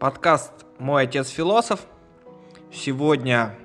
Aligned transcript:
Подкаст 0.00 0.52
«Мой 0.78 1.02
отец 1.02 1.28
философ». 1.28 1.80
Сегодня 2.72 3.56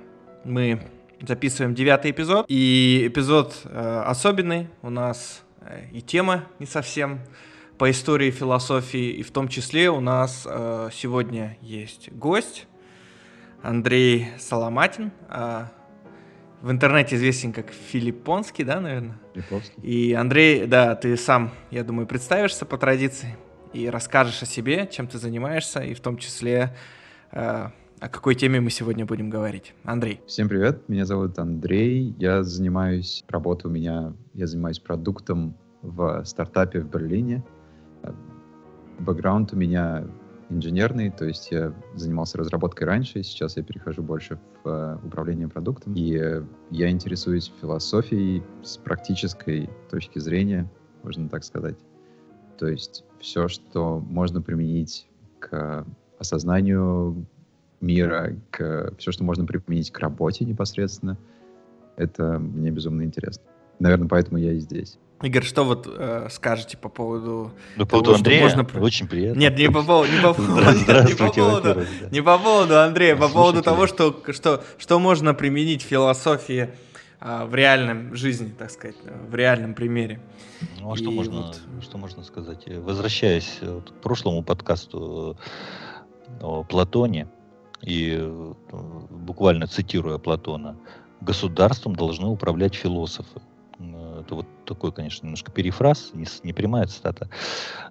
мы 0.42 0.80
записываем 1.20 1.76
девятый 1.76 2.10
эпизод. 2.10 2.46
И 2.48 3.04
эпизод 3.06 3.54
э, 3.66 4.02
особенный. 4.04 4.68
У 4.82 4.90
нас 4.90 5.44
э, 5.60 5.86
и 5.92 6.02
тема 6.02 6.46
не 6.58 6.66
совсем 6.66 7.20
по 7.78 7.88
истории 7.88 8.32
философии. 8.32 9.12
И 9.12 9.22
в 9.22 9.30
том 9.30 9.46
числе 9.46 9.90
у 9.90 10.00
нас 10.00 10.44
э, 10.44 10.88
сегодня 10.92 11.56
есть 11.60 12.10
гость 12.10 12.66
Андрей 13.62 14.26
Соломатин. 14.40 15.12
Э, 15.28 15.66
в 16.62 16.70
интернете 16.72 17.14
известен 17.14 17.52
как 17.52 17.70
Филиппонский, 17.70 18.64
да, 18.64 18.80
наверное? 18.80 19.20
Филипповский. 19.34 19.80
И 19.84 20.12
Андрей, 20.14 20.66
да, 20.66 20.96
ты 20.96 21.16
сам, 21.16 21.52
я 21.70 21.84
думаю, 21.84 22.08
представишься 22.08 22.66
по 22.66 22.76
традиции 22.76 23.36
и 23.74 23.90
расскажешь 23.90 24.42
о 24.42 24.46
себе, 24.46 24.88
чем 24.90 25.06
ты 25.08 25.18
занимаешься, 25.18 25.80
и 25.80 25.94
в 25.94 26.00
том 26.00 26.16
числе 26.16 26.74
э, 27.32 27.68
о 28.00 28.08
какой 28.08 28.36
теме 28.36 28.60
мы 28.60 28.70
сегодня 28.70 29.04
будем 29.04 29.28
говорить. 29.28 29.74
Андрей. 29.82 30.20
Всем 30.26 30.48
привет, 30.48 30.88
меня 30.88 31.04
зовут 31.04 31.38
Андрей, 31.38 32.14
я 32.18 32.44
занимаюсь, 32.44 33.24
работа 33.28 33.68
у 33.68 33.70
меня, 33.70 34.14
я 34.32 34.46
занимаюсь 34.46 34.78
продуктом 34.78 35.56
в 35.82 36.24
стартапе 36.24 36.80
в 36.80 36.88
Берлине. 36.88 37.44
Бэкграунд 39.00 39.52
у 39.52 39.56
меня 39.56 40.04
инженерный, 40.50 41.10
то 41.10 41.24
есть 41.24 41.50
я 41.50 41.74
занимался 41.94 42.38
разработкой 42.38 42.86
раньше, 42.86 43.24
сейчас 43.24 43.56
я 43.56 43.64
перехожу 43.64 44.02
больше 44.02 44.38
в 44.62 44.68
uh, 44.68 45.06
управление 45.06 45.48
продуктом. 45.48 45.94
И 45.94 46.20
я 46.70 46.90
интересуюсь 46.90 47.52
философией 47.60 48.42
с 48.62 48.76
практической 48.76 49.68
точки 49.90 50.20
зрения, 50.20 50.70
можно 51.02 51.28
так 51.28 51.42
сказать. 51.42 51.76
То 52.58 52.68
есть 52.68 53.04
все, 53.24 53.48
что 53.48 54.00
можно 54.10 54.42
применить 54.42 55.06
к 55.40 55.84
осознанию 56.18 57.26
мира, 57.80 58.36
к, 58.50 58.92
все, 58.98 59.12
что 59.12 59.24
можно 59.24 59.46
применить 59.46 59.90
к 59.90 59.98
работе 59.98 60.44
непосредственно, 60.44 61.16
это 61.96 62.38
мне 62.38 62.70
безумно 62.70 63.02
интересно. 63.02 63.42
Наверное, 63.78 64.08
поэтому 64.08 64.38
я 64.38 64.52
и 64.52 64.58
здесь. 64.58 64.98
Игорь, 65.22 65.42
что 65.42 65.64
вот 65.64 65.88
э, 65.90 66.28
скажете 66.30 66.76
по 66.76 66.88
поводу... 66.88 67.52
По 67.78 67.86
поводу 67.86 68.10
того, 68.10 68.16
Андрея? 68.16 68.42
Можно... 68.42 68.66
Очень 68.80 69.08
приятно. 69.08 69.40
Нет, 69.40 69.56
не 69.56 69.70
по 69.70 69.82
поводу... 69.82 70.12
Не 70.12 70.20
по 70.20 70.34
поводу, 70.34 70.70
не 71.08 71.14
по 71.14 71.32
поводу, 71.32 71.86
не 72.10 72.20
по 72.20 72.38
поводу 72.38 72.80
Андрея, 72.80 73.16
по 73.16 73.28
поводу 73.28 73.62
того, 73.62 73.86
что, 73.86 74.22
что, 74.30 74.62
что 74.76 74.98
можно 74.98 75.32
применить 75.32 75.82
в 75.82 75.86
философии 75.86 76.70
в 77.24 77.54
реальном 77.54 78.14
жизни, 78.14 78.52
так 78.56 78.70
сказать, 78.70 78.96
в 79.28 79.34
реальном 79.34 79.74
примере. 79.74 80.20
Ну 80.78 80.92
а 80.92 80.96
что, 80.96 81.10
можно, 81.10 81.46
вот... 81.46 81.60
что 81.82 81.98
можно 81.98 82.22
сказать? 82.22 82.64
Возвращаясь 82.66 83.58
вот 83.62 83.90
к 83.90 83.94
прошлому 83.94 84.42
подкасту 84.42 85.38
о 86.42 86.64
Платоне, 86.64 87.28
и 87.82 88.16
э, 88.18 88.54
буквально 89.10 89.66
цитируя 89.66 90.18
Платона, 90.18 90.76
государством 91.20 91.96
должны 91.96 92.28
управлять 92.28 92.74
философы. 92.74 93.40
Это 94.20 94.36
вот 94.36 94.46
такой, 94.64 94.92
конечно, 94.92 95.26
немножко 95.26 95.50
перефраз, 95.50 96.10
не, 96.14 96.26
не 96.44 96.52
прямая 96.52 96.86
цитата. 96.86 97.28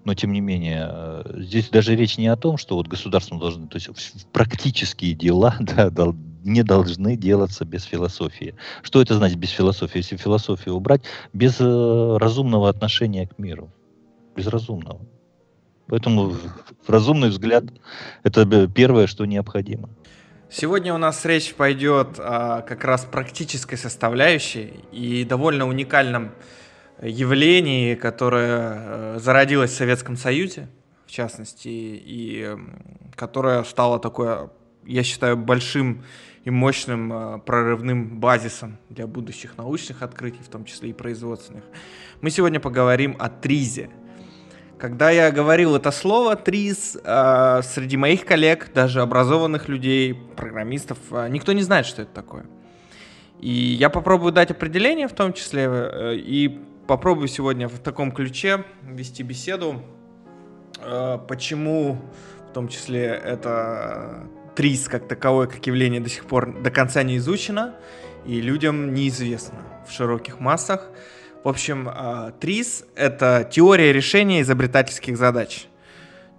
Но, 0.05 0.13
тем 0.13 0.31
не 0.31 0.41
менее, 0.41 0.87
э, 0.89 1.41
здесь 1.41 1.69
даже 1.69 1.95
речь 1.95 2.17
не 2.17 2.27
о 2.27 2.37
том, 2.37 2.57
что 2.57 2.75
вот 2.75 2.87
государством 2.87 3.39
должны, 3.39 3.67
то 3.67 3.75
есть 3.75 4.27
практические 4.31 5.13
дела 5.13 5.55
да, 5.59 5.89
не 6.43 6.63
должны 6.63 7.15
делаться 7.15 7.65
без 7.65 7.83
философии. 7.83 8.55
Что 8.81 9.01
это 9.01 9.15
значит 9.15 9.37
без 9.37 9.49
философии? 9.49 9.99
Если 9.99 10.17
философию 10.17 10.75
убрать, 10.75 11.01
без 11.33 11.59
э, 11.59 12.17
разумного 12.17 12.69
отношения 12.69 13.27
к 13.27 13.39
миру. 13.39 13.71
Без 14.35 14.47
разумного. 14.47 14.99
Поэтому 15.87 16.33
разумный 16.87 17.29
взгляд– 17.29 17.65
это 18.23 18.67
первое, 18.67 19.07
что 19.07 19.25
необходимо. 19.25 19.89
Сегодня 20.49 20.93
у 20.93 20.97
нас 20.97 21.25
речь 21.25 21.53
пойдет 21.55 22.19
о 22.19 22.61
как 22.61 22.83
раз 22.83 23.05
практической 23.05 23.75
составляющей 23.75 24.73
и 24.91 25.25
довольно 25.25 25.67
уникальном 25.67 26.31
явлении, 27.01 27.95
которое 27.95 28.73
э, 28.75 29.19
зародилось 29.19 29.71
в 29.71 29.75
Советском 29.75 30.15
Союзе, 30.15 30.67
в 31.05 31.11
частности, 31.11 31.69
и 31.69 32.55
которое 33.15 33.63
стало 33.63 33.99
такое, 33.99 34.51
я 34.85 35.03
считаю, 35.03 35.37
большим 35.37 36.03
и 36.43 36.49
мощным 36.49 37.13
э, 37.13 37.39
прорывным 37.39 38.19
базисом 38.19 38.77
для 38.89 39.07
будущих 39.07 39.57
научных 39.57 40.01
открытий, 40.01 40.41
в 40.43 40.49
том 40.49 40.65
числе 40.65 40.89
и 40.89 40.93
производственных. 40.93 41.63
Мы 42.21 42.29
сегодня 42.29 42.59
поговорим 42.59 43.15
о 43.19 43.29
ТРИЗе. 43.29 43.89
Когда 44.77 45.09
я 45.11 45.31
говорил 45.31 45.75
это 45.75 45.91
слово 45.91 46.35
ТРИЗ, 46.35 46.97
э, 47.03 47.61
среди 47.63 47.95
моих 47.95 48.25
коллег, 48.25 48.71
даже 48.73 49.01
образованных 49.01 49.69
людей, 49.69 50.13
программистов, 50.35 50.97
э, 51.11 51.29
никто 51.29 51.53
не 51.53 51.61
знает, 51.61 51.85
что 51.85 52.01
это 52.01 52.13
такое. 52.13 52.45
И 53.39 53.49
я 53.49 53.89
попробую 53.89 54.33
дать 54.33 54.51
определение 54.51 55.07
в 55.07 55.13
том 55.13 55.31
числе, 55.33 55.63
э, 55.63 56.15
и 56.15 56.59
попробую 56.87 57.29
сегодня 57.29 57.69
в 57.69 57.79
таком 57.79 58.11
ключе 58.11 58.65
вести 58.83 59.23
беседу, 59.23 59.81
э, 60.81 61.19
почему 61.27 62.01
в 62.49 62.53
том 62.53 62.67
числе 62.67 63.05
это 63.05 64.27
ТРИЗ 64.55 64.87
как 64.87 65.07
таковое, 65.07 65.47
как 65.47 65.65
явление 65.65 66.01
до 66.01 66.09
сих 66.09 66.25
пор 66.25 66.61
до 66.61 66.71
конца 66.71 67.03
не 67.03 67.17
изучено 67.17 67.75
и 68.25 68.39
людям 68.41 68.93
неизвестно 68.93 69.59
в 69.87 69.91
широких 69.91 70.39
массах. 70.39 70.89
В 71.43 71.49
общем, 71.49 71.89
а, 71.91 72.31
ТРИЗ— 72.39 72.85
это 72.95 73.47
теория 73.49 73.91
решения 73.91 74.41
изобретательских 74.41 75.17
задач. 75.17 75.67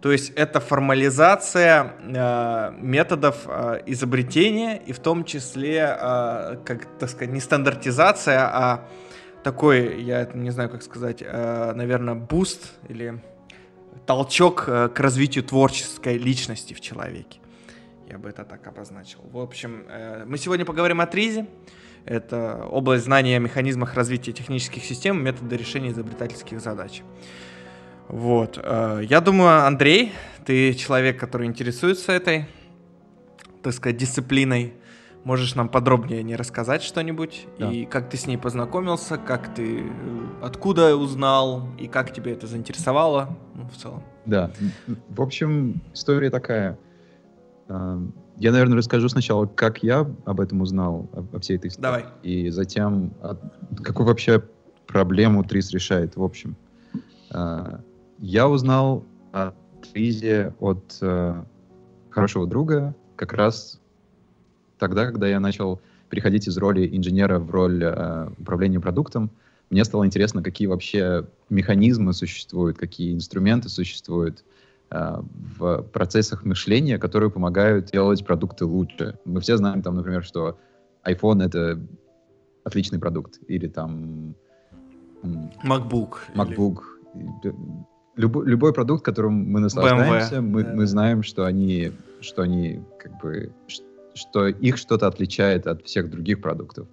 То 0.00 0.12
есть 0.12 0.32
это 0.36 0.60
формализация 0.60 1.94
э, 1.98 2.72
методов 2.78 3.36
э, 3.46 3.80
изобретения 3.86 4.76
и 4.76 4.92
в 4.92 4.98
том 4.98 5.24
числе, 5.24 5.96
э, 5.98 6.58
как 6.62 6.98
так 6.98 7.08
сказать, 7.08 7.32
не 7.32 7.40
стандартизация, 7.40 8.40
а 8.40 8.86
такой, 9.42 10.02
я 10.02 10.28
не 10.34 10.50
знаю, 10.50 10.68
как 10.68 10.82
сказать, 10.82 11.22
э, 11.22 11.72
наверное, 11.74 12.14
boost 12.14 12.72
или 12.88 13.18
толчок 14.04 14.64
э, 14.66 14.88
к 14.88 15.00
развитию 15.00 15.42
творческой 15.42 16.18
личности 16.18 16.74
в 16.74 16.82
человеке. 16.82 17.38
Я 18.14 18.20
бы 18.20 18.28
это 18.28 18.44
так 18.44 18.64
обозначил. 18.68 19.18
В 19.32 19.38
общем, 19.38 19.86
э, 19.88 20.24
мы 20.24 20.38
сегодня 20.38 20.64
поговорим 20.64 21.00
о 21.00 21.06
ТРИЗе. 21.06 21.48
Это 22.04 22.64
область 22.70 23.06
знания 23.06 23.38
о 23.38 23.40
механизмах 23.40 23.94
развития 23.94 24.30
технических 24.30 24.84
систем, 24.84 25.20
методы 25.20 25.56
решения 25.56 25.90
изобретательских 25.90 26.60
задач. 26.60 27.02
Вот. 28.06 28.56
Э, 28.62 29.00
я 29.02 29.20
думаю, 29.20 29.66
Андрей, 29.66 30.12
ты 30.46 30.74
человек, 30.74 31.18
который 31.18 31.48
интересуется 31.48 32.12
этой, 32.12 32.46
так 33.64 33.72
сказать, 33.72 33.96
дисциплиной. 33.96 34.74
Можешь 35.24 35.56
нам 35.56 35.68
подробнее 35.68 36.22
не 36.22 36.36
рассказать 36.36 36.84
что-нибудь? 36.84 37.48
Да. 37.58 37.72
И 37.72 37.84
как 37.84 38.10
ты 38.10 38.16
с 38.16 38.28
ней 38.28 38.38
познакомился, 38.38 39.18
как 39.18 39.52
ты 39.56 39.80
э, 39.80 39.90
откуда 40.40 40.96
узнал, 40.96 41.68
и 41.80 41.88
как 41.88 42.12
тебе 42.12 42.30
это 42.34 42.46
заинтересовало 42.46 43.36
ну, 43.56 43.66
в 43.66 43.76
целом? 43.76 44.04
Да. 44.24 44.52
В 45.08 45.20
общем, 45.20 45.82
история 45.92 46.30
такая. 46.30 46.78
Я, 47.68 48.52
наверное, 48.52 48.76
расскажу 48.76 49.08
сначала, 49.08 49.46
как 49.46 49.82
я 49.82 50.00
об 50.24 50.40
этом 50.40 50.60
узнал, 50.60 51.08
о, 51.12 51.38
всей 51.40 51.56
этой 51.56 51.68
истории. 51.68 51.82
Давай. 51.82 52.04
И 52.22 52.50
затем, 52.50 53.12
какую 53.82 54.06
вообще 54.06 54.42
проблему 54.86 55.44
ТРИС 55.44 55.70
решает, 55.70 56.16
в 56.16 56.22
общем. 56.22 56.56
А, 57.30 57.80
я 58.18 58.48
узнал 58.48 59.04
о 59.32 59.52
ТРИЗе 59.82 60.54
от 60.60 60.98
э, 61.00 61.42
хорошего 62.10 62.46
друга 62.46 62.94
как 63.16 63.32
раз 63.32 63.80
тогда, 64.78 65.06
когда 65.06 65.26
я 65.28 65.40
начал 65.40 65.80
переходить 66.10 66.48
из 66.48 66.56
роли 66.58 66.88
инженера 66.96 67.38
в 67.38 67.50
роль 67.50 67.82
э, 67.82 68.28
управления 68.38 68.80
продуктом. 68.80 69.30
Мне 69.70 69.84
стало 69.84 70.06
интересно, 70.06 70.42
какие 70.42 70.68
вообще 70.68 71.26
механизмы 71.48 72.12
существуют, 72.12 72.78
какие 72.78 73.14
инструменты 73.14 73.68
существуют, 73.68 74.44
Э, 74.44 74.53
в 74.94 75.82
процессах 75.92 76.44
мышления, 76.44 76.98
которые 76.98 77.30
помогают 77.30 77.86
делать 77.86 78.24
продукты 78.24 78.64
лучше. 78.64 79.18
Мы 79.24 79.40
все 79.40 79.56
знаем, 79.56 79.82
там, 79.82 79.96
например, 79.96 80.22
что 80.22 80.56
iPhone— 81.04 81.42
это 81.44 81.80
отличный 82.62 82.98
продукт, 82.98 83.40
или 83.48 83.66
там... 83.66 84.34
MacBook. 85.64 86.10
MacBook. 86.34 86.78
Или... 87.14 87.54
Любой, 88.16 88.46
любой 88.46 88.72
продукт, 88.72 89.04
которым 89.04 89.34
мы 89.34 89.58
наслаждаемся, 89.58 90.36
BMW. 90.36 90.40
мы, 90.40 90.62
да, 90.62 90.72
мы 90.74 90.86
знаем, 90.86 91.22
что 91.24 91.44
они, 91.44 91.90
что 92.20 92.42
они 92.42 92.80
как 92.98 93.20
бы, 93.20 93.50
что 94.14 94.46
их 94.46 94.76
что-то 94.76 95.08
отличает 95.08 95.66
от 95.66 95.84
всех 95.84 96.10
других 96.10 96.40
продуктов. 96.40 96.86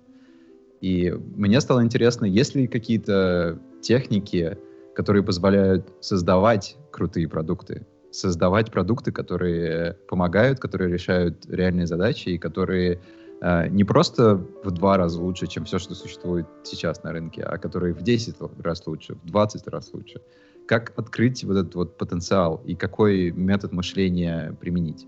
И 0.80 1.12
мне 1.36 1.62
стало 1.62 1.84
интересно, 1.84 2.26
есть 2.26 2.56
ли 2.56 2.68
какие-то 2.68 3.60
техники, 3.82 4.58
которые 4.96 5.24
позволяют 5.24 5.88
создавать 6.00 6.76
крутые 6.92 7.28
продукты, 7.28 7.86
создавать 8.12 8.72
продукты, 8.72 9.12
которые 9.12 9.94
помогают, 10.08 10.60
которые 10.60 10.92
решают 10.92 11.46
реальные 11.48 11.88
задачи 11.88 12.30
и 12.30 12.38
которые 12.38 13.02
э, 13.42 13.68
не 13.70 13.84
просто 13.84 14.36
в 14.36 14.72
два 14.72 14.98
раза 14.98 15.22
лучше, 15.22 15.48
чем 15.48 15.66
все, 15.66 15.80
что 15.80 15.96
существует 15.96 16.46
сейчас 16.64 17.04
на 17.04 17.12
рынке, 17.12 17.42
а 17.44 17.58
которые 17.58 17.94
в 17.94 18.02
10 18.02 18.36
раз 18.60 18.86
лучше, 18.86 19.16
в 19.16 19.26
20 19.26 19.68
раз 19.68 19.94
лучше. 19.94 20.22
как 20.68 20.94
открыть 20.98 21.44
вот 21.44 21.58
этот 21.58 21.76
вот 21.76 21.98
потенциал 21.98 22.62
и 22.66 22.76
какой 22.76 23.32
метод 23.32 23.72
мышления 23.72 24.56
применить. 24.60 25.08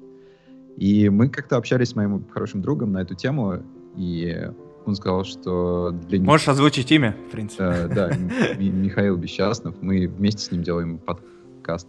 И 0.77 1.09
мы 1.09 1.29
как-то 1.29 1.57
общались 1.57 1.89
с 1.89 1.95
моим 1.95 2.27
хорошим 2.29 2.61
другом 2.61 2.91
на 2.93 3.01
эту 3.01 3.15
тему, 3.15 3.61
и 3.95 4.49
он 4.85 4.95
сказал, 4.95 5.23
что 5.23 5.91
для 5.91 6.17
него... 6.17 6.31
Можешь 6.31 6.47
озвучить 6.47 6.91
имя, 6.91 7.15
в 7.27 7.31
принципе. 7.31 7.63
Э, 7.63 7.87
да, 7.87 8.11
Михаил 8.57 9.17
Бесчастнов. 9.17 9.75
Мы 9.81 10.07
вместе 10.07 10.41
с 10.41 10.51
ним 10.51 10.63
делаем 10.63 10.97
подкаст 10.97 11.87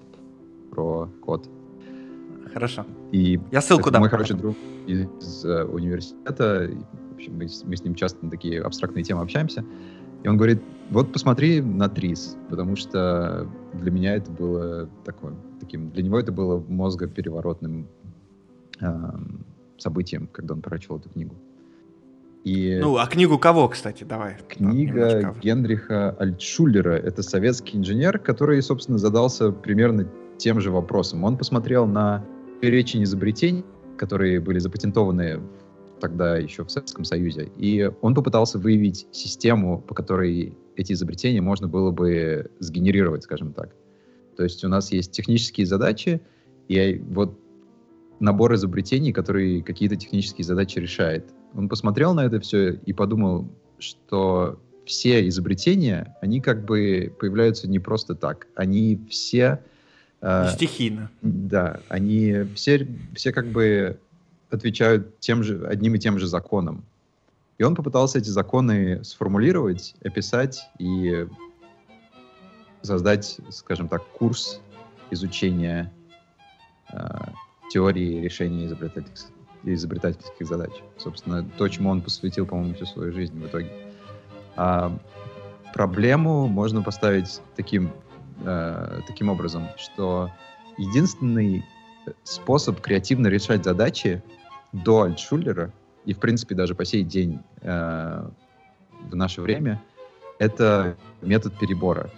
про 0.74 1.08
код. 1.20 1.48
Хорошо. 2.52 2.84
И 3.12 3.40
Я 3.50 3.60
ссылку 3.60 3.90
дам. 3.90 4.00
Мой 4.00 4.10
хороший 4.10 4.36
друг 4.36 4.56
из 4.86 5.44
э, 5.44 5.64
университета, 5.64 6.70
в 7.10 7.14
общем, 7.14 7.36
мы, 7.36 7.46
мы 7.64 7.76
с 7.76 7.84
ним 7.84 7.94
часто 7.94 8.24
на 8.24 8.30
такие 8.30 8.60
абстрактные 8.60 9.02
темы 9.02 9.22
общаемся, 9.22 9.64
и 10.22 10.28
он 10.28 10.36
говорит, 10.36 10.62
вот 10.90 11.12
посмотри 11.12 11.60
на 11.60 11.88
ТРИС, 11.88 12.36
потому 12.50 12.76
что 12.76 13.48
для 13.74 13.90
меня 13.90 14.14
это 14.14 14.30
было 14.30 14.88
такое, 15.04 15.34
таким, 15.60 15.90
для 15.90 16.02
него 16.02 16.18
это 16.18 16.32
было 16.32 16.64
мозгопереворотным 16.68 17.88
э, 18.80 18.86
событием, 19.78 20.28
когда 20.32 20.54
он 20.54 20.62
прочел 20.62 20.98
эту 20.98 21.08
книгу. 21.08 21.34
И 22.44 22.78
ну, 22.80 22.98
а 22.98 23.06
книгу 23.06 23.38
кого, 23.38 23.68
кстати, 23.68 24.04
давай? 24.04 24.36
Книга 24.48 25.34
Генриха 25.42 26.10
Альтшулера. 26.10 26.92
Это 26.92 27.22
советский 27.22 27.78
инженер, 27.78 28.18
который, 28.18 28.60
собственно, 28.60 28.98
задался 28.98 29.50
примерно 29.50 30.06
тем 30.38 30.60
же 30.60 30.70
вопросом. 30.70 31.24
Он 31.24 31.36
посмотрел 31.36 31.86
на 31.86 32.24
перечень 32.60 33.04
изобретений, 33.04 33.64
которые 33.96 34.40
были 34.40 34.58
запатентованы 34.58 35.40
тогда 36.00 36.36
еще 36.36 36.64
в 36.64 36.70
Советском 36.70 37.04
Союзе, 37.04 37.50
и 37.56 37.90
он 38.02 38.14
попытался 38.14 38.58
выявить 38.58 39.06
систему, 39.12 39.80
по 39.80 39.94
которой 39.94 40.56
эти 40.76 40.92
изобретения 40.92 41.40
можно 41.40 41.68
было 41.68 41.90
бы 41.90 42.50
сгенерировать, 42.58 43.22
скажем 43.22 43.52
так. 43.52 43.74
То 44.36 44.42
есть 44.42 44.64
у 44.64 44.68
нас 44.68 44.92
есть 44.92 45.12
технические 45.12 45.66
задачи, 45.66 46.20
и 46.68 47.00
вот 47.10 47.38
набор 48.20 48.54
изобретений, 48.54 49.12
который 49.12 49.62
какие-то 49.62 49.96
технические 49.96 50.44
задачи 50.44 50.78
решает. 50.78 51.32
Он 51.54 51.68
посмотрел 51.68 52.14
на 52.14 52.24
это 52.24 52.40
все 52.40 52.74
и 52.74 52.92
подумал, 52.92 53.48
что 53.78 54.60
все 54.84 55.26
изобретения, 55.28 56.16
они 56.20 56.40
как 56.40 56.64
бы 56.64 57.14
появляются 57.18 57.68
не 57.68 57.78
просто 57.78 58.14
так. 58.14 58.48
Они 58.54 59.00
все... 59.08 59.64
Э, 60.24 60.50
стихийно. 60.54 61.10
Да, 61.20 61.80
они 61.90 62.46
все, 62.54 62.88
все 63.14 63.30
как 63.30 63.46
бы 63.48 63.98
отвечают 64.50 65.20
тем 65.20 65.42
же, 65.42 65.66
одним 65.66 65.96
и 65.96 65.98
тем 65.98 66.18
же 66.18 66.26
законам. 66.26 66.82
И 67.58 67.62
он 67.62 67.74
попытался 67.74 68.18
эти 68.18 68.30
законы 68.30 69.04
сформулировать, 69.04 69.94
описать 70.02 70.66
и 70.78 71.26
создать, 72.80 73.38
скажем 73.50 73.88
так, 73.88 74.02
курс 74.12 74.60
изучения 75.10 75.92
э, 76.90 76.98
теории 77.70 78.22
решения 78.22 78.64
изобретательских, 78.64 79.30
изобретательских 79.64 80.46
задач. 80.46 80.72
Собственно, 80.96 81.46
то, 81.58 81.68
чему 81.68 81.90
он 81.90 82.00
посвятил, 82.00 82.46
по-моему, 82.46 82.74
всю 82.74 82.86
свою 82.86 83.12
жизнь 83.12 83.38
в 83.38 83.46
итоге. 83.46 83.70
А 84.56 84.96
проблему 85.74 86.46
можно 86.46 86.80
поставить 86.80 87.42
таким, 87.56 87.92
э, 88.44 89.00
таким 89.06 89.28
образом, 89.28 89.68
что 89.76 90.30
единственный 90.78 91.64
способ 92.22 92.80
креативно 92.80 93.28
решать 93.28 93.64
задачи 93.64 94.22
до 94.72 95.02
Альтшулера 95.02 95.72
и, 96.04 96.12
в 96.12 96.18
принципе, 96.18 96.54
даже 96.54 96.74
по 96.74 96.84
сей 96.84 97.02
день 97.02 97.40
э, 97.62 98.28
в 99.10 99.16
наше 99.16 99.40
время, 99.40 99.82
это 100.38 100.96
метод 101.22 101.58
перебора. 101.58 102.10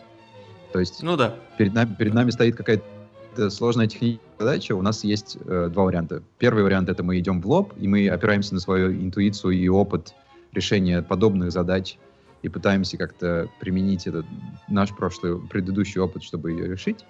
То 0.73 0.81
есть 0.81 1.03
ну 1.03 1.17
да. 1.17 1.37
перед, 1.59 1.75
нами, 1.75 1.95
перед 1.95 2.15
нами 2.15 2.31
стоит 2.31 2.57
какая-то 2.57 3.51
сложная 3.51 3.87
техническая 3.87 4.27
задача, 4.39 4.75
у 4.75 4.83
нас 4.83 5.05
есть 5.05 5.39
э, 5.45 5.69
два 5.73 5.85
варианта. 5.85 6.23
Первый 6.39 6.65
вариант— 6.65 6.89
это 6.91 7.03
мы 7.03 7.19
идем 7.19 7.41
в 7.41 7.47
лоб, 7.47 7.73
и 7.79 7.87
мы 7.87 8.09
опираемся 8.09 8.55
на 8.55 8.61
свою 8.61 8.93
интуицию 8.93 9.53
и 9.53 9.69
опыт 9.69 10.15
решения 10.53 11.03
подобных 11.03 11.53
задач 11.53 11.99
и 12.47 12.49
пытаемся 12.49 12.97
как-то 12.97 13.49
применить 13.59 14.07
этот 14.07 14.25
наш 14.69 14.95
прошлый, 14.95 15.37
предыдущий 15.37 16.01
опыт, 16.01 16.23
чтобы 16.23 16.53
ее 16.53 16.69
решить. 16.69 17.05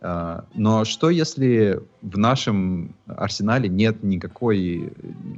Uh, 0.00 0.44
но 0.54 0.84
что 0.84 1.08
если 1.08 1.80
в 2.00 2.18
нашем 2.18 2.96
арсенале 3.06 3.68
нет 3.68 4.02
никакой, 4.02 4.92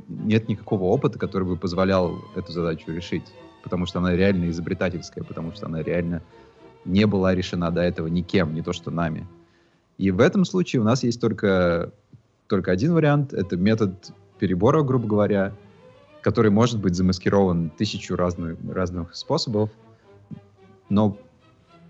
нет 0.09 0.49
никакого 0.49 0.85
опыта, 0.85 1.19
который 1.19 1.47
бы 1.47 1.59
позволял 1.59 2.25
эту 2.35 2.53
задачу 2.53 2.91
решить? 2.91 3.35
Потому 3.63 3.85
что 3.85 3.99
она 3.99 4.17
реально 4.17 4.49
изобретательская, 4.49 5.23
потому 5.23 5.53
что 5.53 5.67
она 5.67 5.83
реально 5.83 6.23
не 6.87 7.07
была 7.07 7.35
решена 7.35 7.71
до 7.71 7.83
этого 7.83 8.07
никем, 8.07 8.55
не 8.55 8.63
то 8.63 8.73
что 8.73 8.91
нами. 8.91 9.27
И 9.99 10.11
в 10.11 10.21
этом 10.21 10.47
случае 10.47 10.81
у 10.81 10.85
нас 10.85 11.03
есть 11.03 11.21
только, 11.21 11.93
только 12.49 12.73
один 12.73 12.95
вариант. 12.95 13.35
Это 13.35 13.59
метод 13.59 13.93
перебора, 14.39 14.83
грубо 14.83 15.07
говоря, 15.07 15.53
который 16.25 16.51
может 16.51 16.81
быть 16.81 16.95
замаскирован 16.95 17.69
тысячу 17.69 18.17
разных, 18.17 18.57
разных 18.67 19.15
способов. 19.15 19.69
Но 20.89 21.19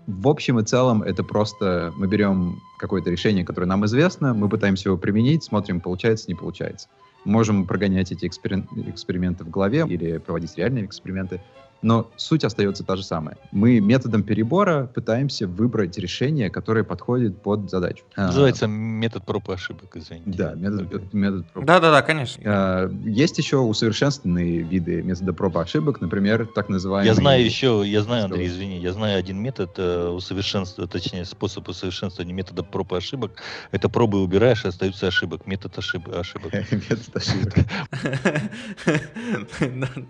в 0.07 0.27
общем 0.27 0.59
и 0.59 0.63
целом 0.63 1.01
это 1.03 1.23
просто 1.23 1.93
мы 1.95 2.07
берем 2.07 2.59
какое-то 2.77 3.09
решение, 3.09 3.45
которое 3.45 3.65
нам 3.65 3.85
известно, 3.85 4.33
мы 4.33 4.49
пытаемся 4.49 4.89
его 4.89 4.97
применить, 4.97 5.45
смотрим, 5.45 5.79
получается, 5.79 6.25
не 6.27 6.35
получается. 6.35 6.89
Можем 7.23 7.65
прогонять 7.65 8.11
эти 8.11 8.27
эксперименты 8.27 9.45
в 9.45 9.49
голове 9.49 9.85
или 9.87 10.17
проводить 10.17 10.57
реальные 10.57 10.85
эксперименты, 10.85 11.41
но 11.81 12.09
суть 12.15 12.43
остается 12.43 12.83
та 12.83 12.95
же 12.95 13.03
самая. 13.03 13.37
Мы 13.51 13.79
методом 13.79 14.23
перебора 14.23 14.87
пытаемся 14.93 15.47
выбрать 15.47 15.97
решение, 15.97 16.49
которое 16.49 16.83
подходит 16.83 17.41
под 17.41 17.69
задачу. 17.69 18.03
А, 18.15 18.27
Называется 18.27 18.65
а, 18.65 18.67
метод 18.67 19.23
проб 19.25 19.49
и 19.49 19.53
ошибок, 19.53 19.95
извините. 19.95 20.31
Да, 20.31 20.53
метод, 20.55 21.13
метод 21.13 21.45
проб. 21.51 21.65
Да-да-да, 21.65 22.01
конечно. 22.01 22.41
А, 22.45 22.91
есть 23.03 23.37
еще 23.37 23.57
усовершенствованные 23.57 24.61
виды 24.61 25.01
метода 25.01 25.33
проб 25.33 25.57
и 25.57 25.59
ошибок, 25.59 26.01
например, 26.01 26.47
так 26.47 26.69
называемый... 26.69 27.07
Я 27.07 27.13
знаю 27.13 27.43
еще, 27.43 27.83
я 27.85 28.01
знаю, 28.01 28.25
Андрей, 28.25 28.47
извини, 28.47 28.79
я 28.79 28.91
знаю 28.91 29.19
один 29.19 29.37
метод 29.39 29.71
э, 29.77 30.07
усовершенствования, 30.09 30.89
точнее, 30.89 31.25
способ 31.25 31.67
усовершенствования 31.69 32.33
метода 32.33 32.63
проб 32.63 32.93
и 32.93 32.95
ошибок. 32.97 33.31
Это 33.71 33.89
пробы 33.89 34.21
убираешь, 34.21 34.65
и 34.65 34.69
остаются 34.69 35.07
ошибок. 35.07 35.45
Метод 35.45 35.77
ошибок. 35.77 36.13
Метод 36.71 37.15
ошибок. 37.15 37.53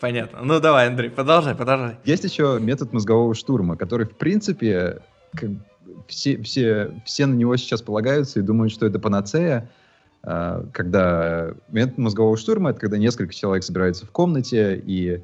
Понятно. 0.00 0.40
Ну 0.42 0.60
давай, 0.60 0.88
Андрей, 0.88 1.10
продолжай, 1.10 1.54
продолжай. 1.54 1.96
Есть 2.04 2.24
еще 2.24 2.58
метод 2.60 2.92
мозгового 2.92 3.34
штурма, 3.34 3.76
который, 3.76 4.06
в 4.06 4.16
принципе, 4.16 5.00
как, 5.34 5.50
все, 6.06 6.40
все, 6.42 6.92
все 7.04 7.26
на 7.26 7.34
него 7.34 7.56
сейчас 7.56 7.82
полагаются 7.82 8.38
и 8.38 8.42
думают, 8.42 8.72
что 8.72 8.86
это 8.86 8.98
панацея. 8.98 9.68
А, 10.22 10.64
когда 10.72 11.52
метод 11.68 11.98
мозгового 11.98 12.36
штурма— 12.36 12.70
это 12.70 12.80
когда 12.80 12.98
несколько 12.98 13.32
человек 13.34 13.64
собираются 13.64 14.06
в 14.06 14.10
комнате, 14.10 14.80
и, 14.84 15.22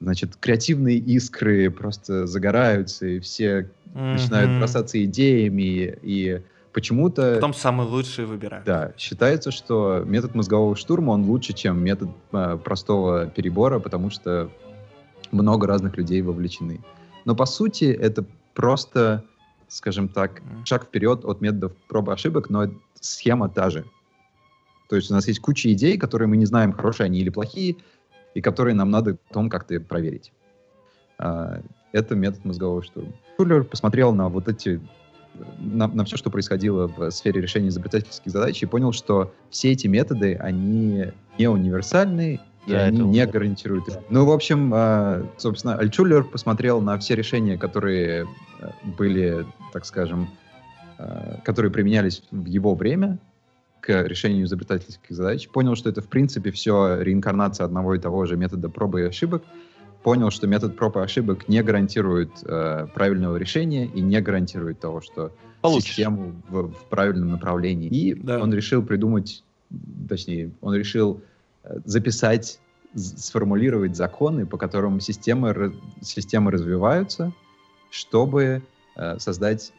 значит, 0.00 0.36
креативные 0.36 0.96
искры 0.98 1.70
просто 1.70 2.26
загораются, 2.26 3.06
и 3.06 3.20
все 3.20 3.70
mm-hmm. 3.94 4.12
начинают 4.12 4.58
бросаться 4.58 5.02
идеями, 5.04 5.98
и 6.02 6.42
почему-то... 6.72 7.34
Потом 7.34 7.54
самый 7.54 7.86
лучший 7.86 8.24
выбирают. 8.24 8.64
Да, 8.66 8.92
считается, 8.96 9.50
что 9.50 10.02
метод 10.04 10.34
мозгового 10.34 10.76
штурма, 10.76 11.12
он 11.12 11.24
лучше, 11.24 11.52
чем 11.52 11.82
метод 11.82 12.10
э, 12.32 12.58
простого 12.62 13.26
перебора, 13.26 13.78
потому 13.78 14.10
что 14.10 14.50
много 15.30 15.66
разных 15.66 15.96
людей 15.96 16.22
вовлечены. 16.22 16.80
Но 17.24 17.34
по 17.34 17.46
сути 17.46 17.84
это 17.84 18.24
просто, 18.54 19.24
скажем 19.68 20.08
так, 20.08 20.42
шаг 20.64 20.84
вперед 20.84 21.24
от 21.24 21.40
методов 21.40 21.72
проб 21.88 22.08
и 22.08 22.12
ошибок, 22.12 22.50
но 22.50 22.68
схема 23.00 23.48
та 23.48 23.70
же. 23.70 23.84
То 24.88 24.96
есть 24.96 25.10
у 25.10 25.14
нас 25.14 25.28
есть 25.28 25.40
куча 25.40 25.72
идей, 25.72 25.98
которые 25.98 26.28
мы 26.28 26.36
не 26.36 26.46
знаем, 26.46 26.72
хорошие 26.72 27.06
они 27.06 27.20
или 27.20 27.28
плохие, 27.28 27.76
и 28.34 28.40
которые 28.40 28.74
нам 28.74 28.90
надо 28.90 29.16
потом 29.28 29.50
как-то 29.50 29.78
проверить. 29.80 30.32
А, 31.18 31.60
это 31.92 32.14
метод 32.14 32.44
мозгового 32.44 32.82
штурма. 32.82 33.12
Шулер 33.36 33.64
посмотрел 33.64 34.12
на 34.12 34.28
вот 34.28 34.48
эти 34.48 34.80
на, 35.58 35.86
на 35.88 36.04
все, 36.04 36.16
что 36.16 36.30
происходило 36.30 36.88
в 36.88 37.10
сфере 37.10 37.40
решения 37.40 37.68
изобретательских 37.68 38.30
задач, 38.30 38.62
и 38.62 38.66
понял, 38.66 38.92
что 38.92 39.32
все 39.50 39.72
эти 39.72 39.86
методы, 39.86 40.34
они 40.34 41.06
не 41.38 41.48
универсальны, 41.48 42.40
и 42.66 42.72
да, 42.72 42.84
они 42.84 43.00
не 43.00 43.26
гарантируют. 43.26 43.86
Да. 43.86 44.00
Ну, 44.10 44.24
в 44.26 44.30
общем, 44.30 44.72
а, 44.74 45.26
собственно, 45.38 45.76
Альтшулер 45.76 46.24
посмотрел 46.24 46.80
на 46.80 46.98
все 46.98 47.14
решения, 47.14 47.56
которые 47.56 48.26
э, 48.60 48.68
были, 48.98 49.46
так 49.72 49.86
скажем, 49.86 50.28
а, 50.98 51.40
которые 51.44 51.72
применялись 51.72 52.22
в 52.30 52.44
его 52.44 52.74
время 52.74 53.18
к 53.80 54.02
решению 54.02 54.44
изобретательских 54.44 55.16
задач, 55.16 55.48
понял, 55.48 55.76
что 55.76 55.88
это, 55.88 56.02
в 56.02 56.08
принципе, 56.08 56.50
все 56.50 57.00
реинкарнация 57.00 57.64
одного 57.64 57.94
и 57.94 57.98
того 57.98 58.26
же 58.26 58.36
метода 58.36 58.68
пробы 58.68 59.02
и 59.02 59.04
ошибок, 59.04 59.44
понял, 60.02 60.30
что 60.30 60.46
метод 60.46 60.76
проб 60.76 60.96
и 60.96 61.00
ошибок 61.00 61.48
не 61.48 61.62
гарантирует 61.62 62.30
э, 62.42 62.86
правильного 62.94 63.36
решения 63.36 63.86
и 63.86 64.00
не 64.00 64.20
гарантирует 64.20 64.80
того, 64.80 65.00
что 65.00 65.32
Получишь. 65.60 65.90
систему 65.90 66.34
в, 66.48 66.68
в 66.68 66.84
правильном 66.88 67.30
направлении. 67.30 67.88
И 67.88 68.14
да. 68.14 68.40
он 68.40 68.52
решил 68.54 68.82
придумать, 68.82 69.42
точнее, 70.08 70.50
он 70.60 70.74
решил 70.74 71.20
э, 71.64 71.78
записать, 71.84 72.60
сформулировать 72.94 73.96
законы, 73.96 74.46
по 74.46 74.56
которым 74.56 75.00
системы, 75.00 75.74
системы 76.00 76.50
развиваются, 76.50 77.32
чтобы 77.90 78.62
э, 78.96 79.18
создать 79.18 79.72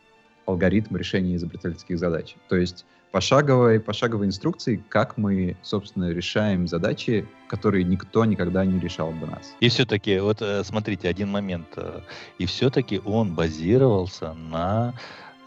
алгоритм 0.45 0.95
решения 0.95 1.35
изобретательских 1.35 1.97
задач. 1.97 2.35
То 2.49 2.55
есть 2.55 2.85
пошаговой, 3.11 3.79
пошаговой 3.79 4.27
инструкции, 4.27 4.83
как 4.89 5.17
мы, 5.17 5.57
собственно, 5.61 6.09
решаем 6.11 6.67
задачи, 6.67 7.27
которые 7.47 7.83
никто 7.83 8.25
никогда 8.25 8.65
не 8.65 8.79
решал 8.79 9.11
бы 9.11 9.27
нас. 9.27 9.55
И 9.59 9.69
все-таки, 9.69 10.19
вот 10.19 10.41
э, 10.41 10.63
смотрите, 10.63 11.09
один 11.09 11.29
момент. 11.29 11.67
Э, 11.75 12.01
и 12.37 12.45
все-таки 12.45 13.01
он 13.03 13.33
базировался 13.33 14.33
на 14.33 14.93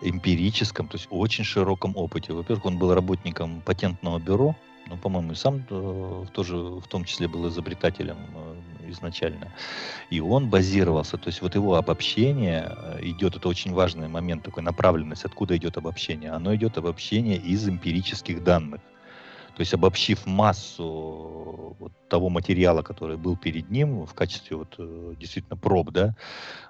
эмпирическом, 0.01 0.89
то 0.89 0.97
есть 0.97 1.07
очень 1.11 1.45
широком 1.45 1.97
опыте. 1.97 2.33
Во-первых, 2.33 2.67
он 2.67 2.79
был 2.79 2.93
работником 2.95 3.63
патентного 3.65 4.19
бюро, 4.19 4.57
ну, 4.87 4.97
по-моему, 4.97 5.35
сам 5.35 5.65
э, 5.71 6.25
тоже 6.33 6.57
в 6.57 6.87
том 6.89 7.05
числе 7.05 7.29
был 7.29 7.49
изобретателем 7.49 8.19
э, 8.35 8.91
изначально. 8.91 9.53
И 10.11 10.21
он 10.21 10.51
базировался, 10.51 11.17
то 11.17 11.29
есть 11.29 11.41
вот 11.43 11.55
его 11.55 11.77
обобщение 11.77 12.71
э, 12.71 12.99
идет, 13.03 13.37
это 13.37 13.49
очень 13.49 13.73
важный 13.73 14.09
момент, 14.09 14.43
такой 14.43 14.63
направленность, 14.63 15.25
откуда 15.25 15.57
идет 15.57 15.77
обобщение. 15.77 16.31
Оно 16.31 16.55
идет 16.55 16.79
обобщение 16.79 17.37
из 17.37 17.69
эмпирических 17.69 18.43
данных. 18.43 18.81
То 19.55 19.61
есть 19.61 19.75
обобщив 19.75 20.27
массу 20.27 21.77
вот 21.79 21.93
того 22.09 22.31
материала, 22.31 22.83
который 22.83 23.19
был 23.19 23.37
перед 23.37 23.71
ним 23.71 24.07
в 24.07 24.15
качестве 24.15 24.57
вот 24.57 24.75
действительно 25.19 25.59
проб, 25.59 25.91
да, 25.91 26.17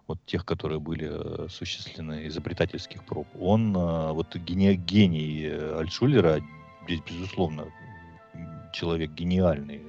вот 0.09 0.19
тех, 0.27 0.45
которые 0.45 0.81
были 0.81 1.45
осуществлены 1.47 2.27
изобретательских 2.27 3.05
проб, 3.05 3.29
он 3.41 3.73
вот 3.73 4.35
гений, 4.35 4.75
гений 4.75 5.47
Альтшулера 5.79 6.41
здесь 6.85 7.01
безусловно 7.09 7.67
человек 8.73 9.11
гениальный. 9.11 9.83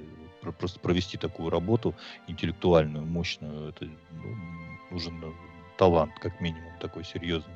Просто 0.59 0.79
провести 0.79 1.17
такую 1.17 1.49
работу 1.49 1.95
интеллектуальную, 2.27 3.05
мощную, 3.05 3.69
это 3.69 3.85
ну, 3.85 4.35
нужен 4.91 5.13
э, 5.23 5.31
талант, 5.77 6.13
как 6.19 6.39
минимум, 6.39 6.71
такой 6.79 7.03
серьезный. 7.03 7.55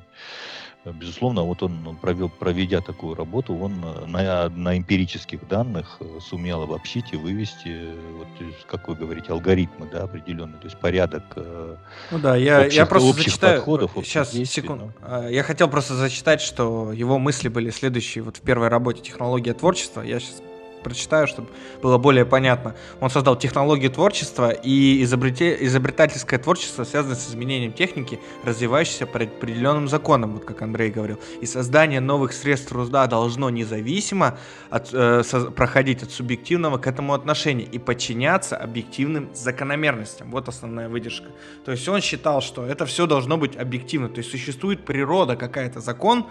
Э, 0.84 0.92
безусловно, 0.92 1.42
вот 1.42 1.62
он 1.62 1.96
провел, 2.00 2.28
проведя 2.28 2.80
такую 2.80 3.14
работу, 3.14 3.54
он 3.54 3.74
э, 3.84 4.06
на, 4.06 4.48
на 4.48 4.78
эмпирических 4.78 5.46
данных 5.48 6.00
сумел 6.20 6.62
обобщить 6.62 7.12
и 7.12 7.16
вывести, 7.16 7.90
вот, 8.16 8.28
как 8.66 8.88
вы 8.88 8.94
говорите, 8.94 9.32
алгоритмы, 9.32 9.88
да, 9.90 10.04
определенные, 10.04 10.58
то 10.58 10.66
есть 10.66 10.78
порядок. 10.78 11.24
Ну 12.10 12.18
да, 12.18 12.36
я, 12.36 12.62
общих, 12.62 12.72
я 12.72 12.86
просто 12.86 13.08
общих 13.08 13.26
зачитаю. 13.26 13.58
Подходов, 13.58 13.92
Сейчас, 13.96 14.32
секунду. 14.32 14.92
Да. 15.00 15.26
А, 15.26 15.28
я 15.28 15.42
хотел 15.42 15.68
просто 15.68 15.94
зачитать, 15.94 16.40
что 16.40 16.92
его 16.92 17.18
мысли 17.18 17.48
были 17.48 17.70
следующие. 17.70 18.24
Вот 18.24 18.38
в 18.38 18.40
первой 18.40 18.68
работе 18.68 19.02
«Технология 19.02 19.52
творчества», 19.52 20.00
я 20.00 20.20
сейчас 20.20 20.42
прочитаю, 20.82 21.26
чтобы 21.26 21.48
было 21.82 21.98
более 21.98 22.24
понятно. 22.24 22.74
Он 23.00 23.10
создал 23.10 23.36
технологию 23.36 23.90
творчества 23.90 24.50
и 24.50 25.02
изобрете... 25.02 25.56
изобретательское 25.60 26.38
творчество 26.38 26.84
связано 26.84 27.14
с 27.14 27.28
изменением 27.28 27.72
техники, 27.72 28.18
развивающейся 28.44 29.06
по 29.06 29.18
определенным 29.18 29.88
законам, 29.88 30.34
вот 30.34 30.44
как 30.44 30.62
Андрей 30.62 30.90
говорил. 30.90 31.18
И 31.40 31.46
создание 31.46 32.00
новых 32.00 32.32
средств 32.32 32.68
труда 32.68 33.06
должно 33.06 33.50
независимо 33.50 34.38
от, 34.70 34.90
э, 34.92 35.22
со... 35.24 35.50
проходить 35.50 36.02
от 36.02 36.10
субъективного 36.10 36.78
к 36.78 36.86
этому 36.86 37.14
отношения 37.14 37.64
и 37.64 37.78
подчиняться 37.78 38.56
объективным 38.56 39.30
закономерностям. 39.34 40.30
Вот 40.30 40.48
основная 40.48 40.88
выдержка. 40.88 41.28
То 41.64 41.72
есть 41.72 41.88
он 41.88 42.00
считал, 42.00 42.40
что 42.40 42.66
это 42.66 42.86
все 42.86 43.06
должно 43.06 43.36
быть 43.36 43.56
объективно. 43.56 44.08
То 44.08 44.18
есть 44.18 44.30
существует 44.30 44.84
природа, 44.84 45.36
какая-то 45.36 45.80
закон, 45.80 46.26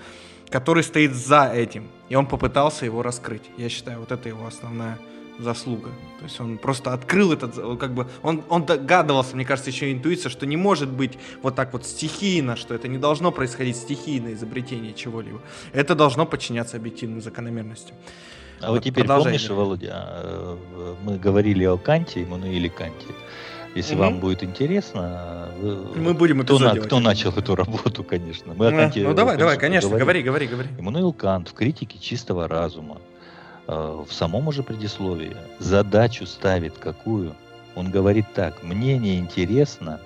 который 0.49 0.83
стоит 0.83 1.13
за 1.13 1.51
этим. 1.53 1.87
И 2.09 2.15
он 2.15 2.25
попытался 2.25 2.85
его 2.85 3.01
раскрыть. 3.01 3.43
Я 3.57 3.69
считаю, 3.69 3.99
вот 3.99 4.11
это 4.11 4.29
его 4.29 4.45
основная 4.47 4.97
заслуга. 5.39 5.89
То 6.19 6.23
есть 6.23 6.39
он 6.39 6.57
просто 6.57 6.93
открыл 6.93 7.31
этот, 7.31 7.55
как 7.79 7.93
бы, 7.93 8.07
он, 8.23 8.43
он 8.49 8.65
догадывался, 8.65 9.35
мне 9.35 9.45
кажется, 9.45 9.69
еще 9.69 9.91
интуиция, 9.91 10.29
что 10.29 10.45
не 10.45 10.57
может 10.57 10.89
быть 10.89 11.17
вот 11.43 11.55
так 11.55 11.73
вот 11.73 11.85
стихийно, 11.85 12.55
что 12.55 12.73
это 12.73 12.87
не 12.87 12.97
должно 12.97 13.31
происходить 13.31 13.75
стихийное 13.75 14.33
изобретение 14.33 14.93
чего-либо. 14.93 15.41
Это 15.73 15.95
должно 15.95 16.25
подчиняться 16.25 16.77
объективным 16.77 17.21
закономерностям. 17.21 17.95
А 18.59 18.69
вот, 18.69 18.77
вот 18.77 18.83
теперь 18.83 19.05
помнишь, 19.05 19.47
Володя, 19.49 19.91
а, 19.93 20.57
мы 21.03 21.19
говорили 21.19 21.65
о 21.65 21.77
Канте, 21.77 22.23
Эммануиле 22.23 22.69
Канте. 22.69 23.13
Если 23.77 23.93
угу. 23.93 24.01
вам 24.01 24.19
будет 24.19 24.43
интересно, 24.43 25.49
мы 25.95 26.15
будем 26.15 26.41
кто, 26.41 26.57
на, 26.57 26.75
кто 26.75 26.99
начал 26.99 27.31
эту 27.31 27.53
работу, 27.55 28.03
конечно. 28.03 28.55
Мы 28.55 28.69
а, 28.69 28.91
ну 28.95 29.13
давай, 29.13 29.37
давай, 29.37 29.59
конечно, 29.59 29.95
говори, 29.95 30.23
говори, 30.23 30.47
говори. 30.47 30.69
Иммануил 30.79 31.13
Кант 31.13 31.49
в 31.49 31.53
критике 31.53 31.99
чистого 31.99 32.47
разума 32.47 32.97
э, 33.67 34.03
в 34.09 34.11
самом 34.11 34.47
уже 34.47 34.63
предисловии 34.63 35.37
задачу 35.59 36.25
ставит 36.25 36.79
какую? 36.79 37.35
Он 37.75 37.91
говорит 37.91 38.25
так: 38.33 38.63
мне 38.63 38.97
не 38.97 39.19
интересно, 39.19 39.99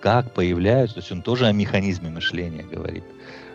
как 0.00 0.32
появляются, 0.32 0.94
то 0.94 1.00
есть 1.00 1.12
он 1.12 1.20
тоже 1.20 1.46
о 1.46 1.52
механизме 1.52 2.08
мышления 2.08 2.62
говорит, 2.62 3.04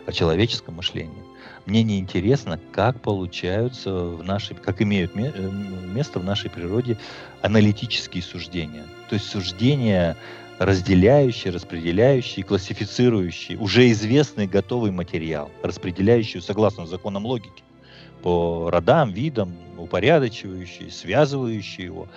о 0.06 0.12
человеческом 0.12 0.76
мышлении. 0.76 1.24
Мне 1.68 1.82
не 1.82 1.98
интересно, 1.98 2.58
как 2.72 2.98
получаются 3.02 3.92
в 3.92 4.24
нашей, 4.24 4.56
как 4.56 4.80
имеют 4.80 5.14
э, 5.14 5.50
место 5.94 6.18
в 6.18 6.24
нашей 6.24 6.48
природе 6.48 6.96
аналитические 7.42 8.22
суждения. 8.22 8.84
То 9.10 9.16
есть 9.16 9.28
суждения, 9.28 10.16
разделяющие, 10.58 11.52
распределяющие, 11.52 12.42
классифицирующие 12.42 13.58
уже 13.58 13.90
известный 13.90 14.46
готовый 14.46 14.92
материал, 14.92 15.50
распределяющий 15.62 16.40
согласно 16.40 16.86
законам 16.86 17.26
логики 17.26 17.62
по 18.22 18.70
родам, 18.70 19.12
видам, 19.12 19.54
упорядочивающие, 19.76 20.90
связывающие 20.90 21.84
его. 21.84 22.08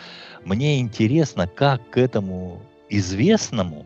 Мне 0.46 0.80
интересно, 0.80 1.46
как 1.46 1.90
к 1.90 1.98
этому 1.98 2.62
известному 2.88 3.86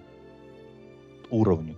уровню 1.31 1.75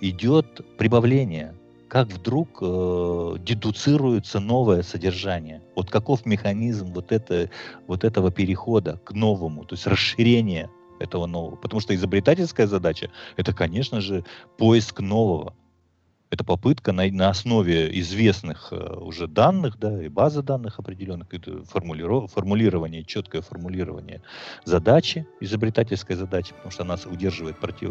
идет 0.00 0.62
прибавление, 0.76 1.54
как 1.90 2.06
вдруг 2.06 2.58
э, 2.62 3.36
дедуцируется 3.40 4.38
новое 4.38 4.82
содержание. 4.82 5.60
Вот 5.74 5.90
каков 5.90 6.24
механизм 6.24 6.92
вот, 6.92 7.10
это, 7.10 7.50
вот 7.88 8.04
этого 8.04 8.30
перехода 8.30 9.00
к 9.04 9.12
новому, 9.12 9.64
то 9.64 9.74
есть 9.74 9.88
расширение 9.88 10.70
этого 11.00 11.26
нового. 11.26 11.56
Потому 11.56 11.80
что 11.80 11.92
изобретательская 11.92 12.68
задача– 12.68 13.10
это, 13.36 13.52
конечно 13.52 14.00
же, 14.00 14.24
поиск 14.56 15.00
нового 15.00 15.52
это 16.30 16.44
попытка 16.44 16.92
на, 16.92 17.06
на 17.10 17.28
основе 17.28 17.98
известных 18.00 18.68
э, 18.70 18.76
уже 18.76 19.26
данных, 19.26 19.78
да, 19.78 20.02
и 20.02 20.08
базы 20.08 20.42
данных 20.42 20.78
определенных, 20.78 21.34
это 21.34 21.64
формулирование, 21.64 23.04
четкое 23.04 23.42
формулирование 23.42 24.22
задачи, 24.64 25.26
изобретательской 25.40 26.14
задачи, 26.14 26.54
потому 26.54 26.70
что 26.70 26.84
она 26.84 26.96
удерживает 27.06 27.58
против, 27.58 27.90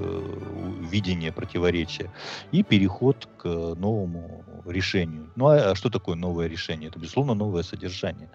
видение 0.90 1.34
противоречия, 1.34 2.12
и 2.54 2.64
переход 2.64 3.28
к 3.38 3.46
новому 3.46 4.46
решению. 4.66 5.30
Ну 5.36 5.48
а, 5.48 5.72
а 5.72 5.76
что 5.76 5.90
такое 5.90 6.16
новое 6.16 6.48
решение? 6.48 6.90
Это, 6.90 6.98
безусловно, 6.98 7.34
новое 7.34 7.64
содержание. 7.64 8.30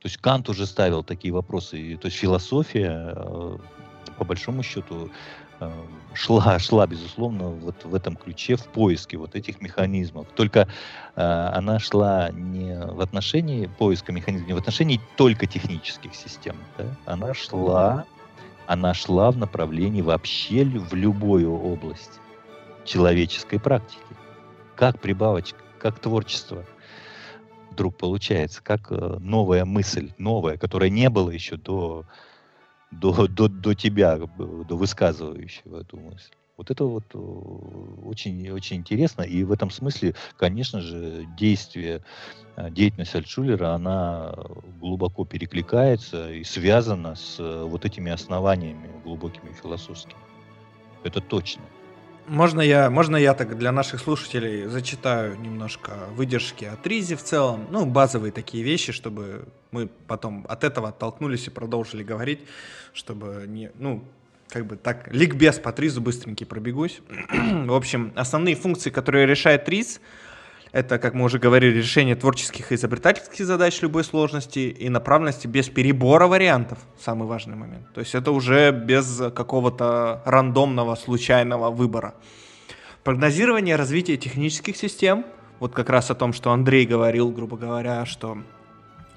То 0.00 0.08
есть 0.08 0.16
Кант 0.16 0.48
уже 0.48 0.66
ставил 0.66 1.04
такие 1.04 1.34
вопросы, 1.34 1.78
и, 1.78 1.96
то 1.96 2.06
есть 2.06 2.16
философия, 2.16 3.12
э, 3.14 3.58
по 4.16 4.24
большому 4.24 4.62
счету, 4.62 5.10
Э, 5.10 5.10
шла, 6.14 6.58
шла, 6.58 6.86
безусловно, 6.86 7.48
вот 7.48 7.84
в 7.84 7.94
этом 7.94 8.16
ключе, 8.16 8.56
в 8.56 8.64
поиске 8.66 9.16
вот 9.16 9.34
этих 9.34 9.60
механизмов. 9.60 10.26
Только 10.34 10.68
э, 11.14 11.50
она 11.54 11.78
шла 11.78 12.30
не 12.30 12.78
в 12.78 13.00
отношении 13.00 13.66
поиска 13.66 14.12
механизмов, 14.12 14.48
не 14.48 14.54
в 14.54 14.58
отношении 14.58 15.00
только 15.16 15.46
технических 15.46 16.14
систем. 16.14 16.56
Да? 16.78 16.84
Она 17.04 17.34
шла, 17.34 18.04
она 18.66 18.94
шла 18.94 19.30
в 19.30 19.36
направлении 19.36 20.02
вообще 20.02 20.64
в 20.64 20.94
любую 20.94 21.52
область 21.52 22.20
человеческой 22.84 23.60
практики. 23.60 24.00
Как 24.74 25.00
прибавочка, 25.00 25.58
как 25.78 25.98
творчество 25.98 26.64
вдруг 27.70 27.96
получается, 27.96 28.62
как 28.62 28.90
э, 28.90 29.18
новая 29.20 29.66
мысль, 29.66 30.12
новая, 30.16 30.56
которая 30.56 30.88
не 30.88 31.10
было 31.10 31.30
еще 31.30 31.56
до 31.56 32.04
до, 32.90 33.26
до, 33.26 33.48
до 33.48 33.74
тебя, 33.74 34.16
до 34.18 34.76
высказывающего 34.76 35.80
эту 35.80 35.96
мысль. 35.98 36.32
Вот 36.56 36.70
это 36.70 36.84
вот 36.84 37.04
очень, 37.14 38.50
очень 38.50 38.76
интересно. 38.76 39.22
И 39.22 39.44
в 39.44 39.52
этом 39.52 39.70
смысле, 39.70 40.14
конечно 40.36 40.80
же, 40.80 41.26
действие, 41.36 42.02
э, 42.56 42.70
деятельность 42.70 43.14
Альтшулера, 43.14 43.74
она 43.74 44.34
глубоко 44.80 45.26
перекликается 45.26 46.32
и 46.32 46.44
связана 46.44 47.14
с 47.14 47.38
э, 47.38 47.62
вот 47.64 47.84
этими 47.84 48.10
основаниями 48.10 48.88
глубокими 49.04 49.52
философскими. 49.52 50.20
Это 51.04 51.20
точно. 51.20 51.62
Можно 52.28 52.60
я, 52.60 52.90
можно 52.90 53.16
я 53.16 53.34
так 53.34 53.56
для 53.56 53.70
наших 53.70 54.00
слушателей 54.00 54.66
зачитаю 54.66 55.38
немножко 55.38 55.92
выдержки 56.14 56.64
от 56.64 56.84
Ризи 56.86 57.14
в 57.14 57.22
целом, 57.22 57.66
ну, 57.70 57.86
базовые 57.86 58.32
такие 58.32 58.64
вещи, 58.64 58.92
чтобы 58.92 59.46
мы 59.70 59.88
потом 60.08 60.44
от 60.48 60.64
этого 60.64 60.88
оттолкнулись 60.88 61.46
и 61.46 61.50
продолжили 61.50 62.02
говорить, 62.02 62.40
чтобы 62.92 63.44
не, 63.46 63.70
ну, 63.78 64.02
как 64.48 64.66
бы 64.66 64.76
так, 64.76 65.12
ликбез 65.12 65.58
по 65.58 65.72
Тризу 65.72 66.00
быстренький 66.00 66.46
пробегусь. 66.46 67.00
в 67.32 67.74
общем, 67.74 68.12
основные 68.16 68.56
функции, 68.56 68.90
которые 68.90 69.26
решает 69.26 69.64
Триз, 69.64 70.00
это, 70.76 70.98
как 70.98 71.14
мы 71.14 71.24
уже 71.24 71.38
говорили, 71.38 71.78
решение 71.78 72.16
творческих 72.16 72.70
и 72.70 72.74
изобретательских 72.74 73.46
задач 73.46 73.80
любой 73.80 74.04
сложности 74.04 74.58
и 74.58 74.90
направленности 74.90 75.46
без 75.46 75.70
перебора 75.70 76.26
вариантов. 76.26 76.78
Самый 77.00 77.26
важный 77.26 77.56
момент. 77.56 77.90
То 77.94 78.00
есть 78.00 78.14
это 78.14 78.30
уже 78.30 78.72
без 78.72 79.22
какого-то 79.34 80.20
рандомного, 80.26 80.94
случайного 80.94 81.70
выбора. 81.70 82.14
Прогнозирование 83.04 83.76
развития 83.76 84.18
технических 84.18 84.76
систем, 84.76 85.24
вот 85.60 85.72
как 85.72 85.88
раз 85.88 86.10
о 86.10 86.14
том, 86.14 86.34
что 86.34 86.52
Андрей 86.52 86.84
говорил, 86.84 87.30
грубо 87.30 87.56
говоря, 87.56 88.04
что 88.04 88.36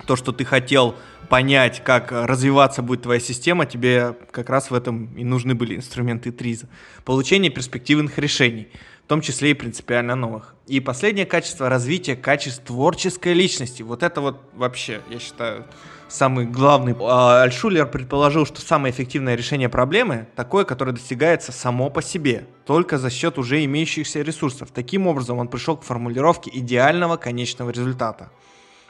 то, 0.07 0.15
что 0.15 0.31
ты 0.31 0.45
хотел 0.45 0.95
понять, 1.27 1.83
как 1.83 2.13
развиваться 2.13 2.81
будет 2.81 3.01
твоя 3.01 3.19
система, 3.19 3.65
тебе 3.65 4.15
как 4.31 4.49
раз 4.49 4.71
в 4.71 4.73
этом 4.73 5.13
и 5.17 5.25
нужны 5.25 5.55
были 5.55 5.75
инструменты 5.75 6.31
ТРИЗа. 6.31 6.69
Получение 7.03 7.51
перспективных 7.51 8.17
решений, 8.17 8.69
в 9.09 9.11
том 9.11 9.21
числе 9.21 9.49
и 9.49 9.53
принципиально 9.55 10.13
новых. 10.13 10.53
И 10.67 10.79
последнее 10.79 11.25
качество– 11.25 11.67
развитие 11.69 12.15
качеств 12.15 12.63
творческой 12.63 13.33
личности. 13.33 13.81
Вот 13.81 14.03
это 14.03 14.21
вот 14.21 14.39
вообще, 14.53 15.01
я 15.09 15.17
считаю, 15.17 15.65
самый 16.07 16.45
главный. 16.45 16.95
А, 16.99 17.41
Альшулер 17.41 17.87
предположил, 17.87 18.45
что 18.45 18.61
самое 18.61 18.93
эффективное 18.93 19.33
решение 19.33 19.67
проблемы 19.67 20.27
такое, 20.35 20.63
которое 20.63 20.91
достигается 20.91 21.51
само 21.51 21.89
по 21.89 22.03
себе, 22.03 22.45
только 22.67 22.99
за 22.99 23.09
счет 23.09 23.39
уже 23.39 23.65
имеющихся 23.65 24.21
ресурсов. 24.21 24.69
Таким 24.71 25.07
образом, 25.07 25.39
он 25.39 25.47
пришел 25.47 25.75
к 25.75 25.83
формулировке 25.83 26.51
идеального 26.53 27.17
конечного 27.17 27.71
результата. 27.71 28.29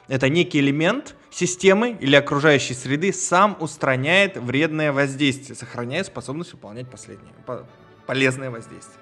Это 0.10 0.28
некий 0.28 0.60
элемент 0.60 1.16
системы 1.32 1.92
или 1.92 2.18
окружающей 2.18 2.74
среды 2.74 3.14
сам 3.14 3.56
устраняет 3.62 4.36
вредное 4.36 4.92
воздействие, 4.92 5.56
сохраняя 5.56 6.04
способность 6.04 6.52
выполнять 6.52 6.92
последнее, 6.92 7.32
полезное 8.06 8.52
воздействие. 8.52 9.00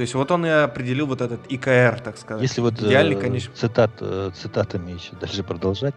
То 0.00 0.02
есть 0.02 0.14
вот 0.14 0.30
он 0.30 0.46
и 0.46 0.48
определил 0.48 1.06
вот 1.06 1.20
этот 1.20 1.40
ИКР, 1.52 2.00
так 2.02 2.16
сказать. 2.16 2.40
Если 2.40 2.62
вот 2.62 2.80
Идеальный, 2.80 3.16
э, 3.16 3.20
конечно. 3.20 3.54
Цитат, 3.54 3.90
э, 4.00 4.30
цитатами 4.34 4.92
еще 4.92 5.14
дальше 5.20 5.42
продолжать, 5.42 5.94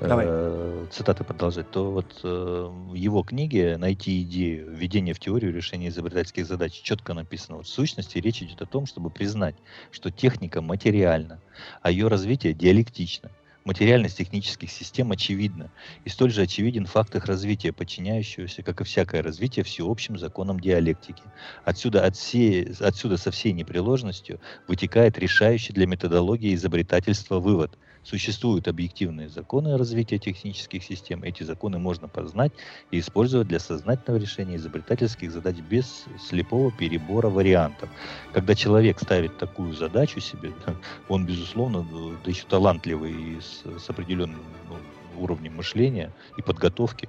Давай. 0.00 0.26
Э, 0.28 0.86
цитаты 0.92 1.24
продолжать, 1.24 1.68
то 1.68 1.90
вот 1.90 2.20
э, 2.22 2.68
в 2.70 2.94
его 2.94 3.24
книге 3.24 3.76
«Найти 3.76 4.22
идею. 4.22 4.70
Введение 4.70 5.14
в 5.14 5.18
теорию 5.18 5.52
решения 5.52 5.88
изобретательских 5.88 6.46
задач» 6.46 6.80
четко 6.80 7.12
написано. 7.12 7.56
Вот 7.56 7.66
в 7.66 7.70
сущности 7.70 8.18
речь 8.18 8.40
идет 8.40 8.62
о 8.62 8.66
том, 8.66 8.86
чтобы 8.86 9.10
признать, 9.10 9.56
что 9.90 10.12
техника 10.12 10.62
материальна, 10.62 11.40
а 11.82 11.90
ее 11.90 12.06
развитие 12.06 12.52
диалектично. 12.52 13.32
Материальность 13.64 14.18
технических 14.18 14.70
систем 14.70 15.10
очевидна, 15.10 15.72
и 16.04 16.10
столь 16.10 16.30
же 16.30 16.42
очевиден 16.42 16.84
факт 16.84 17.14
их 17.16 17.24
развития, 17.24 17.72
подчиняющегося, 17.72 18.62
как 18.62 18.82
и 18.82 18.84
всякое 18.84 19.22
развитие, 19.22 19.64
всеобщим 19.64 20.18
законам 20.18 20.60
диалектики. 20.60 21.32
Отсюда, 21.64 22.04
от 22.04 22.14
всей, 22.14 22.74
отсюда 22.80 23.16
со 23.16 23.30
всей 23.30 23.52
непреложностью 23.52 24.38
вытекает 24.68 25.18
решающий 25.18 25.72
для 25.72 25.86
методологии 25.86 26.54
изобретательства 26.54 27.40
вывод– 27.40 27.78
Существуют 28.04 28.68
объективные 28.68 29.30
законы 29.30 29.78
развития 29.78 30.18
технических 30.18 30.84
систем. 30.84 31.22
Эти 31.22 31.42
законы 31.42 31.78
можно 31.78 32.06
познать 32.06 32.52
и 32.90 32.98
использовать 32.98 33.48
для 33.48 33.58
сознательного 33.58 34.20
решения 34.20 34.56
изобретательских 34.56 35.32
задач 35.32 35.56
без 35.56 36.04
слепого 36.20 36.70
перебора 36.70 37.30
вариантов. 37.30 37.88
Когда 38.32 38.54
человек 38.54 39.00
ставит 39.00 39.38
такую 39.38 39.72
задачу 39.72 40.20
себе, 40.20 40.52
он, 41.08 41.24
безусловно, 41.24 41.86
да 42.24 42.30
еще 42.30 42.44
талантливый 42.46 43.12
и 43.12 43.40
с, 43.40 43.64
с 43.82 43.88
определенным 43.88 44.44
ну, 44.68 44.76
уровнем 45.22 45.56
мышления 45.56 46.12
и 46.36 46.42
подготовки, 46.42 47.08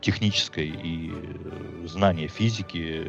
технической 0.00 0.68
и 0.68 1.12
э, 1.12 1.86
знания 1.86 2.28
физики, 2.28 3.06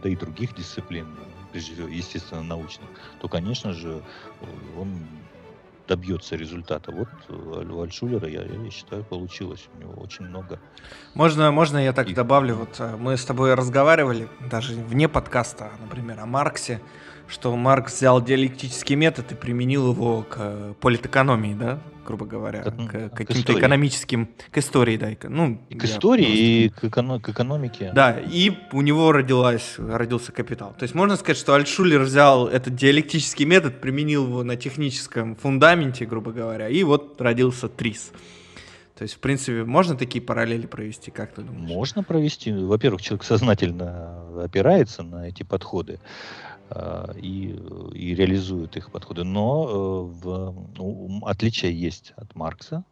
да 0.00 0.08
и 0.08 0.14
других 0.14 0.54
дисциплин, 0.54 1.08
всего, 1.52 1.88
естественно, 1.88 2.42
научных, 2.44 2.88
то, 3.20 3.28
конечно 3.28 3.72
же, 3.72 4.00
он 4.78 5.02
добьется 5.88 6.36
результата. 6.36 6.92
Вот 6.92 7.08
э, 7.28 7.64
у 7.68 7.82
Альшулера, 7.82 8.28
я, 8.28 8.42
я 8.42 8.70
считаю, 8.70 9.02
получилось. 9.02 9.68
У 9.74 9.80
него 9.80 9.94
очень 9.94 10.26
много. 10.26 10.60
Можно, 11.14 11.50
можно 11.50 11.78
я 11.78 11.92
так 11.92 12.08
и... 12.08 12.14
добавлю? 12.14 12.54
Вот 12.54 12.76
э, 12.78 12.96
мы 12.96 13.16
с 13.16 13.24
тобой 13.24 13.54
разговаривали, 13.54 14.28
даже 14.50 14.74
вне 14.74 15.08
подкаста, 15.08 15.72
например, 15.80 16.20
о 16.20 16.26
Марксе, 16.26 16.80
что 17.28 17.54
Маркс 17.56 17.96
взял 17.96 18.22
диалектический 18.22 18.96
метод 18.96 19.32
и 19.32 19.34
применил 19.34 19.92
его 19.92 20.24
к 20.28 20.74
политэкономии, 20.80 21.54
да? 21.54 21.78
грубо 22.08 22.24
говоря, 22.24 22.62
к, 22.62 23.10
к 23.10 23.16
каким-то 23.18 23.52
экономическим, 23.52 24.30
к 24.50 24.56
истории, 24.56 24.96
да, 24.96 25.10
ну, 25.28 25.60
и 25.68 25.74
к 25.74 25.84
истории 25.84 26.24
просто... 26.24 26.42
и 26.42 26.68
к, 26.70 26.84
эконом, 26.84 27.20
к 27.20 27.28
экономике. 27.28 27.92
Да, 27.94 28.18
и 28.18 28.52
у 28.72 28.80
него 28.80 29.12
родилась, 29.12 29.74
родился 29.76 30.32
капитал. 30.32 30.74
То 30.78 30.84
есть 30.84 30.94
можно 30.94 31.16
сказать, 31.16 31.36
что 31.36 31.54
Альтшулер 31.54 32.00
взял 32.00 32.48
этот 32.48 32.74
диалектический 32.74 33.44
метод, 33.44 33.82
применил 33.82 34.24
его 34.24 34.42
на 34.42 34.56
техническом 34.56 35.36
фундаменте, 35.36 36.06
грубо 36.06 36.32
говоря, 36.32 36.70
и 36.70 36.82
вот 36.82 37.20
родился 37.20 37.68
ТРИС. 37.68 38.12
То 38.96 39.02
есть, 39.02 39.14
в 39.14 39.18
принципе, 39.20 39.62
можно 39.62 39.94
такие 39.94 40.20
параллели 40.20 40.66
провести, 40.66 41.10
как 41.10 41.32
ты 41.32 41.42
думаешь? 41.42 41.68
Можно 41.68 42.02
провести. 42.02 42.52
Во-первых, 42.52 43.00
человек 43.00 43.22
сознательно 43.22 44.42
опирается 44.42 45.04
на 45.04 45.28
эти 45.28 45.44
подходы. 45.44 46.00
А, 46.70 47.12
и, 47.16 47.56
и 47.94 48.14
реализуют 48.14 48.76
их 48.76 48.90
подходы. 48.90 49.24
Но 49.24 49.68
э, 49.68 50.24
в, 50.24 50.68
ну, 50.76 51.20
отличие 51.24 51.78
есть 51.78 52.12
от 52.16 52.34
Маркса, 52.34 52.84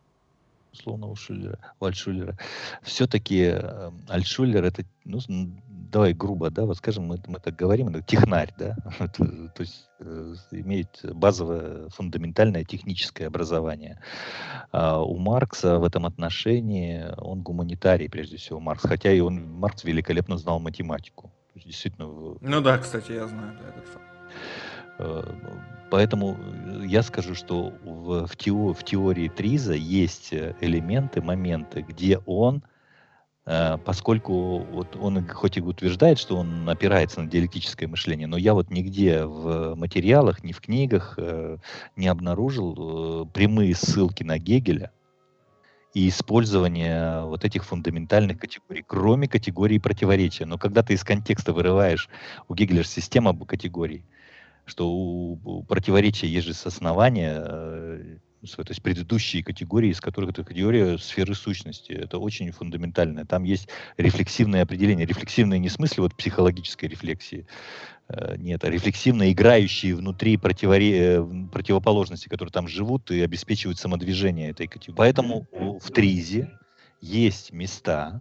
условно, 0.73 1.09
у 1.09 1.17
Шулера, 1.17 1.59
у 1.81 1.85
Альтшулера. 1.85 2.39
Все-таки 2.83 3.53
э, 3.53 3.91
Альтшулер 4.09 4.65
это, 4.65 4.85
ну, 5.05 5.21
давай 5.69 6.15
грубо, 6.15 6.51
да, 6.51 6.65
вот 6.65 6.79
скажем, 6.79 7.05
мы, 7.05 7.21
мы 7.27 7.39
так 7.39 7.55
говорим, 7.55 7.89
это 7.89 8.03
технарь, 8.03 8.53
да, 8.59 8.77
то 9.09 9.61
есть 9.61 9.89
э, 10.01 10.35
имеет 10.53 11.01
базовое 11.13 11.89
фундаментальное 11.91 12.65
техническое 12.65 13.27
образование. 13.27 14.01
А 14.73 15.03
у 15.03 15.19
Маркса 15.19 15.79
в 15.79 15.85
этом 15.85 16.07
отношении 16.07 17.05
он 17.19 17.43
гуманитарий, 17.43 18.09
прежде 18.09 18.39
всего, 18.39 18.59
Маркс, 18.59 18.85
хотя 18.85 19.13
и 19.13 19.21
он, 19.21 19.51
Маркс 19.53 19.85
великолепно 19.85 20.39
знал 20.39 20.61
математику 20.61 21.31
действительно... 21.65 22.37
Ну 22.41 22.61
да, 22.61 22.79
кстати, 22.79 23.13
я 23.13 23.27
знаю 23.27 23.57
да, 23.61 23.69
этот 23.69 23.89
факт. 23.89 24.07
Э, 24.99 25.23
поэтому 25.91 26.37
я 26.85 27.03
скажу, 27.03 27.35
что 27.35 27.73
в, 27.85 28.27
в, 28.27 28.37
тео, 28.37 28.73
в 28.73 28.85
теории 28.85 29.29
Триза 29.29 29.75
есть 29.75 30.33
элементы, 30.33 31.21
моменты, 31.21 31.83
где 31.83 32.19
он, 32.27 32.63
э, 33.47 33.79
поскольку 33.85 34.59
вот 34.59 34.97
он 34.97 35.27
хоть 35.29 35.59
и 35.59 35.63
утверждает, 35.63 36.19
что 36.19 36.37
он 36.37 36.69
опирается 36.69 37.21
на 37.21 37.31
диалектическое 37.31 37.89
мышление, 37.89 38.27
но 38.27 38.37
я 38.37 38.55
вот 38.55 38.71
нигде 38.71 39.25
в 39.25 39.75
материалах, 39.75 40.43
ни 40.43 40.53
в 40.53 40.61
книгах 40.61 41.15
э, 41.19 41.59
не 41.97 42.09
обнаружил 42.09 43.27
прямые 43.33 43.75
ссылки 43.75 44.23
на 44.23 44.39
Гегеля, 44.39 44.91
и 45.97 46.11
использование 46.11 47.23
вот 47.23 47.47
этих 47.47 47.65
фундаментальных 47.65 48.39
категорий, 48.39 48.85
кроме 48.87 49.29
категории 49.29 49.79
противоречия. 49.79 50.45
Но 50.45 50.59
когда 50.59 50.83
ты 50.83 50.93
из 50.93 51.03
контекста 51.03 51.55
вырываешь, 51.55 52.11
у 52.49 52.55
Гегеля 52.55 52.85
система 52.85 53.35
категорий, 53.47 54.05
что 54.67 54.91
у 54.91 55.65
противоречия 55.67 56.27
есть 56.27 56.49
же 56.49 56.69
основания, 56.69 57.43
э, 57.43 58.19
то 58.43 58.65
есть 58.69 58.83
предыдущие 58.83 59.43
категории, 59.43 59.89
из 59.89 60.03
которых 60.03 60.33
это 60.33 60.45
категория 60.45 60.99
сферы 60.99 61.35
сущности. 61.35 61.93
Это 61.93 62.19
очень 62.19 62.53
фундаментально. 62.53 63.25
Там 63.25 63.45
есть 63.45 63.69
рефлексивное 63.97 64.65
определение. 64.65 65.07
Рефлексивное 65.07 65.57
не 65.57 65.71
в 65.71 65.73
смысле 65.73 66.03
вот 66.03 66.15
психологической 66.15 66.91
рефлексии, 66.91 67.47
Э, 67.47 67.96
нет, 68.39 68.65
а 68.65 68.71
рефлексивно 68.71 69.33
играющие 69.33 69.95
внутри 69.95 70.37
противоре... 70.37 71.17
Э, 71.17 71.27
противоположности, 71.53 72.29
которые 72.29 72.53
там 72.53 72.69
живут 72.69 73.11
и 73.11 73.21
обеспечивают 73.21 73.79
самодвижение 73.79 74.51
этой 74.51 74.69
категории. 74.69 74.97
Поэтому 74.97 75.47
в 75.53 75.91
Тризе 75.91 76.51
есть 77.01 77.53
места, 77.53 78.21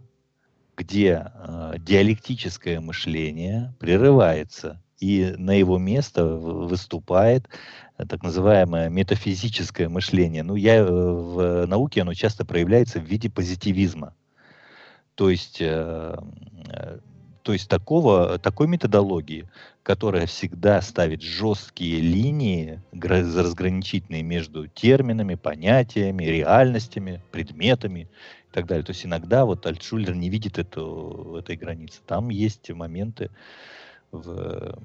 где 0.76 1.30
э, 1.32 1.74
диалектическое 1.78 2.80
мышление 2.80 3.74
прерывается, 3.78 4.82
и 4.98 5.34
на 5.38 5.52
его 5.52 5.78
место 5.78 6.24
выступает 6.24 7.48
э, 7.96 8.06
так 8.06 8.22
называемое 8.24 8.88
метафизическое 8.88 9.88
мышление. 9.88 10.42
Ну, 10.42 10.56
я 10.56 10.84
в 10.84 11.66
науке 11.66 12.02
оно 12.02 12.12
часто 12.14 12.44
проявляется 12.44 12.98
в 12.98 13.04
виде 13.04 13.30
позитивизма. 13.30 14.14
То 15.14 15.30
есть 15.30 15.58
э, 15.60 16.16
то 17.46 17.52
есть 17.52 17.68
такого, 17.68 18.40
такой 18.40 18.66
методологии, 18.66 19.48
которая 19.84 20.26
всегда 20.26 20.82
ставит 20.82 21.22
жесткие 21.22 22.00
линии 22.00 22.82
разграничительные 22.92 24.24
между 24.24 24.66
терминами, 24.66 25.36
понятиями, 25.36 26.24
реальностями, 26.24 27.22
предметами 27.30 28.10
и 28.50 28.52
так 28.52 28.66
далее. 28.66 28.82
То 28.82 28.90
есть 28.90 29.06
иногда 29.06 29.44
вот 29.44 29.64
Альтшулер 29.64 30.16
не 30.16 30.28
видит 30.28 30.58
эту, 30.58 31.36
этой 31.38 31.54
границы. 31.54 32.00
Там 32.04 32.30
есть 32.30 32.68
моменты 32.70 33.30
в 34.10 34.76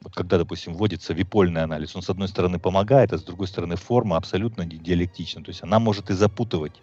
вот 0.00 0.14
когда, 0.14 0.38
допустим, 0.38 0.74
вводится 0.74 1.12
випольный 1.12 1.62
анализ, 1.62 1.94
он 1.94 2.00
с 2.00 2.08
одной 2.08 2.28
стороны 2.28 2.58
помогает, 2.58 3.12
а 3.12 3.18
с 3.18 3.22
другой 3.22 3.46
стороны 3.46 3.76
форма 3.76 4.16
абсолютно 4.16 4.64
диалектична. 4.64 5.42
То 5.42 5.50
есть 5.50 5.62
она 5.62 5.78
может 5.78 6.08
и 6.08 6.14
запутывать 6.14 6.80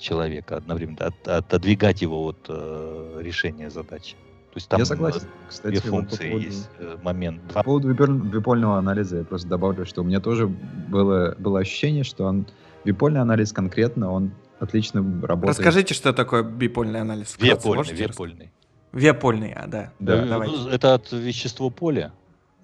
человека 0.00 0.56
одновременно, 0.56 1.06
от, 1.06 1.28
отодвигать 1.28 2.02
его 2.02 2.24
от 2.24 2.46
э, 2.48 3.20
решения 3.20 3.70
задачи. 3.70 4.16
То 4.52 4.56
есть 4.56 4.68
там 4.68 4.80
я 4.80 4.84
согласен. 4.84 5.28
Кстати, 5.48 5.80
две 5.80 5.90
функции 5.90 6.16
по 6.16 6.30
поводу, 6.30 6.44
есть 6.44 6.70
э, 6.78 6.96
момент. 7.02 7.40
По 7.52 7.62
поводу 7.62 7.94
бипольного 7.94 8.78
анализа 8.78 9.18
я 9.18 9.24
просто 9.24 9.48
добавлю, 9.48 9.86
что 9.86 10.02
у 10.02 10.04
меня 10.04 10.20
тоже 10.20 10.48
было, 10.48 11.36
было 11.38 11.60
ощущение, 11.60 12.02
что 12.02 12.24
он 12.24 12.46
бипольный 12.84 13.20
анализ 13.20 13.52
конкретно, 13.52 14.10
он 14.10 14.32
отлично 14.58 15.00
работает. 15.02 15.58
Расскажите, 15.58 15.94
что 15.94 16.12
такое 16.12 16.42
бипольный 16.42 17.00
анализ. 17.00 17.36
Бипольный, 17.38 17.92
бипольный. 17.94 18.52
Виапольный, 18.92 19.52
а, 19.52 19.68
да. 19.68 19.92
да. 20.00 20.24
Ну, 20.24 20.68
это 20.68 20.94
от 20.94 21.12
вещество 21.12 21.70
поля. 21.70 22.12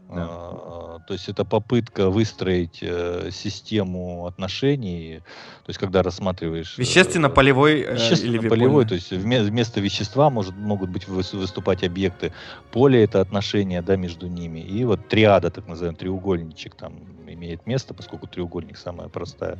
Да. 0.09 0.29
А, 0.29 0.99
то 1.07 1.15
есть 1.15 1.29
это 1.29 1.45
попытка 1.45 2.11
выстроить 2.11 2.79
э, 2.81 3.31
систему 3.33 4.27
отношений, 4.27 5.21
то 5.65 5.71
есть 5.71 5.81
когда 5.81 6.03
рассматриваешь... 6.03 6.79
Э, 6.79 6.83
Вещественно-полевой 6.83 7.81
э, 7.81 7.95
Вещественно-полевой, 7.95 8.87
то 8.87 8.95
есть 8.95 9.11
вместо 9.11 9.81
вещества 9.81 10.31
может, 10.31 10.55
могут 10.55 10.91
быть 10.91 11.09
выступать 11.09 11.83
объекты. 11.83 12.33
Поле— 12.71 13.03
это 13.05 13.21
отношения 13.21 13.83
да, 13.83 13.97
между 13.97 14.29
ними. 14.29 14.61
И 14.61 14.85
вот 14.85 15.09
триада, 15.09 15.51
так 15.51 15.67
называемый 15.67 15.99
треугольничек 15.99 16.77
там 16.77 17.01
имеет 17.27 17.67
место, 17.67 17.93
поскольку 17.93 18.29
треугольник 18.29 18.77
самая 18.77 19.09
простая 19.09 19.59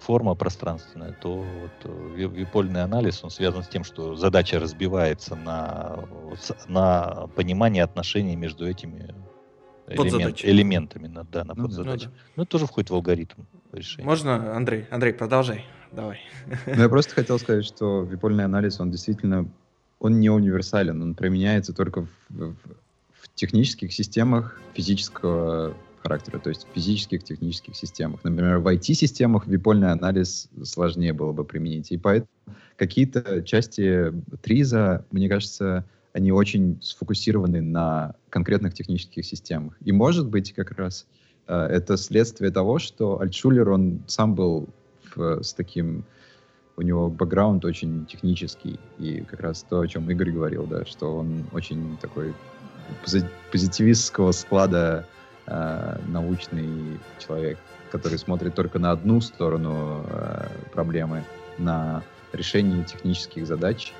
форма 0.00 0.34
пространственная, 0.34 1.12
то 1.12 1.36
вот 1.36 1.72
э, 1.84 2.12
випольный 2.14 2.82
анализ, 2.82 3.24
он 3.24 3.30
связан 3.30 3.62
с 3.62 3.68
тем, 3.68 3.84
что 3.84 4.16
задача 4.16 4.60
разбивается 4.60 5.34
на, 5.34 6.04
на 6.68 7.28
понимание 7.34 7.82
отношений 7.82 8.36
между 8.36 8.68
этими 8.68 9.14
элемент, 9.88 10.44
элементами, 10.44 11.06
на, 11.06 11.24
да, 11.24 11.44
на 11.44 11.54
ну, 11.54 11.64
подзадачи. 11.64 12.06
Ну, 12.06 12.10
да. 12.10 12.16
ну, 12.36 12.42
это 12.42 12.50
тоже 12.50 12.66
входит 12.66 12.90
в 12.90 12.94
алгоритм 12.94 13.42
решения. 13.72 14.06
Можно, 14.06 14.56
Андрей? 14.56 14.86
Андрей, 14.90 15.12
продолжай. 15.12 15.64
Давай. 15.92 16.18
Ну, 16.66 16.82
я 16.82 16.88
просто 16.88 17.14
хотел 17.14 17.38
сказать, 17.38 17.64
что 17.64 18.02
випольный 18.02 18.44
анализ, 18.44 18.80
он 18.80 18.90
действительно, 18.90 19.48
он 19.98 20.20
не 20.20 20.30
универсален, 20.30 21.00
он 21.02 21.14
применяется 21.14 21.72
только 21.72 22.02
в, 22.02 22.08
в, 22.28 22.54
в 23.12 23.34
технических 23.34 23.92
системах 23.92 24.60
физического 24.74 25.74
характера, 26.06 26.38
то 26.38 26.50
есть 26.50 26.66
в 26.68 26.74
физических, 26.74 27.24
технических 27.24 27.74
системах. 27.74 28.22
Например, 28.22 28.58
в 28.58 28.68
IT-системах 28.68 29.46
випольный 29.46 29.90
анализ 29.90 30.48
сложнее 30.62 31.12
было 31.12 31.32
бы 31.32 31.44
применить. 31.44 31.90
И 31.90 31.98
поэтому 31.98 32.30
какие-то 32.76 33.42
части 33.42 34.12
Триза, 34.42 35.04
мне 35.10 35.28
кажется, 35.28 35.84
они 36.16 36.32
очень 36.32 36.78
сфокусированы 36.82 37.60
на 37.60 38.14
конкретных 38.30 38.72
технических 38.72 39.22
системах. 39.26 39.74
И 39.84 39.92
может 39.92 40.26
быть 40.26 40.54
как 40.54 40.70
раз 40.70 41.06
э, 41.46 41.54
это 41.54 41.98
следствие 41.98 42.50
того, 42.50 42.78
что 42.78 43.20
Альтшулер, 43.20 43.68
он 43.68 44.02
сам 44.06 44.34
был 44.34 44.66
в, 45.14 45.42
с 45.42 45.52
таким, 45.52 46.04
у 46.78 46.80
него 46.80 47.10
бэкграунд 47.10 47.66
очень 47.66 48.06
технический, 48.06 48.80
и 48.98 49.20
как 49.20 49.40
раз 49.40 49.62
то, 49.68 49.80
о 49.80 49.86
чем 49.86 50.10
Игорь 50.10 50.30
говорил, 50.30 50.66
да, 50.66 50.86
что 50.86 51.18
он 51.18 51.44
очень 51.52 51.98
такой 51.98 52.32
позитивистского 53.52 54.32
склада 54.32 55.06
э, 55.46 55.98
научный 56.08 56.98
человек, 57.18 57.58
который 57.92 58.16
смотрит 58.16 58.54
только 58.54 58.78
на 58.78 58.90
одну 58.92 59.20
сторону 59.20 60.02
э, 60.08 60.48
проблемы, 60.72 61.24
на 61.58 62.02
решение 62.32 62.84
технических 62.84 63.46
задач, 63.46 63.92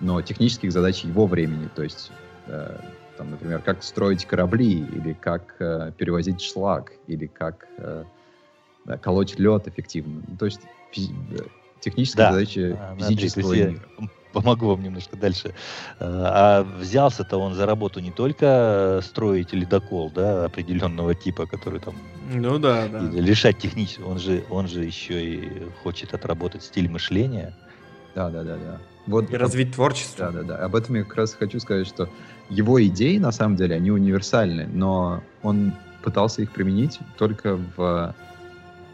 но 0.00 0.22
технических 0.22 0.72
задач 0.72 1.04
его 1.04 1.26
времени, 1.26 1.68
то 1.74 1.82
есть, 1.82 2.10
э, 2.46 2.78
там, 3.16 3.30
например, 3.30 3.60
как 3.60 3.82
строить 3.82 4.24
корабли, 4.24 4.84
или 4.92 5.12
как 5.12 5.56
э, 5.60 5.92
перевозить 5.96 6.40
шлак, 6.40 6.92
или 7.06 7.26
как 7.26 7.66
э, 7.78 8.04
колоть 9.00 9.38
лед 9.38 9.66
эффективно. 9.68 10.22
То 10.38 10.46
есть 10.46 10.60
физи- 10.94 11.14
э, 11.32 11.42
технические 11.80 12.16
да. 12.16 12.32
задачи 12.32 12.76
а, 12.78 12.96
физического 12.96 13.52
Андрей, 13.52 13.72
мира 13.72 14.10
помогу 14.32 14.66
вам 14.68 14.82
немножко 14.82 15.16
дальше. 15.16 15.54
А 16.00 16.62
взялся-то 16.62 17.38
он 17.38 17.54
за 17.54 17.66
работу 17.66 18.00
не 18.00 18.10
только 18.10 19.00
строить 19.02 19.52
ледокол, 19.52 20.10
да, 20.10 20.44
определенного 20.44 21.14
типа, 21.14 21.46
который 21.46 21.80
там... 21.80 21.94
Ну 22.32 22.58
да, 22.58 22.88
да. 22.88 23.10
Решать 23.10 23.58
технически. 23.58 24.02
Он 24.02 24.18
же, 24.18 24.44
он 24.50 24.68
же 24.68 24.84
еще 24.84 25.24
и 25.24 25.70
хочет 25.82 26.14
отработать 26.14 26.62
стиль 26.62 26.88
мышления. 26.88 27.54
Да, 28.14 28.30
да, 28.30 28.42
да, 28.42 28.56
да. 28.56 28.80
Вот, 29.08 29.30
и 29.30 29.36
развить 29.36 29.74
творчество. 29.74 30.30
Да, 30.30 30.42
да, 30.42 30.42
да. 30.42 30.64
Об 30.64 30.76
этом 30.76 30.96
я 30.96 31.02
как 31.02 31.16
раз 31.16 31.34
хочу 31.34 31.58
сказать, 31.60 31.86
что 31.86 32.08
его 32.50 32.82
идеи, 32.84 33.18
на 33.18 33.32
самом 33.32 33.56
деле, 33.56 33.74
они 33.74 33.90
универсальны, 33.90 34.68
но 34.72 35.22
он 35.42 35.72
пытался 36.02 36.42
их 36.42 36.50
применить 36.50 37.00
только 37.16 37.58
в 37.76 38.14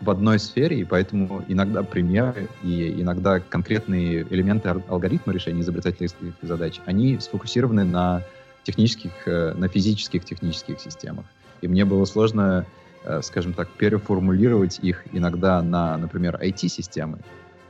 в 0.01 0.11
одной 0.11 0.39
сфере, 0.39 0.81
и 0.81 0.85
поэтому 0.85 1.45
иногда 1.49 1.83
примеры 1.83 2.49
и 2.63 3.01
иногда 3.01 3.41
конкретные 3.41 4.27
элементы 4.29 4.69
алгоритма 4.69 5.33
решения 5.33 5.63
изобретательских 5.63 6.35
задач, 6.43 6.81
они 6.85 7.19
сфокусированы 7.21 7.85
на 7.85 8.23
технических, 8.65 9.13
э, 9.27 9.55
на 9.55 9.69
физических 9.69 10.25
технических 10.25 10.81
системах. 10.81 11.25
И 11.63 11.69
мне 11.69 11.85
было 11.85 12.05
сложно, 12.05 12.67
э, 13.05 13.23
скажем 13.23 13.55
так, 13.55 13.69
переформулировать 13.71 14.79
их 14.83 15.05
иногда 15.13 15.63
на, 15.63 15.97
например, 15.97 16.39
IT-системы, 16.43 17.19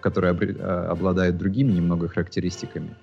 которые 0.04 0.34
э, 0.34 0.90
обладают 0.92 1.36
другими 1.38 1.72
немного 1.72 2.08
характеристиками. 2.08 2.96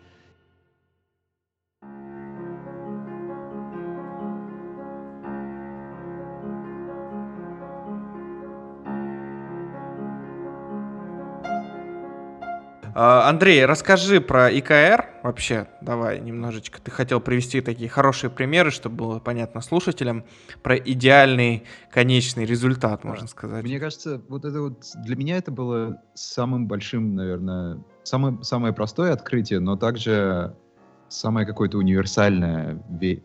Андрей, 12.93 13.65
расскажи 13.65 14.21
про 14.21 14.49
ИКР 14.49 15.05
вообще. 15.23 15.67
Давай 15.81 16.19
немножечко. 16.19 16.81
Ты 16.81 16.91
хотел 16.91 17.19
привести 17.19 17.61
такие 17.61 17.89
хорошие 17.89 18.29
примеры, 18.29 18.71
чтобы 18.71 18.95
было 18.95 19.19
понятно 19.19 19.61
слушателям 19.61 20.25
про 20.63 20.75
идеальный 20.75 21.63
конечный 21.91 22.45
результат, 22.45 23.03
можно 23.03 23.27
сказать. 23.27 23.63
Мне 23.63 23.79
кажется, 23.79 24.21
вот 24.27 24.45
это 24.45 24.61
вот 24.61 24.83
для 24.95 25.15
меня 25.15 25.37
это 25.37 25.51
было 25.51 26.01
самым 26.13 26.67
большим, 26.67 27.15
наверное, 27.15 27.79
самое, 28.03 28.37
самое 28.43 28.73
простое 28.73 29.13
открытие, 29.13 29.59
но 29.59 29.75
также 29.75 30.55
самая 31.07 31.45
какое-то 31.45 31.77
универсальная, 31.77 32.81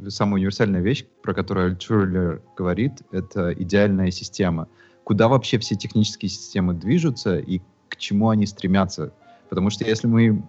самая 0.08 0.36
универсальная 0.36 0.80
вещь, 0.80 1.06
про 1.22 1.34
которую 1.34 1.70
Альтшулер 1.70 2.42
говорит, 2.56 3.02
это 3.12 3.52
идеальная 3.52 4.10
система. 4.10 4.68
Куда 5.04 5.28
вообще 5.28 5.58
все 5.58 5.76
технические 5.76 6.28
системы 6.28 6.74
движутся 6.74 7.38
и 7.38 7.60
к 7.88 7.96
чему 7.96 8.30
они 8.30 8.46
стремятся 8.46 9.12
Потому 9.48 9.70
что 9.70 9.84
если 9.84 10.06
мы 10.06 10.42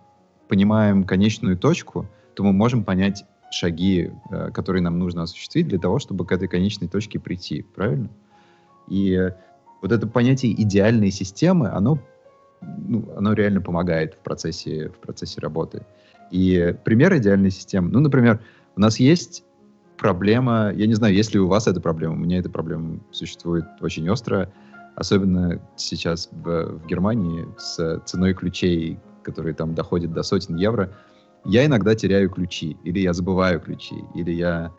понимаем 0.48 1.04
конечную 1.04 1.58
точку, 1.58 2.08
то 2.36 2.44
мы 2.44 2.54
можем 2.54 2.84
понять 2.84 3.26
шаги, 3.52 4.12
э, 4.30 4.52
которые 4.52 4.82
нам 4.82 5.00
нужно 5.00 5.24
осуществить 5.24 5.68
для 5.68 5.80
того, 5.80 6.00
чтобы 6.00 6.26
к 6.26 6.32
этой 6.32 6.48
конечной 6.48 6.88
точке 6.88 7.20
прийти, 7.20 7.66
правильно? 7.76 8.10
И 8.88 9.32
вот 9.82 9.92
это 9.92 10.08
понятие 10.08 10.60
идеальной 10.62 11.12
системы, 11.12 11.70
оно, 11.70 12.00
ну, 12.62 13.08
оно 13.16 13.34
реально 13.34 13.62
помогает 13.62 14.16
в 14.16 14.20
процессе, 14.20 14.90
в 14.90 14.98
процессе 15.00 15.40
работы. 15.40 15.86
И 16.32 16.76
пример 16.84 17.16
идеальной 17.18 17.52
системы, 17.52 17.90
ну, 17.90 18.00
например, 18.00 18.42
у 18.76 18.82
нас 18.82 19.00
есть 19.00 19.44
проблема, 19.98 20.72
я 20.76 20.88
не 20.88 20.94
знаю, 20.94 21.14
есть 21.14 21.34
ли 21.34 21.40
у 21.40 21.48
вас 21.48 21.68
эта 21.68 21.82
проблема, 21.82 22.14
у 22.14 22.18
меня 22.18 22.40
эта 22.40 22.50
проблема 22.50 23.00
существует 23.12 23.66
очень 23.82 24.10
остро, 24.10 24.52
особенно 24.98 25.62
сейчас 25.76 26.28
в, 26.32 26.80
в 26.80 26.88
Германии 26.88 27.48
с 27.58 28.02
ценой 28.06 28.34
ключей, 28.34 29.00
которые 29.22 29.54
там 29.54 29.76
доходят 29.76 30.12
до 30.12 30.24
сотен 30.24 30.56
евро, 30.56 30.92
я 31.46 31.66
иногда 31.66 31.94
теряю 31.94 32.30
ключи, 32.32 32.78
или 32.84 33.00
я 33.00 33.14
забываю 33.14 33.62
ключи, 33.62 34.04
или 34.16 34.32
я 34.32 34.72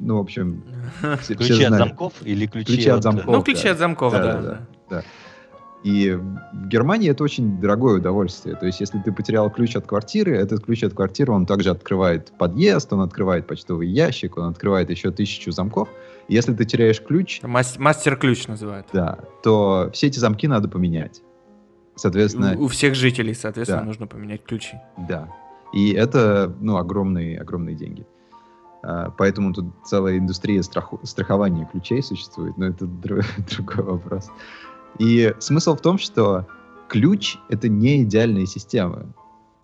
ну, 0.00 0.16
в 0.16 0.20
общем... 0.20 0.62
Ключи 1.26 1.64
от 1.64 1.74
замков 1.74 2.12
или 2.22 2.46
ключи, 2.46 2.66
ключи 2.66 2.90
от 2.90 3.02
замков? 3.02 3.26
Ну, 3.26 3.42
ключи 3.42 3.68
от 3.68 3.78
замков, 3.78 4.12
да. 4.12 4.22
да, 4.22 4.40
да, 4.40 4.60
да. 4.90 5.02
И 5.84 6.10
в 6.12 6.68
Германии 6.68 7.10
это 7.10 7.24
очень 7.24 7.60
дорогое 7.60 7.98
удовольствие. 7.98 8.56
То 8.56 8.66
есть, 8.66 8.80
если 8.80 8.98
ты 8.98 9.12
потерял 9.12 9.48
ключ 9.50 9.76
от 9.76 9.86
квартиры, 9.86 10.36
этот 10.36 10.64
ключ 10.64 10.82
от 10.82 10.94
квартиры, 10.94 11.32
он 11.32 11.46
также 11.46 11.70
открывает 11.70 12.32
подъезд, 12.36 12.92
он 12.92 13.00
открывает 13.00 13.46
почтовый 13.46 13.88
ящик, 13.88 14.36
он 14.36 14.50
открывает 14.50 14.90
еще 14.90 15.10
тысячу 15.10 15.52
замков. 15.52 15.88
Если 16.28 16.54
ты 16.54 16.64
теряешь 16.64 17.00
ключ... 17.02 17.40
Мастер-ключ 17.42 18.48
называют. 18.48 18.86
Да, 18.92 19.20
то 19.42 19.90
все 19.92 20.08
эти 20.08 20.18
замки 20.18 20.48
надо 20.48 20.68
поменять. 20.68 21.22
Соответственно... 21.94 22.56
У, 22.58 22.64
у 22.64 22.68
всех 22.68 22.94
жителей, 22.94 23.34
соответственно, 23.34 23.82
да. 23.82 23.86
нужно 23.86 24.06
поменять 24.06 24.42
ключи. 24.42 24.76
Да. 24.96 25.28
И 25.72 25.92
это, 25.92 26.54
ну, 26.60 26.76
огромные, 26.76 27.40
огромные 27.40 27.76
деньги. 27.76 28.06
А, 28.82 29.10
поэтому 29.10 29.52
тут 29.52 29.66
целая 29.84 30.18
индустрия 30.18 30.62
страху, 30.62 31.00
страхования 31.04 31.68
ключей 31.70 32.02
существует, 32.02 32.56
но 32.56 32.66
это 32.66 32.86
друг, 32.86 33.24
другой 33.56 33.84
вопрос. 33.84 34.30
И 34.98 35.34
смысл 35.38 35.74
в 35.76 35.80
том, 35.80 35.98
что 35.98 36.46
ключ— 36.88 37.36
это 37.48 37.68
не 37.68 38.02
идеальная 38.02 38.46
система. 38.46 39.06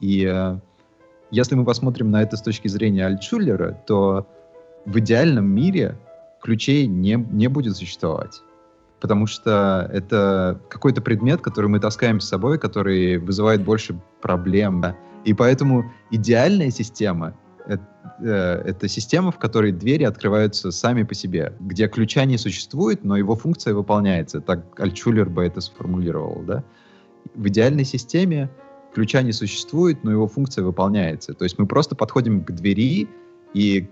И 0.00 0.24
э, 0.24 0.58
если 1.30 1.54
мы 1.54 1.64
посмотрим 1.64 2.10
на 2.10 2.22
это 2.22 2.36
с 2.36 2.42
точки 2.42 2.68
зрения 2.68 3.06
Альтшулера, 3.06 3.72
то 3.86 4.26
в 4.84 4.98
идеальном 4.98 5.46
мире 5.46 5.96
ключей 6.42 6.86
не, 6.86 7.14
не 7.14 7.48
будет 7.48 7.76
существовать. 7.76 8.42
Потому 9.00 9.26
что 9.26 9.88
это 9.92 10.60
какой-то 10.68 11.00
предмет, 11.00 11.40
который 11.40 11.66
мы 11.66 11.80
таскаем 11.80 12.20
с 12.20 12.28
собой, 12.28 12.58
который 12.58 13.18
вызывает 13.18 13.64
больше 13.64 14.00
проблем. 14.20 14.84
И 15.24 15.34
поэтому 15.34 15.90
идеальная 16.10 16.70
система 16.70 17.34
это, 17.66 17.84
э, 18.20 18.62
это 18.66 18.88
система, 18.88 19.30
в 19.30 19.38
которой 19.38 19.72
двери 19.72 20.04
открываются 20.04 20.70
сами 20.70 21.02
по 21.02 21.14
себе, 21.14 21.54
где 21.60 21.88
ключа 21.88 22.24
не 22.24 22.38
существует, 22.38 23.04
но 23.04 23.16
его 23.16 23.36
функция 23.36 23.74
выполняется. 23.74 24.40
Так 24.40 24.78
Альчулер 24.80 25.28
бы 25.28 25.44
это 25.44 25.60
сформулировал, 25.60 26.42
да? 26.46 26.64
В 27.34 27.48
идеальной 27.48 27.84
системе 27.84 28.50
ключа 28.94 29.22
не 29.22 29.32
существует, 29.32 30.04
но 30.04 30.10
его 30.10 30.26
функция 30.26 30.64
выполняется. 30.64 31.34
То 31.34 31.44
есть 31.44 31.58
мы 31.58 31.66
просто 31.66 31.94
подходим 31.94 32.44
к 32.44 32.50
двери, 32.52 33.08
и 33.54 33.88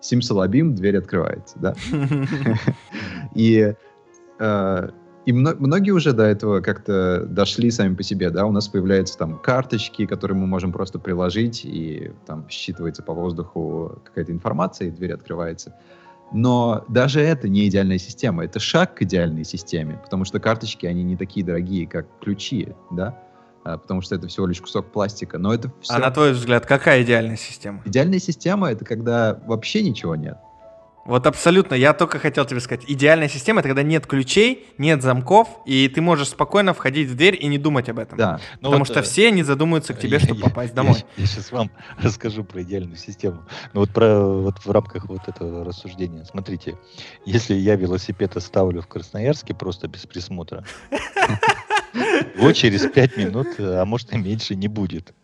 симсалабим, 0.00 0.74
дверь 0.74 0.98
открывается, 0.98 1.58
да. 1.58 1.74
И 3.34 3.74
э, 4.38 4.88
и 5.28 5.32
многие 5.32 5.90
уже 5.90 6.14
до 6.14 6.22
этого 6.22 6.62
как-то 6.62 7.26
дошли 7.26 7.70
сами 7.70 7.94
по 7.94 8.02
себе, 8.02 8.30
да, 8.30 8.46
у 8.46 8.50
нас 8.50 8.66
появляются 8.66 9.18
там 9.18 9.38
карточки, 9.38 10.06
которые 10.06 10.38
мы 10.38 10.46
можем 10.46 10.72
просто 10.72 10.98
приложить, 10.98 11.66
и 11.66 12.12
там 12.24 12.46
считывается 12.48 13.02
по 13.02 13.12
воздуху 13.12 14.00
какая-то 14.06 14.32
информация, 14.32 14.88
и 14.88 14.90
дверь 14.90 15.12
открывается. 15.12 15.74
Но 16.32 16.82
даже 16.88 17.20
это 17.20 17.46
не 17.46 17.68
идеальная 17.68 17.98
система, 17.98 18.46
это 18.46 18.58
шаг 18.58 18.94
к 18.94 19.02
идеальной 19.02 19.44
системе, 19.44 20.00
потому 20.02 20.24
что 20.24 20.40
карточки, 20.40 20.86
они 20.86 21.02
не 21.02 21.18
такие 21.18 21.44
дорогие, 21.44 21.86
как 21.86 22.06
ключи, 22.22 22.72
да, 22.90 23.22
потому 23.76 24.00
что 24.00 24.14
это 24.14 24.28
всего 24.28 24.46
лишь 24.46 24.60
кусок 24.60 24.90
пластика, 24.90 25.38
но 25.38 25.52
это 25.52 25.70
все... 25.80 25.94
А 25.94 25.98
на 25.98 26.10
твой 26.10 26.32
взгляд, 26.32 26.64
какая 26.64 27.02
идеальная 27.02 27.36
система? 27.36 27.82
Идеальная 27.84 28.18
система— 28.18 28.70
это 28.70 28.84
когда 28.84 29.38
вообще 29.46 29.82
ничего 29.82 30.16
нет. 30.16 30.38
Вот 31.08 31.26
абсолютно, 31.26 31.74
я 31.74 31.94
только 31.94 32.18
хотел 32.18 32.44
тебе 32.44 32.60
сказать, 32.60 32.84
идеальная 32.86 33.30
система— 33.30 33.60
это 33.60 33.68
когда 33.68 33.82
нет 33.82 34.06
ключей, 34.06 34.66
нет 34.76 35.02
замков, 35.02 35.48
и 35.64 35.88
ты 35.88 36.02
можешь 36.02 36.28
спокойно 36.28 36.74
входить 36.74 37.08
в 37.08 37.16
дверь 37.16 37.34
и 37.40 37.46
не 37.46 37.56
думать 37.56 37.88
об 37.88 37.98
этом. 37.98 38.18
Да. 38.18 38.40
Ну 38.56 38.68
Потому 38.68 38.80
вот, 38.80 38.88
что 38.88 39.00
э, 39.00 39.02
все 39.02 39.30
не 39.30 39.42
задумаются 39.42 39.94
к 39.94 39.98
тебе, 39.98 40.18
чтобы 40.18 40.42
попасть 40.42 40.74
домой. 40.74 40.96
Я, 41.16 41.22
я 41.22 41.26
сейчас 41.26 41.50
вам 41.50 41.70
расскажу 42.02 42.44
про 42.44 42.62
идеальную 42.62 42.98
систему. 42.98 43.46
Ну 43.72 43.80
вот, 43.80 43.90
про, 43.94 44.22
вот 44.22 44.58
в 44.58 44.70
рамках 44.70 45.08
вот 45.08 45.26
этого 45.26 45.64
рассуждения. 45.64 46.26
Смотрите, 46.26 46.76
если 47.24 47.54
я 47.54 47.76
велосипед 47.76 48.36
оставлю 48.36 48.82
в 48.82 48.86
Красноярске 48.86 49.54
просто 49.54 49.88
без 49.88 50.04
присмотра, 50.04 50.62
его 51.94 52.52
через 52.52 52.86
пять 52.86 53.16
минут, 53.16 53.48
а 53.58 53.84
может 53.84 54.12
и 54.12 54.18
меньше, 54.18 54.54
не 54.54 54.68
будет. 54.68 55.14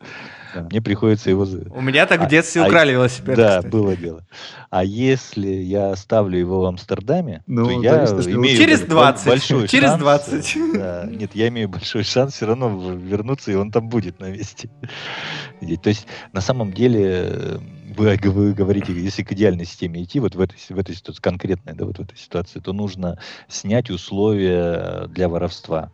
Мне 0.54 0.80
приходится 0.80 1.30
его... 1.30 1.46
У 1.70 1.80
меня 1.80 2.06
так 2.06 2.20
в 2.20 2.24
а, 2.24 2.26
детстве 2.26 2.62
а, 2.62 2.66
украли 2.66 2.92
велосипед. 2.92 3.36
Да, 3.36 3.56
кстати. 3.56 3.72
было 3.72 3.96
дело. 3.96 4.24
А 4.70 4.84
если 4.84 5.48
я 5.48 5.90
оставлю 5.90 6.38
его 6.38 6.60
в 6.60 6.64
Амстердаме, 6.66 7.42
ну, 7.46 7.66
то 7.66 7.82
я 7.82 8.04
имею 8.04 8.56
через 8.56 8.80
20, 8.80 9.26
большой 9.26 9.68
через 9.68 9.90
шанс, 9.90 10.00
20. 10.00 10.74
Да, 10.74 11.06
нет, 11.10 11.30
я 11.34 11.48
имею 11.48 11.68
большой 11.68 12.04
шанс 12.04 12.34
все 12.34 12.46
равно 12.46 12.94
вернуться, 12.94 13.50
и 13.50 13.54
он 13.54 13.70
там 13.70 13.88
будет 13.88 14.20
на 14.20 14.30
месте. 14.30 14.70
То 15.60 15.88
есть, 15.88 16.06
на 16.32 16.40
самом 16.40 16.72
деле, 16.72 17.60
вы, 17.96 18.18
вы 18.22 18.52
говорите, 18.52 18.92
если 18.92 19.22
к 19.22 19.32
идеальной 19.32 19.64
системе 19.64 20.02
идти, 20.02 20.20
вот 20.20 20.34
в 20.34 20.40
этой, 20.40 20.56
в 20.56 20.78
этой 20.78 20.94
ситуации, 20.94 21.22
конкретной, 21.22 21.74
да, 21.74 21.84
вот 21.84 21.98
в 21.98 22.02
этой 22.02 22.16
ситуации, 22.16 22.60
то 22.60 22.72
нужно 22.72 23.18
снять 23.48 23.90
условия 23.90 25.06
для 25.08 25.28
воровства. 25.28 25.90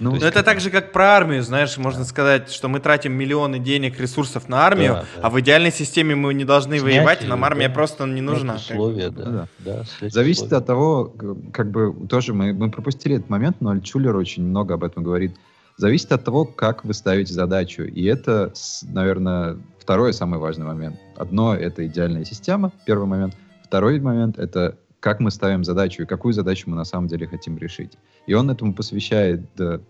Ну, 0.00 0.14
есть, 0.14 0.24
это 0.24 0.42
так 0.44 0.60
же, 0.60 0.70
как 0.70 0.92
про 0.92 1.16
армию, 1.16 1.42
знаешь, 1.42 1.76
можно 1.76 2.04
сказать, 2.04 2.50
что 2.52 2.68
мы 2.68 2.78
тратим 2.78 3.12
миллионы 3.12 3.58
денег, 3.58 3.98
ресурсов 3.98 4.48
на 4.48 4.64
армию, 4.64 4.94
да, 4.94 5.00
да. 5.00 5.26
а 5.26 5.30
в 5.30 5.40
идеальной 5.40 5.72
системе 5.72 6.14
мы 6.14 6.34
не 6.34 6.44
должны 6.44 6.78
Снять 6.78 6.82
воевать, 6.82 7.26
нам 7.26 7.44
армия 7.44 7.68
да. 7.68 7.74
просто 7.74 8.06
не 8.06 8.20
нужна. 8.20 8.54
условия, 8.54 9.10
да. 9.10 9.24
да. 9.24 9.48
да 9.58 10.08
Зависит 10.08 10.44
условия. 10.44 10.58
от 10.58 10.66
того, 10.66 11.14
как 11.52 11.70
бы 11.70 12.06
тоже 12.08 12.32
мы, 12.32 12.52
мы 12.52 12.70
пропустили 12.70 13.16
этот 13.16 13.28
момент, 13.28 13.56
но 13.60 13.70
Альчулер 13.70 14.14
очень 14.16 14.44
много 14.44 14.74
об 14.74 14.84
этом 14.84 15.02
говорит. 15.02 15.36
Зависит 15.76 16.12
от 16.12 16.24
того, 16.24 16.44
как 16.44 16.84
вы 16.84 16.94
ставите 16.94 17.32
задачу. 17.32 17.82
И 17.82 18.04
это, 18.04 18.52
наверное, 18.82 19.58
второй 19.78 20.12
самый 20.12 20.38
важный 20.38 20.66
момент. 20.66 20.98
Одно— 21.16 21.54
это 21.56 21.86
идеальная 21.86 22.24
система, 22.24 22.72
первый 22.84 23.06
момент. 23.06 23.34
Второй 23.64 24.00
момент— 24.00 24.38
это 24.40 24.76
как 25.00 25.20
мы 25.20 25.30
ставим 25.30 25.64
задачу 25.64 26.02
и 26.02 26.06
какую 26.06 26.32
задачу 26.32 26.68
мы 26.68 26.76
на 26.76 26.84
самом 26.84 27.08
деле 27.08 27.26
хотим 27.26 27.56
решить. 27.58 27.92
И 28.26 28.34
он 28.34 28.50
этому 28.50 28.74
посвящает 28.74 29.42
э, 29.58 29.80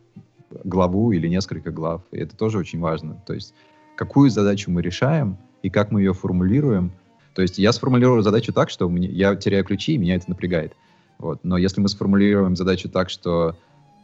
главу 0.64 1.12
или 1.12 1.28
несколько 1.28 1.70
глав, 1.70 2.02
и 2.10 2.18
это 2.18 2.36
тоже 2.36 2.58
очень 2.58 2.80
важно. 2.80 3.20
То 3.26 3.34
есть 3.34 3.54
какую 3.96 4.30
задачу 4.30 4.70
мы 4.70 4.82
решаем 4.82 5.38
и 5.62 5.70
как 5.70 5.90
мы 5.90 6.00
ее 6.00 6.12
формулируем. 6.12 6.92
То 7.34 7.42
есть 7.42 7.58
я 7.58 7.72
сформулирую 7.72 8.22
задачу 8.22 8.52
так, 8.52 8.70
что 8.70 8.88
мне, 8.88 9.08
я 9.08 9.34
теряю 9.36 9.64
ключи, 9.64 9.94
и 9.94 9.98
меня 9.98 10.16
это 10.16 10.28
напрягает. 10.28 10.74
Вот. 11.18 11.40
Но 11.42 11.56
если 11.56 11.80
мы 11.80 11.88
сформулируем 11.88 12.56
задачу 12.56 12.88
так, 12.88 13.10
что 13.10 13.56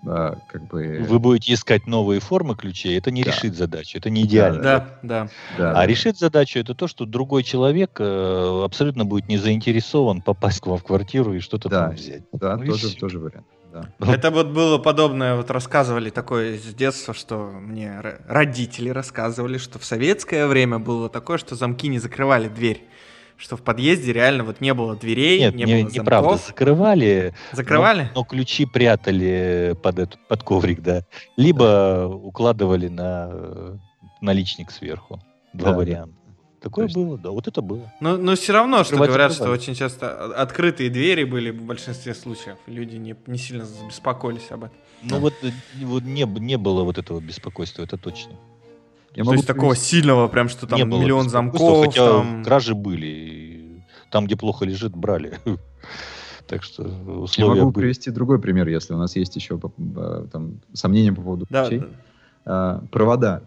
а, 0.06 0.38
как 0.48 0.66
бы... 0.68 1.04
Вы 1.08 1.18
будете 1.18 1.54
искать 1.54 1.86
новые 1.86 2.20
формы 2.20 2.56
ключей, 2.56 2.96
это 2.98 3.10
не 3.10 3.22
да. 3.22 3.30
решит 3.30 3.56
задачу, 3.56 3.98
это 3.98 4.10
не 4.10 4.22
идеально. 4.22 4.62
Да, 4.62 4.98
да. 5.02 5.28
да. 5.58 5.70
А 5.70 5.74
да. 5.74 5.86
решит 5.86 6.18
задачу 6.18 6.58
это 6.58 6.74
то, 6.74 6.86
что 6.86 7.06
другой 7.06 7.42
человек 7.42 7.96
э, 7.98 8.62
абсолютно 8.64 9.04
будет 9.04 9.28
не 9.28 9.38
заинтересован 9.38 10.22
попасть 10.22 10.60
к 10.60 10.66
вам 10.66 10.78
в 10.78 10.84
квартиру 10.84 11.34
и 11.34 11.40
что-то 11.40 11.68
да. 11.68 11.86
там 11.86 11.94
взять. 11.94 12.22
Да, 12.32 12.56
ну, 12.56 12.66
тоже, 12.66 12.96
тоже 12.96 13.18
вариант. 13.18 13.46
Да. 13.72 13.90
Это 14.12 14.30
вот 14.30 14.48
было 14.48 14.78
подобное, 14.78 15.34
вот 15.34 15.50
рассказывали 15.50 16.10
такое 16.10 16.58
с 16.58 16.74
детства, 16.74 17.12
что 17.12 17.50
мне 17.50 18.00
родители 18.28 18.88
рассказывали, 18.88 19.58
что 19.58 19.80
в 19.80 19.84
советское 19.84 20.46
время 20.46 20.78
было 20.78 21.08
такое, 21.08 21.38
что 21.38 21.56
замки 21.56 21.88
не 21.88 21.98
закрывали 21.98 22.48
дверь 22.48 22.84
что 23.36 23.56
в 23.56 23.62
подъезде 23.62 24.12
реально 24.12 24.44
вот 24.44 24.60
не 24.60 24.74
было 24.74 24.96
дверей, 24.96 25.40
Нет, 25.40 25.54
не, 25.54 25.64
не 25.64 25.66
было 25.66 25.78
замков. 25.78 25.96
неправда, 25.96 26.36
закрывали. 26.36 27.34
Закрывали? 27.52 28.02
Но, 28.14 28.20
но 28.20 28.24
ключи 28.24 28.66
прятали 28.66 29.76
под, 29.82 29.98
этот, 29.98 30.28
под 30.28 30.42
коврик, 30.42 30.80
да. 30.80 31.04
Либо 31.36 32.06
укладывали 32.06 32.88
на 32.88 33.78
наличник 34.20 34.70
сверху. 34.70 35.20
Два 35.52 35.70
да, 35.70 35.76
варианта. 35.76 36.14
Такое 36.60 36.86
есть... 36.86 36.96
было, 36.96 37.18
да, 37.18 37.30
вот 37.30 37.46
это 37.46 37.60
было. 37.60 37.92
Но, 38.00 38.16
но 38.16 38.36
все 38.36 38.54
равно, 38.54 38.84
что 38.84 38.96
говорят, 38.96 39.32
что 39.34 39.50
очень 39.50 39.74
часто 39.74 40.34
открытые 40.34 40.88
двери 40.88 41.24
были 41.24 41.50
в 41.50 41.62
большинстве 41.62 42.14
случаев. 42.14 42.56
Люди 42.66 42.96
не, 42.96 43.14
не 43.26 43.36
сильно 43.36 43.66
беспокоились 43.86 44.50
об 44.50 44.64
этом. 44.64 44.78
Ну 45.02 45.16
да. 45.16 45.18
вот, 45.18 45.34
вот 45.82 46.02
не, 46.04 46.22
не 46.22 46.56
было 46.56 46.82
вот 46.82 46.96
этого 46.96 47.20
беспокойства, 47.20 47.82
это 47.82 47.98
точно. 47.98 48.32
Я 49.14 49.24
То 49.24 49.32
есть 49.32 49.46
такого 49.46 49.76
сильного, 49.76 50.28
прям 50.28 50.48
что 50.48 50.66
там 50.66 50.78
не 50.78 50.84
миллион 50.84 51.28
замков. 51.28 51.86
Хотя 51.86 52.08
там... 52.08 52.44
кражи 52.44 52.74
были. 52.74 53.84
Там, 54.10 54.26
где 54.26 54.36
плохо 54.36 54.64
лежит, 54.64 54.94
брали. 54.94 55.38
Так 56.46 56.62
что 56.62 56.82
условия 56.82 57.54
Я 57.54 57.62
могу 57.62 57.70
были. 57.70 57.86
привести 57.86 58.10
другой 58.10 58.38
пример, 58.38 58.68
если 58.68 58.92
у 58.92 58.98
нас 58.98 59.16
есть 59.16 59.34
еще 59.34 59.58
там, 60.30 60.60
сомнения 60.74 61.10
по 61.10 61.22
поводу 61.22 61.46
да, 61.48 61.66
ключей. 61.66 61.80
Да. 61.80 61.86
А, 62.44 62.84
провода. 62.92 63.42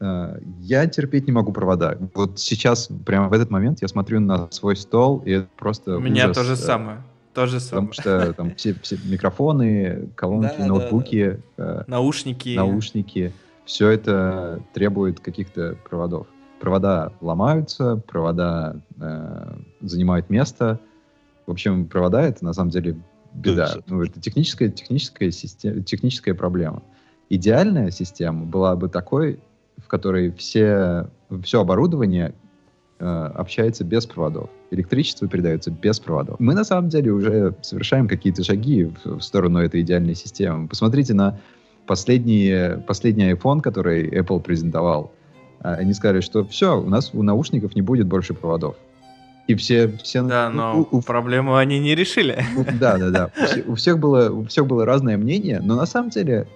А, 0.00 0.38
я 0.60 0.86
терпеть 0.86 1.26
не 1.26 1.32
могу 1.32 1.52
провода. 1.52 1.98
Вот 2.14 2.40
сейчас, 2.40 2.88
прямо 3.04 3.28
в 3.28 3.34
этот 3.34 3.50
момент, 3.50 3.82
я 3.82 3.88
смотрю 3.88 4.20
на 4.20 4.50
свой 4.52 4.74
стол, 4.76 5.18
и 5.26 5.32
это 5.32 5.48
просто 5.58 5.98
У 5.98 6.00
меня 6.00 6.24
ужас. 6.24 6.36
то 6.38 6.44
же 6.44 6.56
самое. 6.56 7.02
То 7.34 7.46
же 7.46 7.60
самое. 7.60 7.88
Потому 7.88 7.92
что 7.92 8.32
там 8.32 8.54
все, 8.54 8.74
все 8.80 8.96
микрофоны, 9.04 10.08
колонки, 10.14 10.54
да, 10.58 10.66
ноутбуки, 10.66 11.40
да, 11.58 11.74
да. 11.74 11.84
наушники. 11.86 12.56
наушники 12.56 13.34
все 13.64 13.88
это 13.90 14.62
требует 14.72 15.20
каких-то 15.20 15.76
проводов. 15.88 16.26
Провода 16.60 17.12
ломаются, 17.20 17.96
провода 17.96 18.76
э, 19.00 19.54
занимают 19.80 20.28
место. 20.28 20.78
В 21.46 21.50
общем, 21.52 21.86
провода 21.86 22.22
это 22.22 22.44
на 22.44 22.52
самом 22.52 22.70
деле 22.70 22.96
беда. 23.32 23.76
Ну, 23.86 24.02
это 24.02 24.20
техническая, 24.20 24.68
техническая, 24.68 25.30
система, 25.30 25.82
техническая 25.82 26.34
проблема. 26.34 26.82
Идеальная 27.28 27.90
система 27.90 28.44
была 28.44 28.76
бы 28.76 28.88
такой, 28.88 29.40
в 29.78 29.88
которой 29.88 30.32
все, 30.32 31.08
все 31.42 31.60
оборудование 31.60 32.34
э, 32.98 33.04
общается 33.06 33.84
без 33.84 34.04
проводов. 34.06 34.50
Электричество 34.70 35.28
передается 35.28 35.70
без 35.70 35.98
проводов. 36.00 36.38
Мы 36.38 36.54
на 36.54 36.64
самом 36.64 36.90
деле 36.90 37.12
уже 37.12 37.54
совершаем 37.62 38.08
какие-то 38.08 38.42
шаги 38.42 38.84
в, 38.84 39.18
в 39.18 39.20
сторону 39.22 39.60
этой 39.60 39.80
идеальной 39.80 40.14
системы. 40.14 40.68
Посмотрите 40.68 41.14
на 41.14 41.40
последний, 41.90 42.80
последний 42.86 43.32
iPhone, 43.32 43.60
который 43.60 44.08
Apple 44.08 44.40
презентовал, 44.40 45.10
а, 45.58 45.74
они 45.74 45.92
сказали, 45.92 46.20
что 46.20 46.44
все, 46.44 46.80
у 46.80 46.88
нас 46.88 47.10
у 47.12 47.24
наушников 47.24 47.74
не 47.74 47.82
будет 47.82 48.06
больше 48.06 48.32
проводов. 48.32 48.76
И 49.48 49.56
все... 49.56 49.88
все 50.04 50.22
да, 50.22 50.50
но 50.50 50.86
у, 50.92 50.98
у, 50.98 51.02
проблему 51.02 51.56
они 51.56 51.80
не 51.80 51.96
решили. 51.96 52.44
Да, 52.78 52.96
да, 52.96 53.10
да. 53.10 53.30
У, 53.66 53.72
у, 53.72 53.74
всех 53.74 53.98
было, 53.98 54.30
у 54.30 54.44
всех 54.44 54.68
было 54.68 54.86
разное 54.86 55.16
мнение, 55.16 55.58
но 55.60 55.74
на 55.74 55.84
самом 55.84 56.10
деле, 56.10 56.46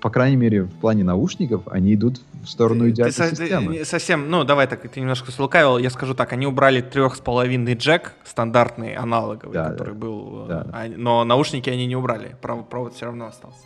по 0.00 0.10
крайней 0.10 0.36
мере, 0.36 0.62
в 0.62 0.74
плане 0.74 1.02
наушников, 1.02 1.62
они 1.66 1.94
идут 1.94 2.20
в 2.44 2.48
сторону 2.48 2.88
идеальной 2.88 3.12
ты, 3.12 3.30
системы. 3.30 3.78
Ты 3.78 3.84
совсем, 3.84 4.30
ну, 4.30 4.44
давай 4.44 4.68
так, 4.68 4.88
ты 4.88 5.00
немножко 5.00 5.32
слукавил. 5.32 5.78
Я 5.78 5.90
скажу 5.90 6.14
так, 6.14 6.32
они 6.32 6.46
убрали 6.46 6.82
трех 6.82 7.16
с 7.16 7.18
половиной 7.18 7.74
джек, 7.74 8.12
стандартный, 8.24 8.94
аналоговый, 8.94 9.54
да, 9.54 9.70
который 9.70 9.94
да, 9.94 9.98
был, 9.98 10.46
да. 10.46 10.66
А, 10.72 10.86
но 10.86 11.24
наушники 11.24 11.68
они 11.68 11.86
не 11.86 11.96
убрали, 11.96 12.36
провод 12.40 12.94
все 12.94 13.06
равно 13.06 13.26
остался. 13.26 13.64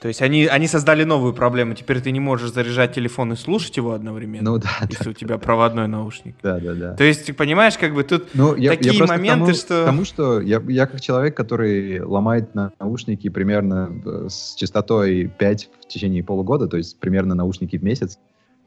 То 0.00 0.06
есть 0.06 0.22
они, 0.22 0.46
они 0.46 0.68
создали 0.68 1.02
новую 1.02 1.34
проблему. 1.34 1.74
Теперь 1.74 2.00
ты 2.00 2.12
не 2.12 2.20
можешь 2.20 2.52
заряжать 2.52 2.94
телефон 2.94 3.32
и 3.32 3.36
слушать 3.36 3.76
его 3.76 3.92
одновременно, 3.92 4.52
ну, 4.52 4.58
да, 4.58 4.70
если 4.88 5.04
да, 5.04 5.10
у 5.10 5.12
тебя 5.12 5.34
да. 5.34 5.38
проводной 5.38 5.88
наушник. 5.88 6.36
Да, 6.40 6.60
да, 6.60 6.74
да. 6.74 6.94
То 6.94 7.02
есть, 7.02 7.26
ты 7.26 7.32
понимаешь, 7.32 7.76
как 7.76 7.94
бы 7.94 8.04
тут 8.04 8.28
ну, 8.34 8.54
я, 8.54 8.70
такие 8.70 8.94
я 8.94 9.06
моменты, 9.06 9.46
тому, 9.46 9.54
что... 9.54 9.80
Потому 9.80 10.04
что 10.04 10.40
я, 10.40 10.62
я 10.68 10.86
как 10.86 11.00
человек, 11.00 11.36
который 11.36 12.00
ломает 12.00 12.54
на 12.54 12.72
наушники 12.78 13.28
примерно 13.28 13.90
э, 14.04 14.26
с 14.30 14.54
частотой 14.54 15.32
5 15.36 15.68
в 15.82 15.88
течение 15.88 16.22
полугода, 16.22 16.68
то 16.68 16.76
есть 16.76 17.00
примерно 17.00 17.34
наушники 17.34 17.76
в 17.76 17.82
месяц, 17.82 18.18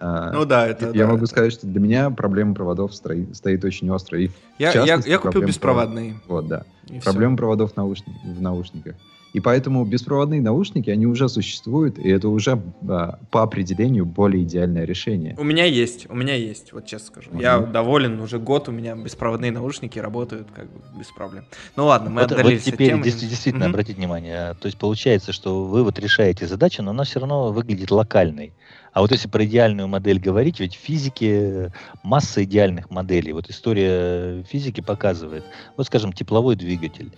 А, 0.04 0.32
Ну 0.34 0.46
да, 0.46 0.68
это 0.68 0.88
Я 0.88 1.04
да, 1.06 1.08
могу 1.08 1.18
это- 1.26 1.28
сказать, 1.28 1.54
что 1.54 1.66
для 1.68 1.80
меня 1.80 2.10
проблема 2.10 2.56
проводов 2.56 2.94
стоит 2.94 3.64
очень 3.64 3.90
остро. 3.92 4.20
И 4.20 4.28
в 4.28 4.34
Я, 4.58 4.74
я, 4.74 5.00
я 5.06 5.18
купил 5.20 5.44
беспроводные. 5.44 6.16
проводов. 6.26 6.28
Вот, 6.28 6.48
да. 6.48 6.64
и. 6.94 7.00
Проблема 7.00 7.38
проводов 7.38 7.78
наушни- 7.78 8.16
в 8.26 8.42
наушниках. 8.42 8.96
И 9.34 9.40
поэтому 9.40 9.86
беспроводные 9.86 10.42
наушники, 10.42 10.90
они 10.90 11.06
уже 11.06 11.30
существуют, 11.30 11.98
и 11.98 12.10
это 12.10 12.28
уже 12.28 12.62
а, 12.90 13.18
по 13.32 13.44
определению 13.44 14.06
более 14.06 14.44
идеальное 14.44 14.84
решение. 14.84 15.36
У 15.40 15.44
меня 15.44 15.64
есть, 15.64 16.10
у 16.10 16.16
меня 16.16 16.36
есть, 16.36 16.74
вот 16.74 16.86
честно 16.86 17.08
скажу. 17.08 17.32
Я 17.40 17.60
Мгм. 17.60 17.72
доволен, 17.72 18.20
уже 18.20 18.40
год 18.40 18.68
у 18.68 18.74
меня 18.74 18.96
беспроводные 18.96 19.52
наушники 19.52 20.00
работают 20.00 20.50
как 20.54 20.66
бы 20.66 20.82
без 21.00 21.08
проблем. 21.08 21.46
Ну 21.78 21.86
ладно, 21.86 22.10
мы 22.10 22.22
Вот, 22.22 22.32
вот 22.32 22.40
отдалились 22.40 22.68
от 22.68 22.74
теперь 22.74 22.90
темы. 22.90 23.06
дес- 23.06 23.20
действительно 23.20 23.66
Мгм. 23.66 23.74
обратите 23.74 23.98
внимание, 23.98 24.54
то 24.60 24.66
есть 24.66 24.78
получается, 24.78 25.32
что 25.32 25.64
вы 25.64 25.84
вот 25.84 25.98
решаете 25.98 26.46
задачу, 26.46 26.84
но 26.84 26.92
она 26.92 27.06
все 27.06 27.20
равно 27.20 27.54
выглядит 27.54 27.90
локальной. 27.90 28.54
А 28.92 29.00
вот 29.00 29.12
если 29.12 29.30
про 29.30 29.46
идеальную 29.46 29.88
модель 29.88 30.20
говорить, 30.20 30.60
ведь 30.60 30.76
в 30.76 30.80
физике 30.80 31.72
масса 32.04 32.44
идеальных 32.44 32.90
моделей. 32.90 33.32
Вот 33.32 33.50
история 33.50 34.44
физики 34.44 34.82
показывает. 34.82 35.46
Вот, 35.78 35.86
скажем, 35.86 36.12
тепловой 36.12 36.58
двигатель. 36.58 37.14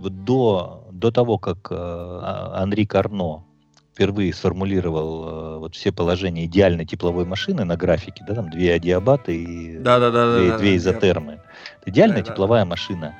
Вот 0.00 0.24
До, 0.24 0.84
до 0.92 1.10
того, 1.10 1.38
как 1.38 1.58
э, 1.70 1.74
А- 1.76 2.62
Анри 2.62 2.84
Карно 2.84 3.44
впервые 3.94 4.32
сформулировал 4.32 5.24
э, 5.28 5.58
вот 5.58 5.74
все 5.74 5.90
положения 5.90 6.44
идеальной 6.44 6.86
тепловой 6.86 7.24
машины 7.24 7.64
на 7.64 7.76
графике, 7.76 8.22
да, 8.24 8.34
там 8.34 8.48
две 8.48 8.74
адиабаты 8.74 9.34
и 9.36 9.78
Да, 9.78 9.98
да, 9.98 10.10
да, 10.12 10.36
две, 10.36 10.50
да, 10.50 10.58
две 10.58 10.70
да, 10.70 10.76
изотермы. 10.76 11.40
Идеальная 11.84 12.18
Да, 12.18 12.22
да, 12.22 12.30
тепловая 12.32 12.64
машина. 12.64 13.14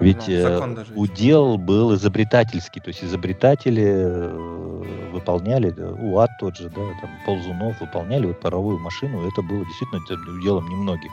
я- 0.00 0.04
Ведь 0.04 0.26
ну, 0.26 0.34
э, 0.34 0.84
удел 0.96 1.56
был 1.56 1.94
изобретательский, 1.94 2.80
то 2.80 2.88
есть 2.88 3.04
изобретатели 3.04 3.84
э, 3.86 5.10
выполняли, 5.12 5.70
да, 5.70 5.92
УАТ 5.92 6.30
тот 6.40 6.56
же, 6.56 6.68
да, 6.68 6.82
там, 7.00 7.10
Ползунов 7.24 7.80
выполняли 7.80 8.26
вот 8.26 8.40
паровую 8.40 8.80
машину, 8.80 9.28
это 9.28 9.40
было 9.42 9.64
действительно 9.64 10.00
уделом 10.36 10.68
немногих. 10.68 11.12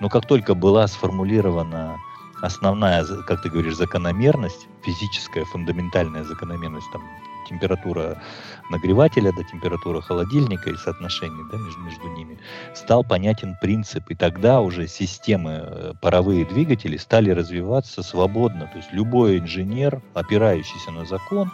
Но 0.00 0.08
как 0.08 0.26
только 0.26 0.54
была 0.54 0.86
сформулирована 0.86 1.98
основная, 2.42 3.04
как 3.26 3.42
ты 3.42 3.48
говоришь, 3.50 3.76
закономерность, 3.76 4.66
физическая, 4.82 5.44
фундаментальная 5.44 6.24
закономерность, 6.24 6.86
там, 6.92 7.02
температура 7.48 8.22
нагревателя 8.70 9.32
до 9.32 9.42
температуры 9.42 10.00
холодильника 10.00 10.70
и 10.70 10.76
соотношение 10.76 11.44
да, 11.50 11.58
между, 11.58 11.80
между 11.80 12.08
ними, 12.08 12.38
стал 12.74 13.02
понятен 13.04 13.56
принцип. 13.60 14.08
И 14.08 14.14
тогда 14.14 14.60
уже 14.60 14.86
системы 14.86 15.60
э, 15.62 15.92
паровые 16.00 16.44
двигатели 16.44 16.96
стали 16.96 17.30
развиваться 17.30 18.02
свободно. 18.02 18.68
То 18.72 18.78
есть 18.78 18.92
любой 18.92 19.38
инженер, 19.38 20.00
опирающийся 20.14 20.92
на 20.92 21.04
закон, 21.04 21.50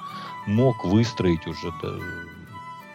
мог 0.46 0.84
выстроить 0.84 1.46
уже, 1.46 1.72
да, 1.82 1.92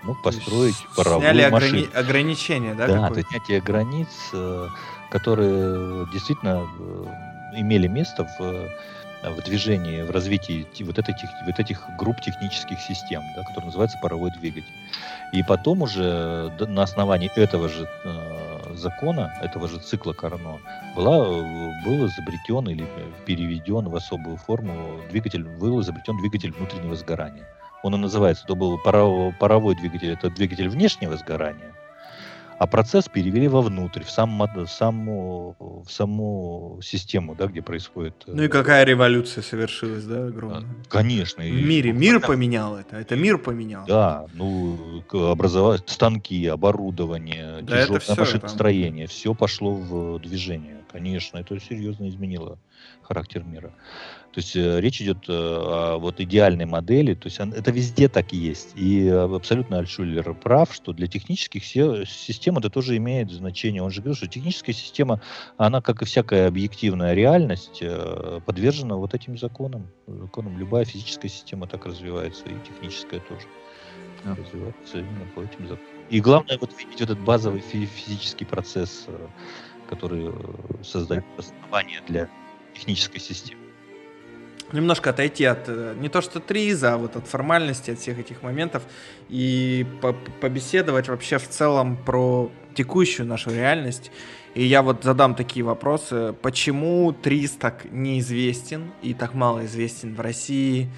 мог 0.03 0.21
построить 0.21 0.75
паровую 0.95 1.21
Сняли 1.31 1.49
машину. 1.49 1.81
ограни- 1.81 1.93
ограничения, 1.93 2.73
да? 2.75 2.87
Да, 2.87 3.09
то 3.09 3.21
снятие 3.23 3.61
границ, 3.61 4.09
э, 4.33 4.67
которые 5.09 6.07
действительно 6.13 6.67
э, 6.79 7.30
имели 7.53 7.87
место 7.87 8.27
в, 8.37 8.69
в 9.23 9.43
движении, 9.43 10.01
в 10.01 10.11
развитии 10.11 10.65
ти- 10.73 10.83
вот, 10.83 10.97
этих, 10.97 11.29
вот 11.45 11.59
этих 11.59 11.83
групп 11.97 12.21
технических 12.21 12.79
систем, 12.79 13.21
да, 13.35 13.43
которые 13.43 13.65
называются 13.65 13.97
паровой 14.01 14.31
двигатель. 14.31 14.73
И 15.33 15.43
потом 15.43 15.81
уже 15.81 16.51
на 16.59 16.83
основании 16.83 17.31
этого 17.35 17.69
же 17.69 17.87
э, 18.03 18.73
закона, 18.75 19.33
этого 19.41 19.67
же 19.67 19.79
цикла 19.79 20.13
Карно, 20.13 20.59
была, 20.95 21.25
э, 21.25 21.85
был 21.85 22.05
изобретен 22.07 22.67
или 22.69 22.85
переведен 23.25 23.87
в 23.89 23.95
особую 23.95 24.37
форму 24.37 24.99
двигатель, 25.09 25.43
был 25.43 25.81
изобретен 25.81 26.17
двигатель 26.17 26.51
внутреннего 26.51 26.95
сгорания. 26.95 27.47
Он 27.83 27.95
и 27.95 27.97
называется, 27.97 28.45
то 28.45 28.55
был 28.55 28.77
паровой, 28.77 29.33
паровой 29.39 29.75
двигатель, 29.75 30.11
это 30.11 30.29
двигатель 30.29 30.69
внешнего 30.69 31.17
сгорания, 31.17 31.73
а 32.61 32.67
процесс 32.67 33.07
перевели 33.09 33.47
вовнутрь, 33.47 34.03
в, 34.03 34.11
сам, 34.11 34.37
в, 34.37 34.67
саму, 34.67 35.55
в 35.83 35.91
саму 35.91 36.79
систему, 36.83 37.33
да, 37.33 37.47
где 37.47 37.63
происходит... 37.63 38.13
э, 38.27 38.33
Ну 38.35 38.43
и 38.43 38.47
какая 38.49 38.83
революция 38.83 39.41
совершилась, 39.41 40.03
да, 40.03 40.27
огромная? 40.27 40.67
Конечно. 40.87 41.41
В 41.43 41.47
и 41.47 41.51
мире. 41.51 41.91
Мир 41.91 42.19
буквально- 42.19 42.27
поменял 42.27 42.77
это. 42.77 42.97
Это 42.97 43.15
мир 43.15 43.39
поменял. 43.39 43.83
Да, 43.87 44.27
ну, 44.35 45.01
к- 45.07 45.15
образова- 45.15 45.79
станки, 45.87 46.45
оборудование, 46.45 47.63
Да, 47.63 47.81
тяжелое 47.81 48.01
машиностроение, 48.15 49.07
все 49.07 49.33
пошло 49.33 49.73
в 49.73 50.19
движение. 50.19 50.77
Конечно, 50.91 51.39
это 51.39 51.59
серьезно 51.59 52.09
изменило 52.09 52.59
характер 53.01 53.43
мира. 53.43 53.71
То 54.33 54.39
есть 54.39 54.55
э, 54.55 54.79
речь 54.79 55.01
идет 55.01 55.17
э, 55.27 55.33
о 55.33 55.97
вот 55.97 56.21
идеальной 56.21 56.65
модели, 56.65 57.15
то 57.15 57.27
есть 57.27 57.37
это 57.39 57.71
везде 57.71 58.07
так 58.07 58.31
и 58.31 58.37
есть. 58.37 58.71
И 58.75 59.05
э, 59.05 59.35
абсолютно 59.35 59.79
Альшулер 59.79 60.33
прав, 60.35 60.73
что 60.73 60.93
для 60.93 61.07
технических 61.07 61.65
систем 61.65 62.57
это 62.57 62.69
тоже 62.69 62.95
имеет 62.95 63.29
значение. 63.29 63.83
Он 63.83 63.91
же 63.91 63.99
говорил, 63.99 64.15
что 64.15 64.27
техническая 64.27 64.73
система, 64.73 65.19
она, 65.57 65.81
как 65.81 66.01
и 66.01 66.05
всякая 66.05 66.47
объективная 66.47 67.13
реальность, 67.13 67.83
подвержена 68.45 68.95
вот 68.95 69.13
этим 69.13 69.37
законам. 69.37 69.87
законам. 70.07 70.57
Любая 70.57 70.85
физическая 70.85 71.29
система 71.29 71.67
так 71.67 71.85
развивается, 71.85 72.45
и 72.45 72.53
техническая 72.67 73.19
тоже 73.19 73.45
Да. 74.23 74.35
развивается 74.35 74.99
именно 74.99 75.25
по 75.35 75.41
этим 75.41 75.67
законам. 75.67 75.91
И 76.09 76.21
главное 76.21 76.57
вот 76.57 76.71
видеть 76.79 77.01
этот 77.01 77.19
базовый 77.19 77.59
фи- 77.59 77.85
физический 77.85 78.45
процесс, 78.45 79.07
который 79.89 80.33
создает 80.83 81.25
основание 81.37 82.01
для 82.07 82.29
технической 82.73 83.19
системы. 83.19 83.60
Немножко 84.73 85.09
отойти 85.09 85.45
от 85.45 85.65
э, 85.67 85.95
не 85.99 86.09
то 86.09 86.21
что 86.21 86.39
триза, 86.39 86.93
а 86.93 86.97
вот 86.97 87.15
от 87.15 87.27
формальности, 87.27 87.91
от 87.91 87.99
всех 87.99 88.19
этих 88.19 88.43
моментов 88.43 88.83
и 89.29 89.85
по- 90.01 90.15
побеседовать 90.41 91.07
вообще 91.07 91.37
в 91.37 91.47
целом 91.47 91.97
про 91.97 92.51
текущую 92.75 93.27
нашу 93.27 93.51
реальность. 93.51 94.11
И 94.53 94.63
я 94.65 94.81
вот 94.81 95.03
задам 95.03 95.35
такие 95.35 95.63
вопросы. 95.63 96.33
Почему 96.41 97.13
триз 97.13 97.51
так 97.51 97.85
неизвестен 97.91 98.91
и 99.01 99.13
так 99.13 99.33
мало 99.33 99.65
известен 99.65 100.15
в 100.15 100.19
России? 100.19 100.89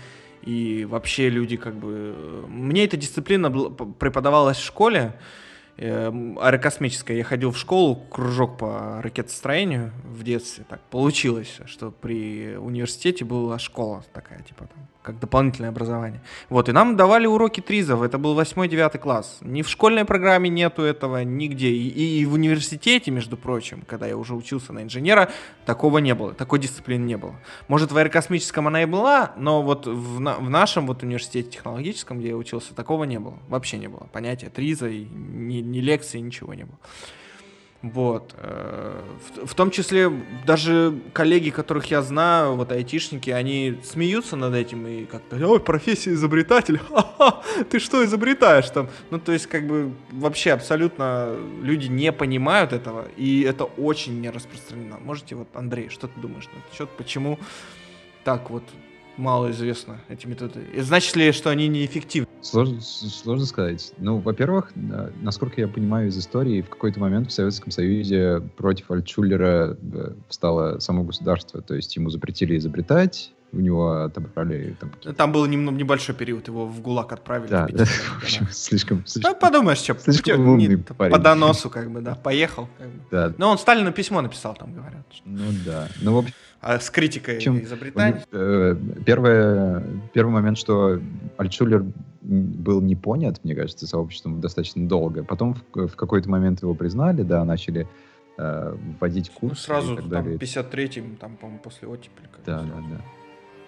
И 0.42 0.86
вообще 0.86 1.30
люди 1.30 1.56
как 1.56 1.76
бы... 1.76 2.14
э, 2.16 2.46
Мне 2.48 2.84
эта 2.86 2.98
дисциплина 2.98 3.50
преподавалась 3.52 4.58
в 4.58 4.66
школе, 4.66 5.14
аэрокосмическая. 5.78 7.18
Я 7.18 7.24
ходил 7.24 7.52
в 7.52 7.58
школу, 7.58 7.96
кружок 7.96 8.58
по 8.58 9.02
ракетостроению 9.02 9.92
в 10.04 10.24
детстве. 10.24 10.66
Так 10.70 10.82
получилось, 10.90 11.60
что 11.66 11.92
при 11.92 12.56
университете 12.58 13.26
была 13.26 13.60
школа 13.60 14.04
такая, 14.14 14.42
типа 14.44 14.68
там, 14.68 14.88
как 15.04 15.20
дополнительное 15.20 15.70
образование. 15.70 16.22
Вот, 16.50 16.70
и 16.70 16.72
нам 16.72 16.96
давали 16.96 17.28
уроки 17.28 17.60
тризов, 17.60 18.02
это 18.02 18.18
был 18.18 18.40
8-9 18.40 18.98
класс. 18.98 19.38
Ни 19.42 19.62
в 19.62 19.70
школьной 19.70 20.06
программе 20.06 20.50
нету 20.50 20.82
этого, 20.82 21.24
нигде. 21.24 21.70
И, 21.70 22.22
и 22.22 22.26
в 22.26 22.34
университете, 22.34 23.12
между 23.12 23.36
прочим, 23.36 23.84
когда 23.86 24.08
я 24.08 24.18
уже 24.18 24.34
учился 24.34 24.72
на 24.72 24.82
инженера, 24.82 25.30
такого 25.66 25.98
не 25.98 26.16
было, 26.16 26.34
такой 26.34 26.60
дисциплины 26.60 27.04
не 27.04 27.18
было. 27.18 27.36
Может, 27.68 27.92
в 27.92 27.98
аэрокосмическом 27.98 28.68
она 28.68 28.84
и 28.84 28.86
была, 28.86 29.34
но 29.38 29.62
вот 29.62 29.86
в, 29.86 30.18
в 30.18 30.50
нашем 30.50 30.88
вот 30.88 31.04
университете 31.04 31.52
технологическом, 31.52 32.20
где 32.20 32.30
я 32.30 32.38
учился, 32.38 32.74
такого 32.74 33.04
не 33.04 33.20
было. 33.20 33.38
Вообще 33.50 33.78
не 33.78 33.88
было. 33.88 34.08
Понятия 34.14 34.50
триза, 34.50 34.88
и 34.88 35.06
ни, 35.06 35.58
ни 35.58 35.80
лекции, 35.80 36.20
ничего 36.20 36.54
не 36.54 36.64
было. 36.64 36.78
Вот. 37.84 38.34
э, 38.38 39.02
В, 39.36 39.48
в 39.48 39.54
том 39.56 39.70
числе 39.70 40.10
даже 40.48 40.98
коллеги, 41.12 41.50
которых 41.50 41.92
я 41.92 42.02
знаю, 42.02 42.56
вот 42.56 42.72
айтишники, 42.72 43.30
они 43.30 43.78
смеются 43.84 44.38
над 44.38 44.56
этим 44.56 44.88
и 44.88 45.06
как-то, 45.06 45.36
ой, 45.46 45.60
профессия 45.60 46.14
изобретатель, 46.14 46.78
ха-ха, 46.90 47.44
ты 47.70 47.80
что 47.80 48.04
изобретаешь 48.06 48.70
там? 48.70 48.88
Ну, 49.12 49.20
то 49.20 49.34
есть, 49.34 49.48
как 49.48 49.68
бы, 49.68 49.92
вообще 50.12 50.54
абсолютно 50.54 51.36
люди 51.62 51.88
не 51.88 52.14
понимают 52.14 52.72
этого, 52.72 53.06
и 53.18 53.42
это 53.42 53.66
очень 53.66 54.22
не 54.22 54.30
распространено. 54.30 54.98
Можете, 55.02 55.36
вот, 55.36 55.50
Андрей, 55.54 55.90
что 55.90 56.08
ты 56.08 56.18
думаешь 56.22 56.46
на 56.54 56.60
этот 56.60 56.74
счет? 56.74 56.90
Почему 56.98 57.38
так 58.24 58.50
вот 58.50 58.64
мало 59.18 59.52
известно 59.52 60.00
эти 60.10 60.28
методы? 60.28 60.62
И 60.74 60.82
значит 60.82 61.16
ли, 61.16 61.32
что 61.32 61.50
они 61.50 61.68
неэффективны? 61.68 62.28
Сложно, 62.42 62.82
сложно 62.82 63.46
сказать. 63.46 63.94
Ну, 63.98 64.18
во-первых, 64.18 64.72
да, 64.76 65.12
насколько 65.22 65.62
я 65.62 65.68
понимаю 65.68 66.10
из 66.10 66.18
истории, 66.18 66.62
в 66.62 66.70
какой-то 66.70 67.00
момент 67.00 67.30
в 67.30 67.34
Советском 67.34 67.72
Союзе 67.72 68.42
против 68.58 68.92
Альтшулера 68.92 69.78
э, 69.82 70.14
встало 70.28 70.80
само 70.80 71.04
государство. 71.04 71.62
То 71.62 71.76
есть 71.76 71.96
ему 71.96 72.10
запретили 72.10 72.58
изобретать, 72.58 73.32
у 73.54 73.60
него 73.60 74.04
отобрали 74.04 74.76
там. 74.80 74.92
Там 75.16 75.32
был 75.32 75.46
немного 75.46 75.78
небольшой 75.78 76.16
период, 76.16 76.48
его 76.48 76.66
в 76.66 76.82
ГУЛАГ 76.82 77.14
отправили. 77.14 77.50
Да, 77.50 77.68
в 77.68 77.72
да, 77.72 77.86
в 77.86 77.88
да. 77.88 78.18
общем, 78.22 78.48
слишком... 78.52 78.98
Да, 79.00 79.04
слишком- 79.08 79.36
подумаешь, 79.40 79.78
что 79.78 79.96
слишком 80.00 80.48
умный 80.48 80.78
парень. 80.78 81.12
по 81.14 81.20
доносу, 81.20 81.70
как 81.70 81.92
бы, 81.92 82.02
да, 82.02 82.16
поехал. 82.16 82.68
как 82.78 82.88
бы. 82.88 83.00
Да, 83.12 83.34
Но 83.38 83.52
он 83.52 83.58
Сталину 83.58 83.92
письмо 83.92 84.22
написал, 84.22 84.56
там 84.56 84.74
говорят. 84.74 85.06
ну 85.26 85.46
да. 85.66 85.88
Ну, 86.02 86.16
в 86.16 86.18
общем, 86.20 86.34
А 86.64 86.80
с 86.80 86.90
критикой 86.90 87.42
Чем- 87.42 87.60
изобретаний. 87.62 88.22
э, 88.32 88.76
первое, 89.06 89.84
первый 90.14 90.32
момент, 90.32 90.58
что 90.58 90.98
Альтшулер 91.38 91.86
был 92.22 92.82
не 92.82 92.96
понят, 92.96 93.44
мне 93.44 93.54
кажется, 93.54 93.86
сообществом 93.86 94.40
достаточно 94.40 94.88
долго. 94.88 95.26
Потом 95.26 95.56
в, 95.74 95.88
в 95.88 95.96
какой-то 95.98 96.30
момент 96.30 96.62
его 96.62 96.74
признали, 96.74 97.24
да, 97.24 97.44
начали 97.44 97.86
э, 98.38 98.78
вводить 99.00 99.30
курсы 99.30 99.56
Ну, 99.56 99.56
сразу 99.56 99.94
и 99.94 99.96
так 99.98 100.06
там 100.10 100.24
далее. 100.24 100.38
53-м, 100.38 101.18
там, 101.18 101.36
по-моему, 101.36 101.60
после 101.62 101.88
оттепели. 101.90 102.30
Да, 102.46 102.62
да, 102.62 102.76
да. 102.90 103.02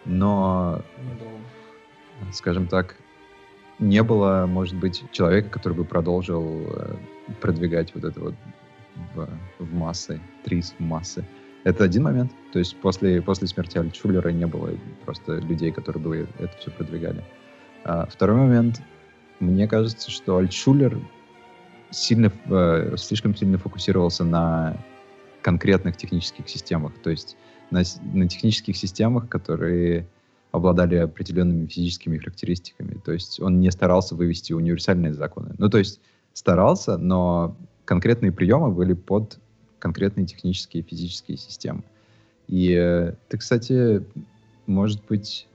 Но, 0.06 0.82
недолго. 0.98 2.32
скажем 2.32 2.68
так, 2.68 2.96
не 3.78 4.04
было, 4.04 4.46
может 4.48 4.76
быть, 4.76 5.04
человека, 5.12 5.50
который 5.50 5.74
бы 5.74 5.84
продолжил 5.84 6.46
э, 6.46 6.96
продвигать 7.42 7.94
вот 7.94 8.06
это 8.06 8.20
вот 8.22 8.36
в, 9.16 9.28
в 9.60 9.74
массы, 9.74 10.22
трис 10.46 10.74
в 10.80 10.82
массы. 10.82 11.26
Это 11.66 11.84
один 11.84 12.04
момент. 12.04 12.32
То 12.54 12.60
есть 12.60 12.78
после, 12.78 13.22
после 13.24 13.48
смерти 13.48 13.80
Альтшулера 13.80 14.30
не 14.30 14.46
было 14.46 14.70
просто 15.04 15.40
людей, 15.40 15.72
которые 15.72 16.02
бы 16.02 16.28
это 16.38 16.56
все 16.60 16.70
продвигали. 16.70 17.24
А 17.84 18.06
второй 18.06 18.38
момент. 18.38 18.82
Мне 19.40 19.68
кажется, 19.68 20.12
что 20.12 20.38
Альтшулер 20.38 20.98
сильно, 21.90 22.32
э, 22.46 22.96
слишком 22.98 23.36
сильно 23.36 23.58
фокусировался 23.58 24.24
на 24.24 24.78
конкретных 25.42 25.98
технических 25.98 26.48
системах. 26.48 26.94
То 27.02 27.10
есть 27.10 27.36
на, 27.72 27.82
на 28.14 28.30
технических 28.30 28.78
системах, 28.78 29.28
которые 29.28 30.08
обладали 30.52 30.98
определенными 30.98 31.66
физическими 31.66 32.20
характеристиками. 32.20 33.00
То 33.04 33.12
есть 33.12 33.40
он 33.40 33.60
не 33.60 33.72
старался 33.72 34.14
вывести 34.14 34.54
универсальные 34.54 35.14
законы. 35.14 35.56
Ну, 35.58 35.68
то 35.70 35.80
есть 35.80 36.00
старался, 36.34 36.98
но 36.98 37.58
конкретные 37.86 38.32
приемы 38.32 38.72
были 38.72 38.94
под 38.94 39.40
конкретные 39.86 40.26
технические 40.26 40.82
и 40.82 40.84
физические 40.84 41.38
системы. 41.38 41.84
И 42.48 42.74
э, 42.76 43.14
ты, 43.30 43.38
кстати, 43.38 44.04
может 44.66 45.00
быть, 45.06 45.48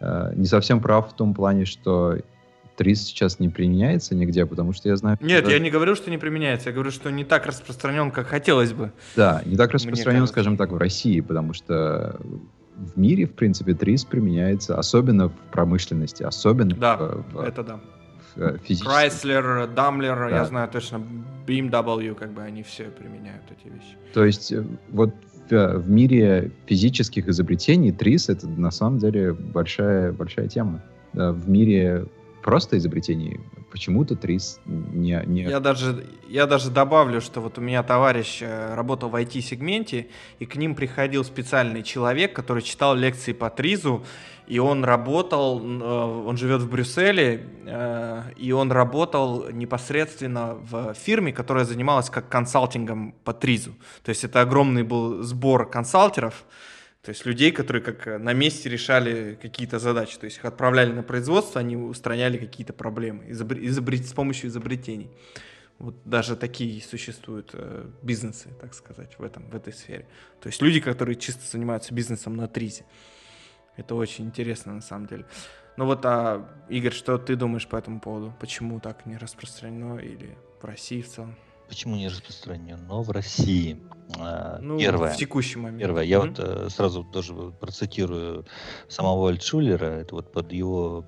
э, 0.00 0.32
не 0.36 0.46
совсем 0.46 0.80
прав 0.80 1.12
в 1.12 1.14
том 1.14 1.34
плане, 1.34 1.66
что 1.66 2.16
ТРИС 2.76 3.02
сейчас 3.02 3.40
не 3.40 3.50
применяется 3.50 4.14
нигде, 4.14 4.46
потому 4.46 4.72
что 4.72 4.88
я 4.88 4.96
знаю... 4.96 5.18
Нет, 5.20 5.44
что... 5.44 5.52
я 5.52 5.58
не 5.58 5.70
говорю, 5.70 5.96
что 5.96 6.10
не 6.10 6.16
применяется, 6.16 6.70
я 6.70 6.72
говорю, 6.72 6.90
что 6.90 7.10
не 7.10 7.26
так 7.26 7.44
распространен, 7.44 8.10
как 8.10 8.28
хотелось 8.28 8.72
бы. 8.72 8.90
Да, 9.16 9.42
не 9.44 9.56
так 9.56 9.70
распространен, 9.72 10.26
скажем 10.26 10.56
так, 10.56 10.72
в 10.72 10.78
России, 10.78 11.20
потому 11.20 11.52
что 11.52 12.18
в 12.74 12.98
мире, 12.98 13.26
в 13.26 13.34
принципе, 13.34 13.74
ТРИС 13.74 14.06
применяется, 14.06 14.78
особенно 14.78 15.28
в 15.28 15.34
промышленности, 15.52 16.22
особенно 16.22 16.74
да, 16.74 16.96
в, 16.96 17.34
в, 17.34 17.40
это 17.40 17.62
да. 17.62 17.80
Э, 18.36 18.58
физическом. 18.62 18.92
Chrysler, 18.92 19.74
Daimler, 19.74 20.30
да. 20.30 20.36
я 20.36 20.44
знаю 20.44 20.68
точно, 20.68 21.02
BMW, 21.46 22.14
как 22.14 22.32
бы 22.32 22.42
они 22.42 22.62
все 22.62 22.84
применяют 22.84 23.44
эти 23.50 23.72
вещи. 23.72 23.96
То 24.12 24.24
есть 24.24 24.52
э, 24.52 24.64
вот 24.90 25.14
в, 25.48 25.52
э, 25.52 25.78
в 25.78 25.88
мире 25.88 26.52
физических 26.66 27.28
изобретений 27.28 27.92
ТРИС 27.92 28.28
это 28.28 28.46
на 28.48 28.70
самом 28.70 28.98
деле 28.98 29.32
большая, 29.32 30.12
большая 30.12 30.48
тема. 30.48 30.82
В 31.12 31.48
мире 31.48 32.06
просто 32.42 32.76
изобретений 32.76 33.40
почему-то 33.70 34.14
ТРИС 34.14 34.60
не, 34.66 35.22
не... 35.26 35.42
Я 35.42 35.60
даже, 35.60 36.04
я 36.28 36.46
даже 36.46 36.70
добавлю, 36.70 37.20
что 37.20 37.40
вот 37.40 37.58
у 37.58 37.60
меня 37.60 37.82
товарищ 37.82 38.42
работал 38.42 39.08
в 39.08 39.16
IT-сегменте, 39.16 40.06
и 40.38 40.46
к 40.46 40.56
ним 40.56 40.74
приходил 40.74 41.24
специальный 41.24 41.82
человек, 41.82 42.34
который 42.34 42.62
читал 42.62 42.94
лекции 42.94 43.32
по 43.32 43.50
ТРИЗу, 43.50 44.04
и 44.48 44.58
он 44.58 44.84
работал, 44.84 45.60
э, 45.60 46.26
он 46.26 46.36
живет 46.36 46.62
в 46.62 46.70
Брюсселе, 46.70 47.46
э, 47.66 48.22
и 48.36 48.52
он 48.52 48.72
работал 48.72 49.50
непосредственно 49.50 50.54
в 50.54 50.94
фирме, 50.94 51.32
которая 51.32 51.64
занималась 51.64 52.08
как 52.08 52.28
консалтингом 52.28 53.14
по 53.24 53.32
ТРИЗу. 53.34 53.74
То 54.02 54.08
есть 54.08 54.24
это 54.24 54.40
огромный 54.40 54.84
был 54.84 55.22
сбор 55.22 55.68
консалтеров, 55.70 56.44
то 57.02 57.10
есть 57.10 57.26
людей, 57.26 57.52
которые 57.52 57.82
как 57.82 58.20
на 58.20 58.32
месте 58.32 58.70
решали 58.70 59.38
какие-то 59.40 59.78
задачи. 59.78 60.18
То 60.18 60.24
есть 60.24 60.38
их 60.38 60.44
отправляли 60.44 60.92
на 60.92 61.02
производство, 61.02 61.60
они 61.60 61.76
устраняли 61.76 62.38
какие-то 62.38 62.72
проблемы 62.72 63.24
изобр... 63.30 63.56
С 63.96 64.12
помощью 64.12 64.48
изобретений. 64.48 65.10
Вот 65.78 65.94
даже 66.04 66.36
такие 66.36 66.82
существуют 66.82 67.50
э, 67.52 67.86
бизнесы, 68.02 68.48
так 68.60 68.74
сказать, 68.74 69.14
в, 69.18 69.22
этом, 69.22 69.48
в 69.48 69.54
этой 69.54 69.72
сфере. 69.72 70.06
То 70.40 70.48
есть 70.48 70.60
люди, 70.60 70.80
которые 70.80 71.16
чисто 71.16 71.46
занимаются 71.46 71.94
бизнесом 71.94 72.36
на 72.36 72.48
тризе. 72.48 72.84
Это 73.78 73.94
очень 73.94 74.26
интересно 74.26 74.74
на 74.74 74.82
самом 74.82 75.06
деле. 75.06 75.24
Ну 75.76 75.86
вот, 75.86 76.04
а, 76.04 76.48
Игорь, 76.68 76.92
что 76.92 77.16
ты 77.18 77.36
думаешь 77.36 77.68
по 77.68 77.76
этому 77.76 78.00
поводу? 78.00 78.34
Почему 78.40 78.80
так 78.80 79.06
не 79.06 79.16
распространено 79.16 79.98
или 79.98 80.36
в 80.60 80.64
России 80.64 81.00
в 81.00 81.08
целом? 81.08 81.36
Почему 81.68 81.96
не 81.96 82.08
распространено 82.08 83.02
в 83.02 83.10
России? 83.10 83.80
А, 84.18 84.58
ну, 84.60 84.78
первое. 84.78 85.12
В 85.12 85.16
текущий 85.16 85.58
момент. 85.58 85.80
Первое. 85.80 86.02
Я 86.02 86.16
mm-hmm. 86.16 86.28
вот 86.28 86.38
э, 86.38 86.68
сразу 86.70 87.04
тоже 87.04 87.34
процитирую 87.60 88.46
самого 88.88 89.28
Альтшулера. 89.28 89.84
Это 89.84 90.16
вот 90.16 90.32
под 90.32 90.50
его 90.50 91.04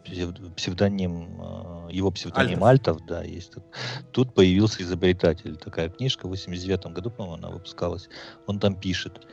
псевдоним, 0.54 1.40
э, 1.40 1.92
его 1.92 2.10
псевдоним 2.10 2.62
Альтов, 2.62 2.98
Альтов 2.98 3.06
да, 3.08 3.22
есть. 3.22 3.54
Тут 4.12 4.34
появился 4.34 4.82
изобретатель. 4.82 5.56
Такая 5.56 5.88
книжка 5.88 6.26
в 6.26 6.30
89 6.30 6.86
году, 6.92 7.10
по-моему, 7.10 7.38
она 7.38 7.48
выпускалась. 7.48 8.08
Он 8.46 8.60
там 8.60 8.76
пишет. 8.76 9.26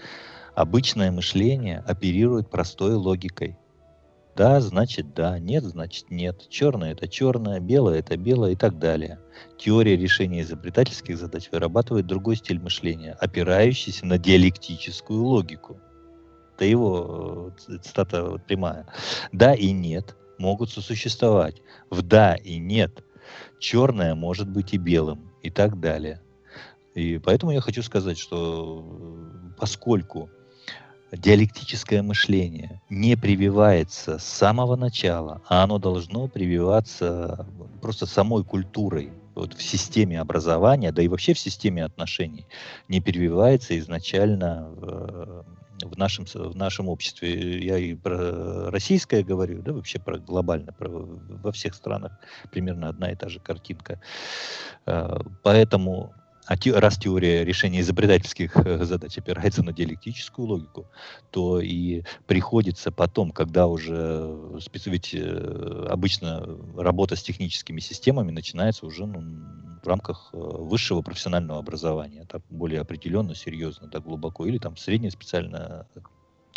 Обычное 0.58 1.12
мышление 1.12 1.84
оперирует 1.86 2.49
простой 2.49 2.95
логикой. 2.95 3.60
Да, 4.36 4.60
значит 4.60 5.14
да, 5.14 5.38
нет, 5.38 5.64
значит 5.64 6.10
нет. 6.10 6.49
Черное 6.49 6.93
это 6.93 7.08
черное, 7.08 7.60
белое 7.60 7.99
это 7.99 8.18
белое 8.18 8.53
и 8.53 8.55
так 8.55 8.80
далее. 8.80 9.20
Теория 9.60 9.95
решения 9.95 10.41
изобретательских 10.41 11.16
задач 11.20 11.47
вырабатывает 11.51 12.08
другой 12.08 12.38
стиль 12.38 12.60
мышления, 12.60 13.14
опирающийся 13.20 14.08
на 14.08 14.18
диалектическую 14.18 15.22
логику. 15.22 15.80
Это 16.55 16.66
его 16.66 17.53
э, 17.68 17.78
цитата 17.84 18.41
прямая. 18.47 18.88
Да 19.32 19.53
и 19.53 19.72
нет 19.72 20.16
могут 20.39 20.72
сосуществовать. 20.72 21.62
В 21.91 22.01
да 22.01 22.34
и 22.34 22.58
нет 22.58 23.03
черное 23.60 24.16
может 24.16 24.49
быть 24.49 24.74
и 24.74 24.80
белым 24.80 25.30
и 25.43 25.51
так 25.51 25.80
далее. 25.80 26.20
И 26.95 27.20
поэтому 27.20 27.51
я 27.51 27.62
хочу 27.62 27.84
сказать, 27.84 28.18
что 28.18 28.84
э, 28.84 29.51
поскольку 29.60 30.32
диалектическое 31.12 32.03
мышление 32.03 32.82
не 32.89 33.16
прививается 33.16 34.20
с 34.20 34.24
самого 34.24 34.76
начала, 34.76 35.41
а 35.47 35.64
оно 35.64 35.80
должно 35.80 36.28
прививаться 36.28 37.47
просто 37.82 38.05
самой 38.05 38.43
культурой, 38.43 39.12
вот 39.36 39.53
в 39.53 39.62
системе 39.62 40.20
образования, 40.20 40.91
да 40.91 41.01
и 41.01 41.08
вообще 41.08 41.34
в 41.34 41.39
системе 41.39 41.86
отношений, 41.86 42.47
не 42.88 43.01
прививается 43.01 43.78
изначально 43.78 44.68
в, 44.70 45.45
в, 45.84 45.97
нашем, 45.97 46.26
в 46.26 46.55
нашем 46.55 46.89
обществе. 46.89 47.64
Я 47.64 47.78
и 47.78 47.93
про 47.93 48.72
российское 48.72 49.24
говорю, 49.24 49.62
да, 49.62 49.74
вообще 49.74 49.99
про 49.99 50.18
глобально, 50.18 50.74
про, 50.74 50.89
во 50.89 51.51
всех 51.51 51.76
странах 51.76 52.20
примерно 52.51 52.89
одна 52.89 53.12
и 53.12 53.16
та 53.16 53.30
же 53.30 53.39
картинка. 53.39 54.01
Э, 54.88 55.20
поэтому 55.43 56.14
а 56.48 56.58
те, 56.58 56.72
раз 56.72 56.98
теория 56.98 57.43
решения 57.43 57.82
изобретательских 57.82 58.56
э, 58.56 58.86
задач 58.86 59.18
опирается 59.18 59.64
на 59.64 59.74
диалектическую 59.74 60.48
логику, 60.48 60.88
то 61.30 61.60
и 61.60 62.04
приходится 62.26 62.89
потом, 62.91 63.32
когда 63.32 63.68
уже 63.68 64.34
ведь 64.86 65.14
э, 65.14 65.88
обычно 65.89 66.48
работа 66.78 67.18
с 67.18 67.22
техническими 67.22 67.82
системами 67.82 68.32
начинается 68.32 68.86
уже 68.86 69.06
ну, 69.06 69.22
в 69.84 69.88
рамках 69.88 70.30
э, 70.34 70.38
высшего 70.38 71.02
профессионального 71.02 71.60
образования, 71.60 72.26
так 72.26 72.41
более 72.50 72.80
определенно, 72.80 73.36
серьезно, 73.36 73.89
так 73.89 74.04
глубоко, 74.04 74.45
или 74.45 74.58
там 74.58 74.78
среднее 74.78 75.12
специальное 75.12 75.86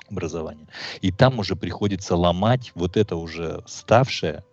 образование. 0.09 0.68
И 1.01 1.11
там 1.11 1.41
уже 1.41 1.57
приходится 1.57 2.14
ломать 2.14 2.70
вот 2.76 2.97
это 2.97 3.16
уже 3.16 3.62
ставшее 3.66 4.45
Э, 4.45 4.49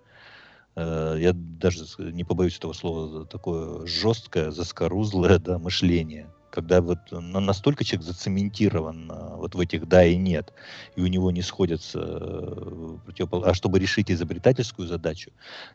я 0.78 1.34
даже 1.34 1.86
не 1.98 2.24
побоюсь 2.24 2.58
этого 2.58 2.74
слова, 2.74 3.26
такое 3.26 3.86
жесткое, 3.88 4.52
заскорузлое 4.52 5.40
да, 5.40 5.58
мышление. 5.58 6.30
Когда 6.52 6.82
вот 6.82 7.00
настолько 7.12 7.84
человек 7.84 8.08
зацементирован 8.08 9.12
э, 9.12 9.36
вот 9.36 9.54
в 9.54 9.60
этих 9.60 9.88
да 9.88 10.06
и 10.06 10.16
нет, 10.16 10.54
и 10.96 11.02
у 11.02 11.08
него 11.08 11.30
не 11.30 11.42
сходятся 11.42 12.00
э, 12.00 12.98
противопол... 13.06 13.44
А 13.46 13.54
чтобы 13.54 13.80
решить 13.80 14.10
изобретательскую 14.10 14.88
задачу, 14.88 15.32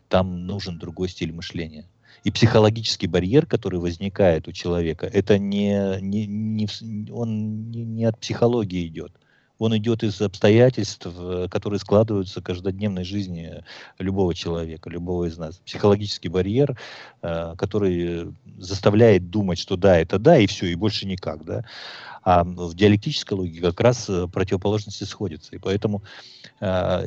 там 0.09 0.45
нужен 0.45 0.79
другой 0.79 1.09
стиль 1.09 1.31
мышления. 1.31 1.87
И 2.23 2.31
психологический 2.31 3.07
барьер, 3.07 3.45
который 3.45 3.79
возникает 3.79 4.47
у 4.47 4.51
человека, 4.51 5.05
это 5.05 5.37
не, 5.37 5.99
не, 6.01 6.25
не, 6.25 6.67
он 7.11 7.69
не, 7.69 7.83
не 7.83 8.05
от 8.05 8.19
психологии 8.19 8.87
идет 8.87 9.13
он 9.59 9.77
идет 9.77 10.03
из 10.03 10.21
обстоятельств, 10.21 11.07
э, 11.07 11.47
которые 11.49 11.79
складываются 11.79 12.41
в 12.41 12.43
каждодневной 12.43 13.03
жизни 13.03 13.63
любого 13.99 14.33
человека, 14.33 14.89
любого 14.89 15.25
из 15.25 15.37
нас. 15.37 15.57
Психологический 15.65 16.29
барьер, 16.29 16.77
э, 17.21 17.55
который 17.57 18.33
заставляет 18.57 19.29
думать, 19.29 19.59
что 19.59 19.75
да, 19.75 19.97
это 19.97 20.19
да, 20.19 20.37
и 20.37 20.47
все, 20.47 20.67
и 20.67 20.75
больше 20.75 21.05
никак, 21.05 21.45
да. 21.45 21.65
А 22.23 22.43
в 22.43 22.73
диалектической 22.73 23.37
логике 23.37 23.61
как 23.61 23.79
раз 23.81 24.09
э, 24.09 24.27
противоположности 24.27 25.03
сходятся. 25.03 25.55
И 25.55 25.59
поэтому, 25.59 26.03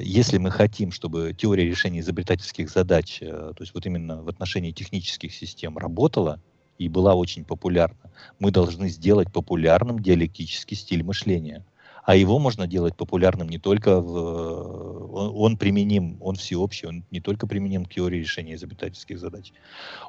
если 0.00 0.36
мы 0.36 0.50
хотим, 0.50 0.92
чтобы 0.92 1.34
теория 1.36 1.64
решения 1.64 2.00
изобретательских 2.00 2.68
задач, 2.68 3.20
то 3.20 3.56
есть 3.58 3.72
вот 3.72 3.86
именно 3.86 4.22
в 4.22 4.28
отношении 4.28 4.70
технических 4.72 5.32
систем 5.32 5.78
работала, 5.78 6.40
и 6.76 6.90
была 6.90 7.14
очень 7.14 7.42
популярна, 7.42 8.10
мы 8.38 8.50
должны 8.50 8.90
сделать 8.90 9.32
популярным 9.32 10.00
диалектический 10.00 10.76
стиль 10.76 11.02
мышления– 11.02 11.64
а 12.06 12.14
его 12.14 12.38
можно 12.38 12.68
делать 12.68 12.96
популярным 12.96 13.48
не 13.48 13.58
только 13.58 14.00
в... 14.00 15.12
Он, 15.12 15.32
он 15.34 15.58
применим, 15.58 16.18
он 16.20 16.36
всеобщий, 16.36 16.86
он 16.86 17.04
не 17.10 17.20
только 17.20 17.48
применим 17.48 17.84
к 17.84 17.92
теории 17.92 18.18
решения 18.20 18.54
изобретательских 18.54 19.18
задач. 19.18 19.52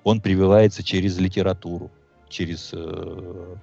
Он 0.04 0.22
прививается 0.22 0.84
через 0.84 1.18
литературу. 1.18 1.91
Через 2.30 2.72
э, 2.74 3.56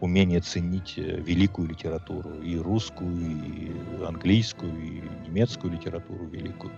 умение 0.00 0.40
ценить 0.40 0.94
э, 0.96 1.20
великую 1.20 1.68
литературу, 1.68 2.40
и 2.42 2.56
русскую, 2.56 3.16
и 3.16 4.04
английскую, 4.04 4.72
и 4.72 5.02
немецкую 5.26 5.74
литературу 5.74 6.26
великую. 6.26 6.72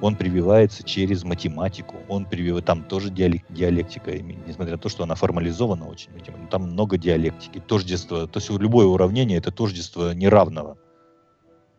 Он 0.00 0.16
прививается 0.16 0.82
через 0.82 1.24
математику, 1.24 1.96
он 2.08 2.24
прививает, 2.24 2.64
там 2.64 2.84
тоже 2.84 3.10
диалек, 3.10 3.44
диалектика, 3.48 4.12
несмотря 4.12 4.72
на 4.72 4.78
то, 4.78 4.88
что 4.88 5.04
она 5.04 5.14
формализована 5.14 5.88
очень, 5.88 6.10
там 6.50 6.62
много 6.62 6.98
диалектики, 6.98 7.60
тождество, 7.60 8.26
то 8.26 8.38
есть 8.38 8.50
любое 8.50 8.86
уравнение 8.86 9.38
это 9.38 9.50
тождество 9.50 10.12
неравного. 10.12 10.76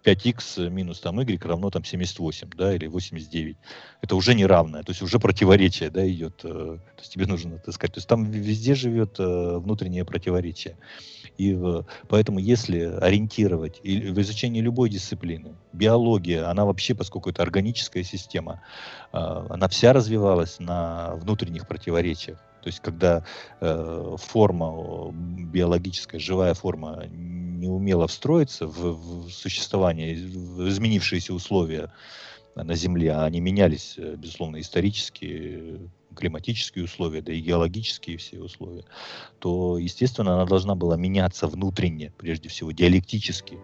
5х 0.03 0.69
минус 0.69 0.99
там 0.99 1.19
y 1.19 1.45
равно 1.45 1.69
там 1.69 1.83
78, 1.83 2.49
да, 2.55 2.73
или 2.73 2.87
89. 2.87 3.57
Это 4.01 4.15
уже 4.15 4.33
неравное, 4.33 4.83
то 4.83 4.91
есть 4.91 5.01
уже 5.01 5.19
противоречие, 5.19 5.89
да, 5.89 6.07
идет. 6.09 6.41
Э, 6.43 6.77
то 6.95 6.99
есть 6.99 7.13
тебе 7.13 7.25
нужно, 7.25 7.57
сказать, 7.59 7.93
то 7.93 7.97
есть 7.97 8.07
там 8.07 8.25
везде 8.25 8.75
живет 8.75 9.19
э, 9.19 9.57
внутреннее 9.57 10.05
противоречие. 10.05 10.77
И 11.37 11.57
поэтому 12.09 12.39
если 12.39 12.81
ориентировать 12.81 13.79
и 13.81 14.11
в 14.11 14.19
изучении 14.19 14.59
любой 14.59 14.89
дисциплины, 14.89 15.55
биология, 15.71 16.49
она 16.49 16.65
вообще, 16.65 16.93
поскольку 16.95 17.29
это 17.29 17.43
органическая 17.43 18.03
система, 18.03 18.61
э, 19.13 19.17
она 19.49 19.67
вся 19.69 19.93
развивалась 19.93 20.59
на 20.59 21.15
внутренних 21.15 21.67
противоречиях. 21.67 22.39
То 22.61 22.67
есть, 22.67 22.81
когда 22.81 23.23
э, 23.61 24.15
форма 24.17 25.11
биологическая, 25.13 26.19
живая 26.19 26.53
форма 26.53 27.05
не 27.59 27.67
умела 27.67 28.07
встроиться 28.07 28.67
в, 28.67 29.25
в 29.25 29.31
существование, 29.31 30.15
в 30.15 30.67
изменившиеся 30.69 31.33
условия 31.33 31.91
на 32.55 32.75
Земле, 32.75 33.11
а 33.13 33.25
они 33.25 33.39
менялись, 33.39 33.95
э, 33.97 34.15
безусловно, 34.15 34.59
исторические, 34.59 35.89
климатические 36.15 36.85
условия, 36.85 37.21
да 37.21 37.31
и 37.33 37.39
геологические 37.39 38.17
все 38.17 38.39
условия, 38.39 38.83
то, 39.39 39.77
естественно, 39.77 40.33
она 40.33 40.45
должна 40.45 40.75
была 40.75 40.97
меняться 40.97 41.47
внутренне, 41.47 42.11
прежде 42.17 42.49
всего, 42.49 42.71
диалектически. 42.71 43.57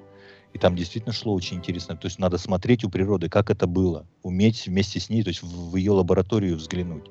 И 0.54 0.58
там 0.58 0.76
действительно 0.76 1.14
шло 1.14 1.34
очень 1.34 1.58
интересно. 1.58 1.98
То 1.98 2.06
есть 2.08 2.18
надо 2.18 2.38
смотреть 2.38 2.86
у 2.86 2.89
природы, 2.89 3.28
как 3.28 3.50
это 3.50 3.68
было, 3.68 4.08
уметь 4.24 4.68
вместе 4.68 5.02
с 5.02 5.10
ней, 5.10 5.22
то 5.22 5.30
есть 5.30 5.43
в 5.43 5.76
ее 5.76 5.91
лабораторию 5.91 6.56
взглянуть. 6.56 7.06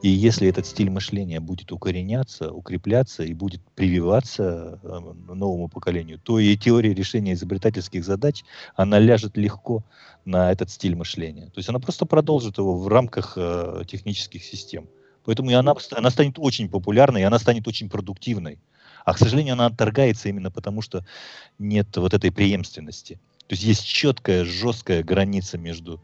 И 0.00 0.08
если 0.08 0.48
этот 0.48 0.64
стиль 0.64 0.90
мышления 0.90 1.40
будет 1.40 1.72
укореняться, 1.72 2.52
укрепляться 2.52 3.24
и 3.24 3.34
будет 3.34 3.60
прививаться 3.74 4.78
э, 4.82 5.00
новому 5.34 5.68
поколению, 5.68 6.20
то 6.20 6.38
и 6.38 6.56
теория 6.56 6.94
решения 6.94 7.32
изобретательских 7.32 8.04
задач, 8.04 8.44
она 8.76 9.00
ляжет 9.00 9.36
легко 9.36 9.84
на 10.24 10.52
этот 10.52 10.70
стиль 10.70 10.94
мышления. 10.94 11.46
То 11.46 11.58
есть 11.58 11.68
она 11.68 11.80
просто 11.80 12.06
продолжит 12.06 12.58
его 12.58 12.78
в 12.78 12.86
рамках 12.86 13.32
э, 13.36 13.82
технических 13.88 14.44
систем. 14.44 14.88
Поэтому 15.24 15.50
и 15.50 15.54
она, 15.54 15.74
она 15.90 16.10
станет 16.10 16.38
очень 16.38 16.68
популярной, 16.68 17.22
и 17.22 17.24
она 17.24 17.40
станет 17.40 17.66
очень 17.66 17.90
продуктивной. 17.90 18.58
А, 19.04 19.14
к 19.14 19.18
сожалению, 19.18 19.54
она 19.54 19.66
отторгается 19.66 20.28
именно 20.28 20.50
потому, 20.50 20.80
что 20.80 21.04
нет 21.58 21.96
вот 21.96 22.14
этой 22.14 22.30
преемственности. 22.30 23.14
То 23.48 23.54
есть 23.54 23.64
есть 23.64 23.84
четкая, 23.84 24.44
жесткая 24.44 25.02
граница 25.02 25.58
между 25.58 26.00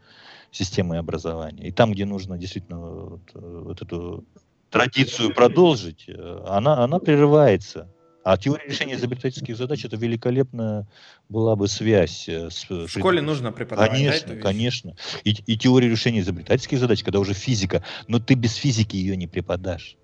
системой 0.55 0.99
образования. 0.99 1.67
И 1.67 1.71
там, 1.71 1.91
где 1.91 2.05
нужно 2.05 2.37
действительно 2.37 2.79
вот, 2.79 3.21
э, 3.33 3.61
вот 3.65 3.81
эту 3.81 4.25
традицию 4.69 5.33
продолжить, 5.33 6.05
э, 6.07 6.43
она, 6.47 6.83
она 6.83 6.99
прерывается. 6.99 7.91
А 8.23 8.37
теория 8.37 8.67
решения 8.67 8.95
изобретательских 8.95 9.55
задач 9.55 9.85
это 9.85 9.97
великолепная 9.97 10.87
была 11.29 11.55
бы 11.55 11.67
связь 11.67 12.27
э, 12.27 12.49
с... 12.49 12.67
В 12.69 12.87
школе 12.87 13.21
нужно 13.21 13.51
преподавать. 13.51 13.91
Конечно, 13.91 14.33
да, 14.33 14.41
конечно. 14.41 14.95
И, 15.23 15.31
и 15.31 15.57
теория 15.57 15.89
решения 15.89 16.21
изобретательских 16.21 16.79
задач, 16.79 17.03
когда 17.03 17.19
уже 17.19 17.33
физика, 17.33 17.83
но 18.07 18.19
ты 18.19 18.33
без 18.33 18.55
физики 18.55 18.95
ее 18.95 19.15
не 19.15 19.27
преподашь. 19.27 19.97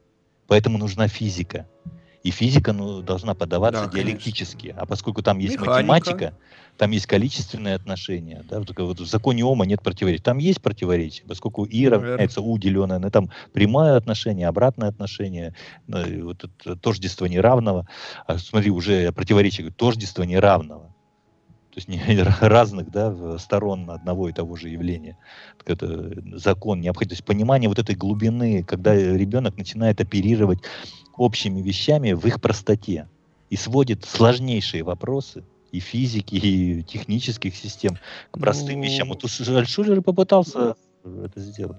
Поэтому 0.48 0.78
нужна 0.78 1.08
физика. 1.08 1.68
И 2.24 2.30
физика 2.30 2.72
ну, 2.72 3.02
должна 3.02 3.34
подаваться 3.34 3.86
да, 3.86 3.92
диалектически. 3.92 4.68
Конечно. 4.68 4.82
А 4.82 4.86
поскольку 4.86 5.24
там 5.24 5.40
есть 5.40 5.56
Механика. 5.56 5.74
математика, 5.74 6.34
там 6.78 6.92
есть 6.92 7.08
количественные 7.08 7.76
отношения. 7.76 8.44
Да, 8.48 8.62
только 8.62 8.84
вот 8.84 9.00
в 9.00 9.06
законе 9.06 9.44
Ома 9.44 9.66
нет 9.66 9.82
противоречий. 9.82 10.24
Там 10.24 10.38
есть 10.38 10.62
противоречия, 10.62 11.24
поскольку 11.28 11.66
И 11.66 11.88
равняется 11.88 12.42
У 12.42 12.58
деленное 12.58 13.00
на 13.00 13.10
там 13.10 13.32
прямое 13.54 13.98
отношение, 13.98 14.48
обратное 14.48 14.90
отношение, 14.90 15.56
вот 15.88 16.44
это 16.44 16.76
тождество 16.76 17.26
неравного. 17.26 17.88
А 18.28 18.38
смотри, 18.38 18.70
уже 18.70 19.12
противоречие, 19.12 19.72
тождество 19.72 20.24
неравного. 20.24 20.94
То 21.72 21.78
есть 21.78 21.88
не 21.88 22.02
разных 22.42 22.92
да, 22.92 23.38
сторон 23.38 23.90
одного 23.90 24.30
и 24.30 24.34
того 24.34 24.56
же 24.56 24.70
явления. 24.70 25.18
Это 25.66 26.38
закон, 26.38 26.82
необходимость 26.82 27.24
понимания 27.24 27.68
вот 27.68 27.80
этой 27.80 27.96
глубины, 27.96 28.64
когда 28.64 28.94
ребенок 28.94 29.58
начинает 29.58 30.02
оперировать 30.02 30.60
общими 31.22 31.62
вещами 31.62 32.14
в 32.14 32.26
их 32.26 32.42
простоте 32.42 33.08
и 33.50 33.56
сводит 33.56 34.06
сложнейшие 34.06 34.84
вопросы 34.84 35.44
и 35.72 35.80
физики, 35.80 36.36
и 36.36 36.84
технических 36.84 37.56
систем 37.56 37.98
к 38.32 38.40
простым 38.40 38.80
ну... 38.80 38.86
вещам. 38.86 39.10
Вот 39.10 39.24
Альшулер 39.24 40.02
попытался 40.02 40.76
это 41.04 41.40
сделать. 41.40 41.78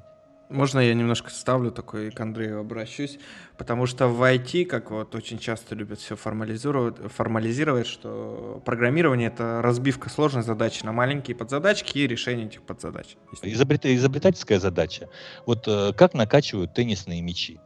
Можно 0.48 0.80
я 0.80 0.92
немножко 0.92 1.30
ставлю 1.30 1.70
такой 1.70 2.10
к 2.10 2.20
Андрею 2.20 2.60
обращусь, 2.60 3.18
потому 3.56 3.86
что 3.86 4.08
в 4.08 4.22
IT, 4.22 4.66
как 4.66 4.90
вот 4.90 5.14
очень 5.14 5.38
часто 5.38 5.74
любят 5.74 5.98
все 5.98 6.14
формализировать, 6.14 6.96
формализировать, 7.10 7.86
что 7.86 8.60
программирование 8.62 9.28
это 9.28 9.62
разбивка 9.62 10.10
сложной 10.10 10.42
задачи 10.42 10.84
на 10.84 10.92
маленькие 10.92 11.34
подзадачки 11.34 11.96
и 11.98 12.06
решение 12.06 12.46
этих 12.46 12.62
подзадач. 12.62 13.16
Изобрет, 13.42 13.86
изобретательская 13.86 14.60
задача. 14.60 15.08
Вот 15.46 15.66
э, 15.66 15.94
как 15.94 16.12
накачивают 16.12 16.74
теннисные 16.74 17.22
мячи? 17.22 17.58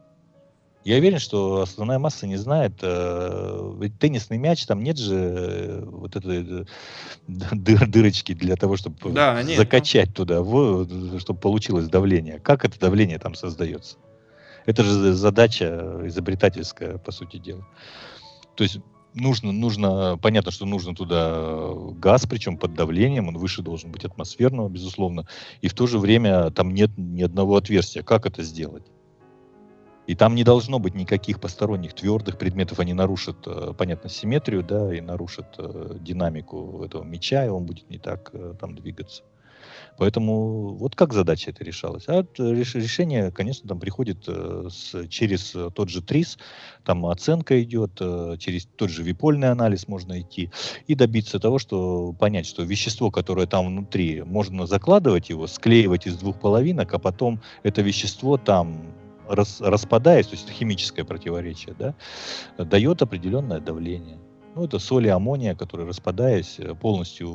Я 0.87 0.99
уверен, 0.99 1.19
что 1.19 1.63
основная 1.63 1.99
масса 1.99 2.27
не 2.27 2.37
знает. 2.37 2.75
Э, 2.81 3.73
ведь 3.77 3.99
теннисный 3.99 4.37
мяч, 4.37 4.65
там 4.65 4.81
нет 4.81 4.97
же 4.97 5.15
э, 5.15 5.83
вот 5.85 6.15
этой 6.15 6.61
э, 6.61 6.65
дыр, 7.27 7.85
дырочки 7.89 8.33
для 8.33 8.55
того, 8.55 8.77
чтобы 8.77 9.11
да, 9.11 9.43
закачать 9.43 10.13
туда, 10.13 10.41
в, 10.41 11.19
чтобы 11.19 11.41
получилось 11.41 11.89
давление. 11.89 12.39
Как 12.39 12.63
это 12.63 12.79
давление 12.79 13.19
там 13.19 13.35
создается? 13.35 13.97
Это 14.65 14.85
же 14.85 15.11
задача 15.11 15.99
изобретательская, 16.05 16.99
по 16.99 17.11
сути 17.11 17.35
дела. 17.35 17.67
То 18.55 18.63
есть 18.63 18.79
нужно, 19.13 19.51
нужно, 19.51 20.17
понятно, 20.21 20.51
что 20.51 20.65
нужно 20.65 20.95
туда 20.95 21.73
газ, 21.99 22.25
причем 22.29 22.57
под 22.57 22.75
давлением, 22.75 23.27
он 23.27 23.37
выше 23.37 23.61
должен 23.61 23.91
быть 23.91 24.05
атмосферного, 24.05 24.69
безусловно, 24.69 25.27
и 25.59 25.67
в 25.67 25.73
то 25.73 25.85
же 25.85 25.99
время 25.99 26.49
там 26.51 26.73
нет 26.73 26.91
ни 26.95 27.23
одного 27.23 27.57
отверстия. 27.57 28.03
Как 28.03 28.25
это 28.25 28.41
сделать? 28.41 28.85
И 30.07 30.15
там 30.15 30.35
не 30.35 30.45
должно 30.45 30.79
быть 30.79 30.95
никаких 30.95 31.41
посторонних 31.41 31.93
твердых 31.93 32.37
предметов, 32.37 32.79
они 32.79 32.93
нарушат, 32.93 33.45
э, 33.45 33.73
понятно, 33.77 34.09
симметрию, 34.09 34.63
да, 34.63 34.95
и 34.95 35.01
нарушат 35.01 35.47
э, 35.57 35.97
динамику 35.99 36.81
этого 36.85 37.03
мяча, 37.03 37.45
и 37.45 37.49
он 37.49 37.65
будет 37.65 37.89
не 37.89 37.97
так 37.97 38.29
э, 38.31 38.53
там 38.59 38.73
двигаться. 38.73 39.23
Поэтому 39.97 40.75
вот 40.75 40.95
как 40.95 41.11
задача 41.11 41.49
это 41.49 41.63
решалась. 41.63 42.05
А 42.07 42.25
решение, 42.37 43.31
конечно, 43.31 43.67
там 43.67 43.79
приходит 43.79 44.27
с, 44.27 45.07
через 45.07 45.55
тот 45.73 45.89
же 45.89 46.01
ТРИС, 46.01 46.37
там 46.85 47.05
оценка 47.07 47.61
идет, 47.63 47.95
через 48.39 48.67
тот 48.75 48.91
же 48.91 49.01
випольный 49.01 49.49
анализ 49.49 49.87
можно 49.87 50.21
идти 50.21 50.51
и 50.85 50.93
добиться 50.93 51.39
того, 51.39 51.57
что 51.57 52.13
понять, 52.13 52.45
что 52.45 52.61
вещество, 52.63 53.09
которое 53.09 53.47
там 53.47 53.67
внутри, 53.67 54.21
можно 54.21 54.67
закладывать 54.67 55.29
его, 55.29 55.47
склеивать 55.47 56.05
из 56.05 56.15
двух 56.17 56.39
половинок, 56.39 56.93
а 56.93 56.99
потом 56.99 57.41
это 57.63 57.81
вещество 57.81 58.37
там 58.37 58.93
рас, 59.29 59.61
распадаясь, 59.61 60.27
то 60.27 60.33
есть 60.33 60.45
это 60.45 60.53
химическое 60.53 61.03
противоречие, 61.03 61.75
да, 61.77 61.95
дает 62.57 63.01
определенное 63.01 63.59
давление. 63.59 64.19
Ну, 64.55 64.65
это 64.65 64.79
соли 64.79 65.07
аммония, 65.07 65.53
которые, 65.55 65.87
распадаясь, 65.87 66.55
э, 66.57 66.73
полностью 66.73 67.29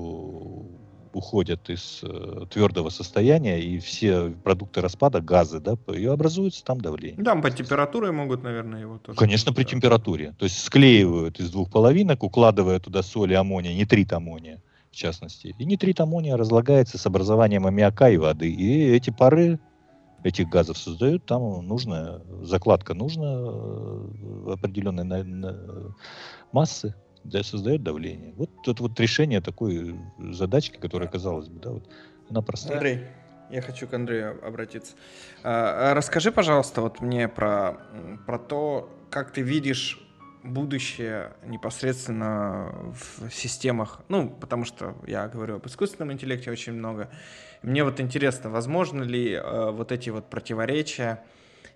уходят 1.14 1.70
из 1.70 2.00
э, 2.02 2.46
твердого 2.50 2.88
состояния, 2.88 3.60
и 3.60 3.78
все 3.78 4.30
продукты 4.30 4.80
распада, 4.80 5.20
газы, 5.20 5.60
да, 5.60 5.76
и 5.94 6.04
образуется 6.06 6.64
там 6.64 6.80
давление. 6.80 7.22
Да, 7.22 7.36
по 7.36 7.50
температуре 7.50 8.10
могут, 8.12 8.42
наверное, 8.42 8.80
его 8.80 8.98
тоже. 8.98 9.18
Конечно, 9.18 9.52
при 9.52 9.64
температуре. 9.64 10.34
То 10.38 10.44
есть 10.44 10.62
склеивают 10.62 11.40
из 11.40 11.50
двух 11.50 11.70
половинок, 11.70 12.22
укладывая 12.22 12.80
туда 12.80 13.02
соли 13.02 13.34
аммония, 13.34 13.74
нитрит 13.74 14.12
аммония, 14.12 14.60
в 14.90 14.96
частности. 14.96 15.54
И 15.58 15.64
нитрит 15.64 16.00
аммония 16.00 16.36
разлагается 16.36 16.98
с 16.98 17.06
образованием 17.06 17.66
аммиака 17.66 18.10
и 18.10 18.16
воды. 18.16 18.50
И 18.50 18.88
эти 18.88 19.10
пары 19.10 19.58
этих 20.24 20.48
газов 20.48 20.78
создают, 20.78 21.26
там 21.26 21.66
нужная 21.66 22.20
закладка 22.42 22.94
нужна 22.94 23.34
э, 23.34 24.52
определенной 24.52 25.04
на, 25.04 25.24
на 25.24 25.94
массы, 26.52 26.94
да, 27.24 27.42
создает 27.42 27.82
давление. 27.82 28.34
Вот 28.36 28.50
это 28.66 28.82
вот 28.82 28.98
решение 29.00 29.40
такой 29.40 29.98
задачки, 30.18 30.76
которая, 30.76 31.08
казалось 31.08 31.48
бы, 31.48 31.60
да, 31.60 31.70
вот, 31.70 31.88
она 32.30 32.42
простая. 32.42 32.76
Андрей, 32.76 33.06
я 33.50 33.60
хочу 33.60 33.86
к 33.86 33.94
Андрею 33.94 34.38
обратиться. 34.46 34.94
А, 35.42 35.90
а 35.90 35.94
расскажи, 35.94 36.32
пожалуйста, 36.32 36.80
вот 36.80 37.00
мне 37.00 37.28
про, 37.28 37.78
про 38.26 38.38
то, 38.38 38.90
как 39.10 39.32
ты 39.32 39.42
видишь 39.42 40.00
будущее 40.42 41.32
непосредственно 41.44 42.92
в 42.92 43.30
системах, 43.30 44.00
ну, 44.08 44.28
потому 44.28 44.64
что 44.64 44.96
я 45.06 45.28
говорю 45.28 45.56
об 45.56 45.66
искусственном 45.66 46.12
интеллекте 46.12 46.50
очень 46.50 46.72
много, 46.72 47.10
мне 47.62 47.84
вот 47.84 48.00
интересно, 48.00 48.50
возможно 48.50 49.02
ли 49.02 49.32
э, 49.32 49.70
вот 49.70 49.92
эти 49.92 50.10
вот 50.10 50.28
противоречия 50.28 51.22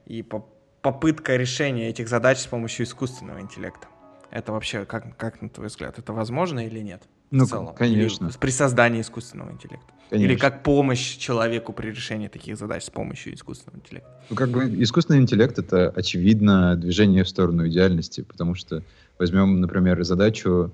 и 0.05 0.23
по 0.23 0.49
попытка 0.83 1.35
решения 1.35 1.89
этих 1.89 2.09
задач 2.09 2.39
с 2.39 2.47
помощью 2.47 2.87
искусственного 2.87 3.41
интеллекта. 3.41 3.89
Это 4.31 4.53
вообще, 4.53 4.85
как, 4.85 5.17
как 5.17 5.43
на 5.43 5.49
твой 5.49 5.67
взгляд, 5.67 5.99
это 5.99 6.12
возможно 6.12 6.64
или 6.64 6.79
нет? 6.79 7.03
Ну, 7.31 7.45
в 7.45 7.49
целом? 7.49 7.74
конечно. 7.74 8.27
Или 8.27 8.39
при 8.39 8.51
создании 8.51 9.01
искусственного 9.01 9.51
интеллекта. 9.53 9.93
Конечно. 10.11 10.31
Или 10.31 10.39
как 10.39 10.62
помощь 10.62 11.16
человеку 11.16 11.72
при 11.72 11.89
решении 11.91 12.29
таких 12.29 12.57
задач 12.57 12.85
с 12.85 12.91
помощью 12.91 13.35
искусственного 13.35 13.79
интеллекта. 13.81 14.09
Ну, 14.31 14.37
как 14.37 14.51
бы 14.51 14.83
искусственный 14.83 15.20
интеллект— 15.20 15.59
это, 15.59 15.91
очевидно, 15.91 16.77
движение 16.77 17.24
в 17.24 17.29
сторону 17.29 17.66
идеальности, 17.66 18.20
потому 18.20 18.55
что 18.55 18.83
возьмем, 19.18 19.61
например, 19.61 20.03
задачу, 20.05 20.70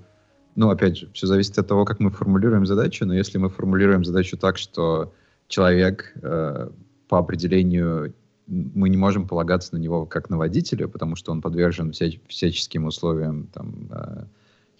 ну, 0.55 0.69
опять 0.69 0.97
же, 0.97 1.09
все 1.13 1.25
зависит 1.25 1.57
от 1.57 1.67
того, 1.67 1.83
как 1.85 1.99
мы 1.99 2.11
формулируем 2.11 2.67
задачу, 2.67 3.05
но 3.05 3.15
если 3.15 3.39
мы 3.39 3.49
формулируем 3.49 4.05
задачу 4.05 4.37
так, 4.37 4.57
что 4.57 5.11
человек 5.47 6.13
э, 6.21 6.69
по 7.07 7.17
определению 7.17 8.13
мы 8.47 8.89
не 8.89 8.97
можем 8.97 9.27
полагаться 9.27 9.73
на 9.73 9.79
него 9.79 10.05
как 10.05 10.29
на 10.29 10.37
водителя, 10.37 10.87
потому 10.87 11.15
что 11.15 11.31
он 11.31 11.41
подвержен 11.41 11.91
всяч 11.91 12.19
всяческим 12.27 12.85
условиям, 12.85 13.47
там, 13.53 13.89
э, 13.89 14.25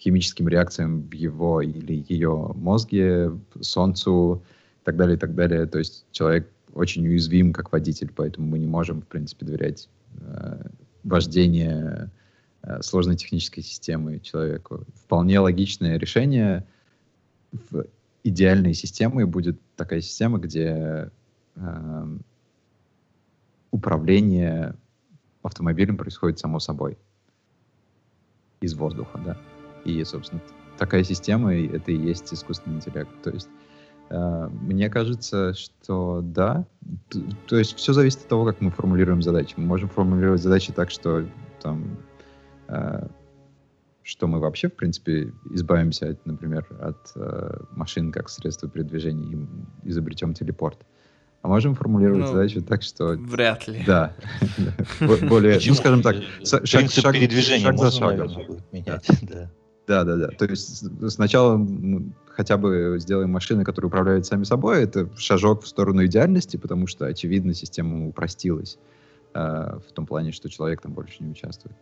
химическим 0.04 0.50
реакциям 0.50 1.04
в 1.04 1.14
его 1.14 1.62
или 1.62 2.04
ее 2.10 2.52
мозге, 2.56 3.32
солнцу 3.62 4.44
и 4.82 4.86
так 4.86 4.98
далее, 4.98 5.16
и 5.16 5.20
так 5.20 5.34
далее. 5.34 5.66
То 5.66 5.80
есть 5.80 6.06
человек 6.12 6.50
очень 6.74 7.08
уязвим 7.08 7.54
как 7.54 7.72
водитель, 7.72 8.12
поэтому 8.14 8.48
мы 8.48 8.60
не 8.60 8.68
можем, 8.68 9.02
в 9.02 9.08
принципе, 9.08 9.46
доверять 9.46 9.88
э, 10.20 10.62
вождение 11.04 12.12
э, 12.64 12.82
сложной 12.82 13.16
технической 13.16 13.64
системы 13.64 14.20
человеку. 14.20 14.84
Вполне 15.06 15.40
логичное 15.40 15.98
решение 15.98 16.66
в 17.52 17.86
идеальной 18.24 18.74
системы 18.74 19.26
будет 19.26 19.58
такая 19.78 20.02
система, 20.02 20.38
где 20.38 21.12
э, 21.56 22.18
управление 23.72 24.76
автомобилем 25.44 25.96
происходит 25.96 26.40
само 26.40 26.60
собой 26.60 26.98
из 28.62 28.74
воздуха, 28.74 29.20
да. 29.26 29.53
И, 29.86 30.04
собственно, 30.04 30.42
такая 30.78 31.04
система, 31.04 31.54
это 31.54 31.92
и 31.92 31.98
есть 31.98 32.34
искусственный 32.34 32.78
интеллект. 32.78 33.10
То 33.24 33.32
есть 33.32 33.50
э, 34.10 34.50
мне 34.52 34.90
кажется, 34.90 35.54
что 35.54 36.22
да. 36.24 36.66
То, 37.10 37.20
то 37.48 37.58
есть 37.58 37.76
все 37.76 37.94
зависит 37.94 38.22
от 38.22 38.28
того, 38.28 38.46
как 38.46 38.62
мы 38.62 38.72
формулируем 38.72 39.22
задачи. 39.22 39.54
Мы 39.58 39.66
можем 39.66 39.90
формулировать 39.90 40.42
задачи 40.42 40.72
так, 40.74 40.92
что 40.92 41.26
там 41.62 41.98
э, 42.68 43.08
что 44.04 44.28
мы 44.28 44.40
вообще, 44.40 44.68
в 44.68 44.76
принципе, 44.76 45.34
избавимся, 45.52 46.10
от, 46.10 46.26
например, 46.26 46.68
от 46.82 47.12
э, 47.16 47.58
машин 47.72 48.12
как 48.12 48.30
средства 48.30 48.70
передвижения 48.70 49.48
и 49.84 49.90
изобретем 49.90 50.34
телепорт. 50.34 50.80
А 51.42 51.48
можем 51.48 51.76
формулировать 51.76 52.22
ну, 52.22 52.28
задачу 52.28 52.62
так, 52.62 52.84
что... 52.84 53.16
Вряд 53.16 53.68
ли. 53.68 53.84
Да. 53.86 54.14
Более, 55.28 55.60
ну, 55.66 55.74
скажем 55.74 56.02
так, 56.02 56.16
шаг, 56.44 56.66
шаг, 56.66 56.90
шаг 56.90 57.78
за 57.78 57.92
шагом. 57.92 58.32
Да. 59.88 60.04
Да, 60.04 60.16
да. 60.16 60.28
То 60.30 60.46
есть 60.46 60.84
сначала 61.12 61.58
мы 61.58 62.14
хотя 62.28 62.58
бы 62.58 62.98
сделаем 63.00 63.32
машины, 63.32 63.64
которые 63.64 63.90
управляют 63.90 64.26
сами 64.26 64.44
собой. 64.44 64.84
Это 64.84 65.10
шажок 65.18 65.64
в 65.64 65.68
сторону 65.68 66.06
идеальности, 66.06 66.58
потому 66.58 66.88
что, 66.88 67.06
очевидно, 67.06 67.54
система 67.54 68.08
упростилась 68.08 68.78
э, 69.34 69.40
в 69.40 69.92
том 69.94 70.06
плане, 70.06 70.32
что 70.32 70.50
человек 70.50 70.82
там 70.82 70.94
больше 70.94 71.24
не 71.24 71.32
участвует. 71.32 71.76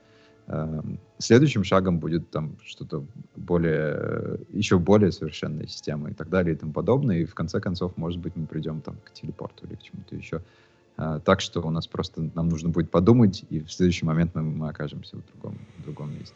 Э, 0.48 0.82
следующим 1.20 1.64
шагом 1.64 2.00
будет 2.00 2.30
там 2.30 2.58
что-то 2.66 3.06
более, 3.36 4.40
еще 4.50 4.80
более 4.80 5.12
совершенная 5.12 5.68
система 5.68 6.10
и 6.10 6.14
так 6.14 6.30
далее 6.30 6.56
и 6.56 6.58
тому 6.58 6.74
подобное. 6.74 7.20
И 7.20 7.26
в 7.26 7.36
конце 7.36 7.60
концов, 7.60 7.96
может 7.98 8.20
быть, 8.20 8.36
мы 8.36 8.46
придем 8.46 8.82
там 8.82 8.98
к 9.06 9.14
телепорту 9.14 9.66
или 9.68 9.76
к 9.76 9.84
чему-то 9.84 10.16
еще. 10.16 10.42
Э, 10.98 11.20
так 11.24 11.40
что 11.40 11.62
у 11.62 11.70
нас 11.70 11.88
просто 11.88 12.30
нам 12.34 12.50
нужно 12.50 12.70
будет 12.70 12.92
подумать, 12.92 13.46
и 13.50 13.62
в 13.62 13.72
следующий 13.72 14.06
момент 14.06 14.36
мы, 14.36 14.42
мы 14.42 14.70
окажемся 14.70 15.18
в 15.18 15.26
другом, 15.32 15.58
в 15.78 15.84
другом 15.84 16.14
месте. 16.14 16.36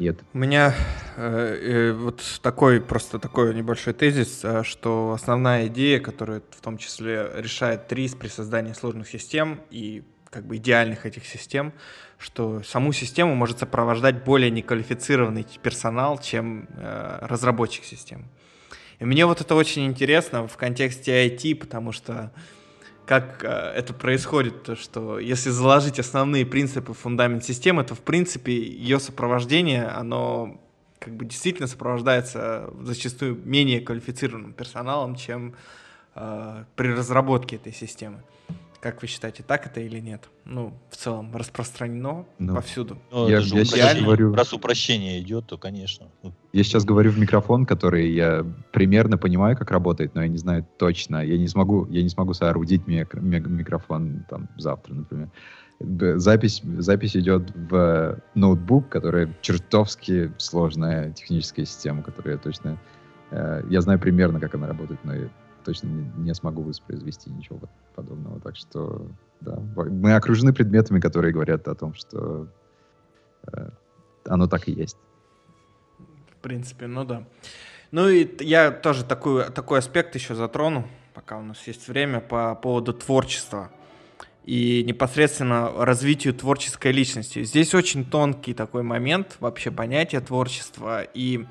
Нет. 0.00 0.18
У 0.32 0.38
меня 0.38 0.74
э, 1.18 1.90
э, 1.90 1.92
вот 1.92 2.22
такой 2.40 2.80
просто 2.80 3.18
такой 3.18 3.54
небольшой 3.54 3.92
тезис, 3.92 4.40
э, 4.42 4.62
что 4.64 5.12
основная 5.12 5.66
идея, 5.66 6.00
которая 6.00 6.40
в 6.52 6.62
том 6.62 6.78
числе 6.78 7.30
решает 7.34 7.86
ТРИС 7.86 8.14
при 8.14 8.28
создании 8.28 8.72
сложных 8.72 9.08
систем 9.08 9.60
и 9.70 10.02
как 10.30 10.46
бы 10.46 10.56
идеальных 10.56 11.04
этих 11.04 11.26
систем, 11.26 11.74
что 12.16 12.62
саму 12.62 12.94
систему 12.94 13.34
может 13.34 13.58
сопровождать 13.58 14.24
более 14.24 14.50
неквалифицированный 14.50 15.46
персонал, 15.62 16.18
чем 16.18 16.66
э, 16.78 17.18
разработчик 17.20 17.84
систем. 17.84 18.24
И 19.00 19.04
мне 19.04 19.26
вот 19.26 19.42
это 19.42 19.54
очень 19.54 19.84
интересно 19.84 20.48
в 20.48 20.56
контексте 20.56 21.28
IT, 21.28 21.56
потому 21.56 21.92
что 21.92 22.32
как 23.10 23.42
э, 23.42 23.48
это 23.48 23.92
происходит, 23.92 24.62
то 24.62 24.76
что 24.76 25.18
если 25.18 25.50
заложить 25.50 25.98
основные 25.98 26.46
принципы, 26.46 26.94
фундамент 26.94 27.42
системы, 27.44 27.82
то 27.82 27.96
в 27.96 28.02
принципе 28.02 28.52
ее 28.52 29.00
сопровождение, 29.00 29.86
оно 29.86 30.60
как 31.00 31.16
бы 31.16 31.24
действительно 31.24 31.66
сопровождается 31.66 32.70
зачастую 32.82 33.34
менее 33.44 33.80
квалифицированным 33.80 34.52
персоналом, 34.52 35.16
чем 35.16 35.56
э, 36.14 36.64
при 36.76 36.92
разработке 36.92 37.56
этой 37.56 37.72
системы. 37.72 38.22
Как 38.80 39.02
вы 39.02 39.08
считаете, 39.08 39.42
так 39.42 39.66
это 39.66 39.80
или 39.80 40.00
нет? 40.00 40.30
Ну, 40.46 40.72
в 40.88 40.96
целом, 40.96 41.36
распространено 41.36 42.24
ну, 42.38 42.54
повсюду. 42.54 42.96
Ну, 43.12 43.28
я, 43.28 43.38
я 43.38 43.64
сейчас 43.64 44.00
говорю... 44.00 44.34
Раз 44.34 44.54
упрощение 44.54 45.20
идет, 45.20 45.46
то, 45.46 45.58
конечно. 45.58 46.06
Я 46.54 46.64
сейчас 46.64 46.86
говорю 46.86 47.10
в 47.10 47.18
микрофон, 47.18 47.66
который 47.66 48.10
я 48.10 48.46
примерно 48.72 49.18
понимаю, 49.18 49.54
как 49.54 49.70
работает, 49.70 50.14
но 50.14 50.22
я 50.22 50.28
не 50.28 50.38
знаю 50.38 50.66
точно. 50.78 51.22
Я 51.22 51.36
не 51.36 51.46
смогу, 51.46 51.86
я 51.90 52.02
не 52.02 52.08
смогу 52.08 52.32
соорудить 52.32 52.86
микро, 52.86 53.20
микрофон 53.20 54.24
там 54.30 54.48
завтра, 54.56 54.94
например. 54.94 55.28
Запись, 56.18 56.62
запись 56.62 57.16
идет 57.16 57.50
в 57.54 58.18
ноутбук, 58.34 58.88
который 58.88 59.28
чертовски 59.42 60.32
сложная 60.38 61.12
техническая 61.12 61.66
система, 61.66 62.02
которую 62.02 62.34
я 62.34 62.38
точно... 62.38 62.78
Э, 63.30 63.62
я 63.68 63.80
знаю 63.82 63.98
примерно, 63.98 64.40
как 64.40 64.54
она 64.54 64.66
работает, 64.66 65.00
но 65.04 65.14
точно 65.70 65.86
не, 65.86 66.24
не 66.24 66.34
смогу 66.34 66.62
воспроизвести 66.62 67.30
ничего 67.30 67.60
подобного. 67.94 68.40
Так 68.40 68.56
что, 68.56 69.06
да, 69.40 69.56
мы 69.76 70.14
окружены 70.14 70.52
предметами, 70.52 70.98
которые 70.98 71.32
говорят 71.32 71.68
о 71.68 71.76
том, 71.76 71.94
что 71.94 72.48
э, 73.52 73.70
оно 74.24 74.48
так 74.48 74.68
и 74.68 74.72
есть. 74.72 74.96
В 76.32 76.42
принципе, 76.42 76.88
ну 76.88 77.04
да. 77.04 77.24
Ну 77.92 78.08
и 78.08 78.28
я 78.44 78.72
тоже 78.72 79.04
такой, 79.04 79.48
такой 79.50 79.78
аспект 79.78 80.16
еще 80.16 80.34
затрону, 80.34 80.88
пока 81.14 81.38
у 81.38 81.42
нас 81.42 81.64
есть 81.68 81.86
время, 81.86 82.20
по 82.20 82.56
поводу 82.56 82.92
творчества 82.92 83.70
и 84.44 84.82
непосредственно 84.82 85.70
развитию 85.84 86.34
творческой 86.34 86.90
личности. 86.90 87.44
Здесь 87.44 87.74
очень 87.74 88.04
тонкий 88.04 88.54
такой 88.54 88.82
момент, 88.82 89.36
вообще 89.38 89.70
понятие 89.70 90.20
творчества, 90.20 91.02
и 91.02 91.46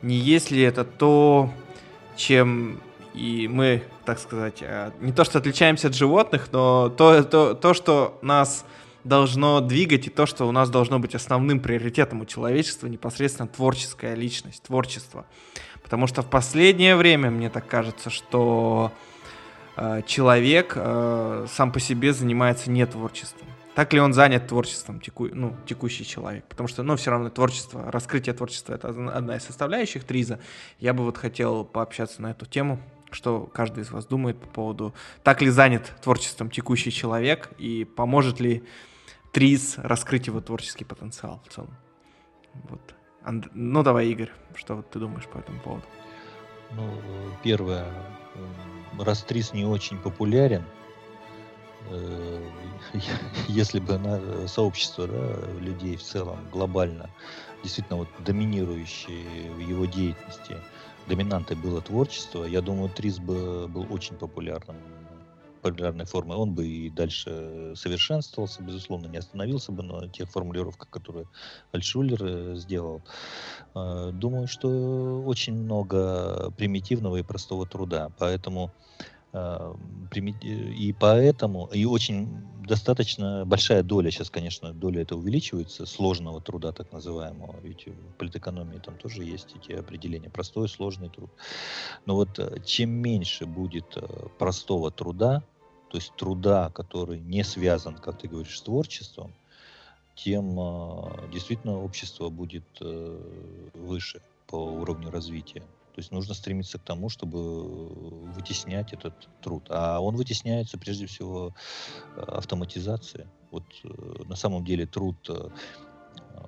не 0.00 0.16
есть 0.16 0.50
ли 0.50 0.62
это 0.62 0.84
то, 0.84 1.52
чем 2.16 2.80
и 3.14 3.48
мы, 3.48 3.82
так 4.04 4.18
сказать, 4.18 4.58
э, 4.60 4.92
не 5.00 5.12
то 5.12 5.24
что 5.24 5.38
отличаемся 5.38 5.88
от 5.88 5.94
животных, 5.94 6.48
но 6.52 6.88
то, 6.88 7.22
то, 7.24 7.54
то, 7.54 7.74
что 7.74 8.18
нас 8.22 8.64
должно 9.04 9.60
двигать 9.60 10.06
и 10.06 10.10
то, 10.10 10.26
что 10.26 10.46
у 10.46 10.52
нас 10.52 10.70
должно 10.70 10.98
быть 10.98 11.14
основным 11.14 11.60
приоритетом 11.60 12.20
у 12.20 12.26
человечества, 12.26 12.86
непосредственно 12.86 13.48
творческая 13.48 14.14
личность, 14.14 14.62
творчество. 14.62 15.26
Потому 15.82 16.06
что 16.06 16.22
в 16.22 16.30
последнее 16.30 16.96
время, 16.96 17.30
мне 17.30 17.50
так 17.50 17.66
кажется, 17.66 18.10
что 18.10 18.92
э, 19.76 20.02
человек 20.06 20.74
э, 20.76 21.46
сам 21.50 21.72
по 21.72 21.80
себе 21.80 22.12
занимается 22.12 22.70
не 22.70 22.86
творчеством. 22.86 23.48
Так 23.74 23.92
ли 23.92 24.00
он 24.00 24.12
занят 24.12 24.48
творчеством, 24.48 25.00
теку, 25.00 25.28
ну, 25.32 25.56
текущий 25.64 26.04
человек? 26.04 26.44
Потому 26.48 26.68
что, 26.68 26.82
ну, 26.82 26.96
все 26.96 27.12
равно 27.12 27.30
творчество, 27.30 27.90
раскрытие 27.90 28.34
творчества— 28.34 28.74
это 28.74 28.88
одна 28.88 29.36
из 29.36 29.44
составляющих 29.44 30.04
Триза. 30.04 30.38
Я 30.80 30.92
бы 30.92 31.04
вот 31.04 31.16
хотел 31.16 31.64
пообщаться 31.64 32.20
на 32.20 32.32
эту 32.32 32.46
тему 32.46 32.80
что 33.10 33.46
каждый 33.46 33.82
из 33.82 33.90
вас 33.90 34.06
думает 34.06 34.40
по 34.40 34.46
поводу, 34.46 34.94
так 35.22 35.42
ли 35.42 35.50
занят 35.50 35.92
творчеством 36.02 36.50
текущий 36.50 36.90
человек 36.90 37.50
и 37.58 37.84
поможет 37.84 38.40
ли 38.40 38.64
ТРИЗ 39.32 39.74
раскрыть 39.78 40.26
его 40.26 40.40
творческий 40.40 40.84
потенциал 40.84 41.42
в 41.46 41.52
целом. 41.52 41.76
Вот. 42.54 42.80
Анд... 43.22 43.48
Ну 43.54 43.82
давай, 43.82 44.08
Игорь, 44.08 44.30
что 44.54 44.76
вот 44.76 44.90
ты 44.90 44.98
думаешь 44.98 45.26
по 45.26 45.38
этому 45.38 45.60
поводу? 45.60 45.84
Ну, 46.72 46.92
первое, 47.42 47.86
раз 48.98 49.22
ТРИЗ 49.22 49.52
не 49.52 49.64
очень 49.64 49.98
популярен, 49.98 50.64
э, 51.90 52.48
если 53.48 53.80
бы 53.80 53.98
на 53.98 54.46
сообщество 54.46 55.06
да, 55.06 55.36
людей 55.60 55.96
в 55.96 56.02
целом 56.02 56.38
глобально 56.50 57.10
действительно 57.62 57.98
вот 57.98 58.08
доминирующие 58.20 59.50
в 59.52 59.58
его 59.58 59.84
деятельности 59.84 60.56
доминантой 61.08 61.56
было 61.56 61.80
творчество, 61.80 62.44
я 62.44 62.60
думаю, 62.60 62.90
Трис 62.90 63.18
бы 63.18 63.68
был 63.68 63.86
очень 63.90 64.16
популярным 64.16 64.76
популярной 65.60 66.06
формой, 66.06 66.36
он 66.36 66.54
бы 66.54 66.66
и 66.66 66.90
дальше 66.90 67.74
совершенствовался, 67.76 68.62
безусловно, 68.62 69.08
не 69.08 69.18
остановился 69.18 69.72
бы 69.72 69.82
на 69.82 70.08
тех 70.08 70.30
формулировках, 70.30 70.88
которые 70.88 71.26
Альшулер 71.72 72.18
э, 72.22 72.54
сделал. 72.56 73.02
Э, 73.74 74.10
думаю, 74.12 74.46
что 74.46 75.22
очень 75.22 75.54
много 75.54 76.50
примитивного 76.56 77.16
и 77.16 77.22
простого 77.22 77.66
труда, 77.66 78.10
поэтому 78.18 78.72
и 79.32 80.94
поэтому, 80.98 81.66
и 81.72 81.84
очень 81.84 82.28
достаточно 82.66 83.44
большая 83.44 83.82
доля, 83.82 84.10
сейчас, 84.10 84.30
конечно, 84.30 84.72
доля 84.72 85.02
это 85.02 85.16
увеличивается, 85.16 85.86
сложного 85.86 86.40
труда, 86.40 86.72
так 86.72 86.92
называемого, 86.92 87.56
ведь 87.62 87.86
в 87.86 88.12
политэкономии 88.18 88.78
там 88.78 88.96
тоже 88.96 89.24
есть 89.24 89.54
эти 89.56 89.72
определения, 89.72 90.30
простой, 90.30 90.68
сложный 90.68 91.10
труд. 91.10 91.30
Но 92.06 92.16
вот 92.16 92.38
э, 92.38 92.60
чем 92.64 92.90
меньше 92.90 93.46
будет 93.46 93.96
э, 93.96 94.06
простого 94.38 94.90
труда, 94.90 95.42
то 95.90 95.96
есть 95.96 96.12
труда, 96.16 96.70
который 96.70 97.20
не 97.20 97.44
связан, 97.44 97.96
как 97.96 98.18
ты 98.18 98.28
говоришь, 98.28 98.58
с 98.58 98.62
творчеством, 98.62 99.32
тем 100.14 100.54
действительно 101.32 101.82
общество 101.82 102.28
будет 102.28 102.64
выше 103.74 104.20
по 104.46 104.56
уровню 104.56 105.10
развития. 105.10 105.64
То 106.00 106.02
есть 106.02 106.12
нужно 106.12 106.32
стремиться 106.32 106.78
к 106.78 106.82
тому, 106.82 107.10
чтобы 107.10 108.30
вытеснять 108.32 108.94
этот 108.94 109.12
труд. 109.42 109.66
А 109.68 110.00
он 110.00 110.16
вытесняется 110.16 110.78
прежде 110.78 111.04
всего 111.04 111.54
э, 112.16 112.22
автоматизацией. 112.22 113.26
Вот 113.50 113.64
э, 113.84 114.22
на 114.24 114.34
самом 114.34 114.64
деле 114.64 114.86
труд 114.86 115.18
э, 115.28 115.50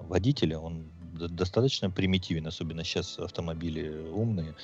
водителя, 0.08 0.58
он 0.58 0.86
достаточно 1.12 1.90
примитивен, 1.90 2.46
особенно 2.46 2.82
сейчас 2.82 3.18
автомобили 3.18 3.90
умные. 4.10 4.54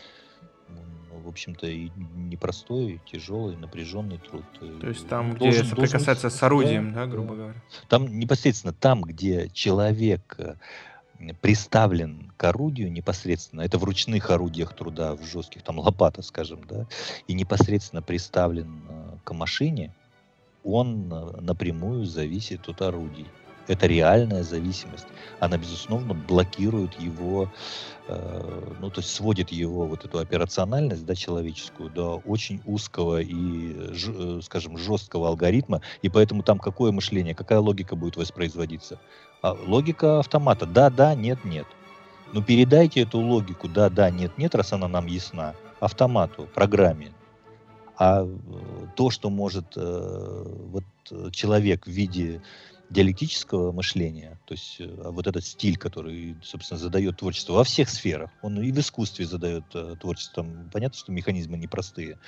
В 1.13 1.29
общем-то, 1.29 1.67
и 1.67 1.91
непростой, 2.15 2.93
и 2.93 3.01
тяжелый, 3.13 3.59
напряженный 3.59 4.17
труд. 4.17 4.45
То 4.81 4.89
есть 4.89 5.07
там, 5.07 5.33
где 5.33 5.51
должен, 5.51 5.67
соприкасаться 5.67 6.23
должен, 6.23 6.39
с 6.39 6.43
орудием, 6.43 6.95
да, 6.95 7.05
да, 7.05 7.11
грубо 7.13 7.35
говоря? 7.35 7.63
Там 7.89 8.19
непосредственно 8.19 8.73
там, 8.73 9.03
где 9.03 9.51
человек 9.51 10.39
приставлен 11.41 12.33
к 12.37 12.45
орудию 12.45 12.91
непосредственно, 12.93 13.63
это 13.63 13.79
в 13.79 13.85
ручных 13.85 14.31
орудиях 14.31 14.75
труда, 14.75 15.15
в 15.15 15.25
жестких, 15.25 15.63
там 15.63 15.79
лопата, 15.79 16.23
скажем, 16.23 16.61
да, 16.69 16.87
и 17.27 17.35
непосредственно 17.35 18.03
приставлен 18.03 18.83
э, 18.89 19.17
к 19.25 19.35
машине, 19.35 19.95
он 20.65 21.13
э, 21.13 21.41
напрямую 21.41 22.05
зависит 22.05 22.69
от 22.69 22.83
орудий. 22.83 23.27
Это 23.69 23.87
реальная 23.87 24.43
зависимость. 24.43 25.07
Она, 25.41 25.59
безусловно, 25.59 26.15
блокирует 26.15 26.99
его, 26.99 27.51
э, 28.09 28.75
ну, 28.81 28.91
то 28.91 29.01
есть 29.01 29.15
сводит 29.15 29.53
его, 29.53 29.87
вот 29.87 30.07
эту 30.07 30.19
операциональность, 30.19 31.05
да, 31.05 31.15
человеческую, 31.15 31.91
до 31.91 32.23
очень 32.25 32.63
узкого 32.65 33.21
и, 33.21 33.93
ж, 33.93 34.09
э, 34.09 34.41
скажем, 34.43 34.79
жесткого 34.79 35.29
алгоритма, 35.29 35.83
и 36.01 36.09
поэтому 36.09 36.43
там 36.43 36.59
какое 36.59 36.93
мышление, 36.93 37.35
какая 37.35 37.61
логика 37.61 37.95
будет 37.95 38.17
воспроизводиться? 38.17 38.99
А 39.43 39.53
логика 39.53 40.19
автомата 40.21 40.65
да, 40.65 40.89
да, 40.89 41.15
нет, 41.15 41.45
нет. 41.45 41.67
Ну 42.33 42.43
передайте 42.43 43.03
эту 43.03 43.19
логику 43.19 43.69
да, 43.69 43.91
да, 43.91 44.11
нет, 44.11 44.37
нет, 44.39 44.55
раз 44.55 44.73
она 44.73 44.89
нам 44.89 45.07
ясна, 45.07 45.55
автомату, 45.79 46.49
программе. 46.55 47.13
А 47.99 48.25
э, 48.25 48.27
то, 48.97 49.11
что 49.11 49.29
может 49.29 49.77
э, 49.77 50.45
вот 50.71 50.85
человек 51.33 51.87
в 51.87 51.91
виде 51.91 52.41
диалектического 52.91 53.71
мышления, 53.73 54.39
то 54.47 54.55
есть 54.55 54.77
э, 54.81 54.87
вот 54.87 55.27
этот 55.27 55.45
стиль, 55.45 55.77
который, 55.77 56.37
собственно, 56.43 56.79
задает 56.79 57.19
творчество 57.19 57.55
во 57.55 57.65
всех 57.65 57.91
сферах, 57.91 58.31
он 58.43 58.61
и 58.61 58.73
в 58.73 58.79
искусстве 58.79 59.27
задает 59.27 59.65
э, 59.75 59.97
творчество. 60.01 60.43
Там, 60.43 60.71
понятно, 60.73 60.99
что 60.99 61.13
механизмы 61.13 61.59
непростые, 61.59 62.19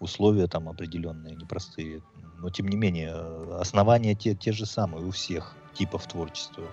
условия 0.00 0.46
там 0.46 0.68
определенные 0.68 1.34
непростые, 1.34 2.02
но 2.38 2.48
тем 2.48 2.68
не 2.68 2.76
менее 2.76 3.10
э, 3.12 3.58
основания 3.60 4.14
те, 4.14 4.34
те 4.34 4.52
же 4.52 4.64
самые 4.64 5.04
у 5.04 5.10
всех 5.10 5.54
типов 5.74 6.06
творчества. 6.06 6.64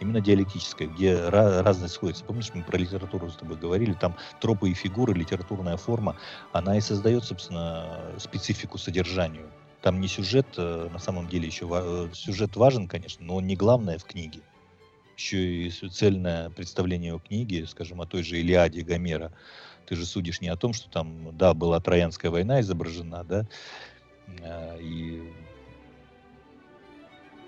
Именно 0.00 0.20
диалектическое, 0.20 0.88
где 0.88 1.28
разность 1.28 1.94
сходится. 1.94 2.24
Помнишь, 2.24 2.50
мы 2.54 2.62
про 2.62 2.78
литературу 2.78 3.28
с 3.28 3.36
тобой 3.36 3.56
говорили, 3.56 3.92
там 3.92 4.16
тропы 4.40 4.70
и 4.70 4.74
фигуры, 4.74 5.12
литературная 5.14 5.76
форма, 5.76 6.16
она 6.52 6.76
и 6.78 6.80
создает, 6.80 7.24
собственно, 7.24 8.12
специфику 8.18 8.78
содержанию. 8.78 9.50
Там 9.84 10.00
не 10.00 10.08
сюжет, 10.08 10.46
э, 10.56 10.88
на 10.90 10.98
самом 10.98 11.28
деле 11.28 11.46
еще 11.46 11.68
э, 11.70 12.08
сюжет 12.14 12.56
важен, 12.56 12.88
конечно, 12.88 13.22
но 13.22 13.36
он 13.36 13.46
не 13.46 13.54
главное 13.54 13.98
в 13.98 14.04
книге. 14.04 14.40
Еще 15.14 15.66
и 15.66 15.70
цельное 15.70 16.48
представление 16.48 17.12
о 17.12 17.18
книге, 17.18 17.66
скажем, 17.66 18.00
о 18.00 18.06
той 18.06 18.22
же 18.22 18.40
Илиаде 18.40 18.80
Гомера. 18.80 19.30
Ты 19.84 19.96
же 19.96 20.06
судишь 20.06 20.40
не 20.40 20.48
о 20.48 20.56
том, 20.56 20.72
что 20.72 20.88
там, 20.88 21.36
да, 21.36 21.52
была 21.52 21.80
Троянская 21.80 22.30
война 22.30 22.62
изображена, 22.62 23.24
да, 23.24 23.46
а, 24.40 24.78
и 24.78 25.20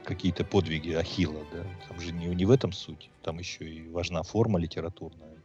какие-то 0.04 0.44
подвиги 0.44 0.92
Ахилла, 0.92 1.42
да, 1.50 1.64
там 1.88 1.98
же 2.00 2.12
не, 2.12 2.26
не 2.26 2.44
в 2.44 2.50
этом 2.50 2.70
суть, 2.72 3.10
там 3.22 3.38
еще 3.38 3.64
и 3.64 3.88
важна 3.88 4.22
форма 4.22 4.58
литературная. 4.58 5.38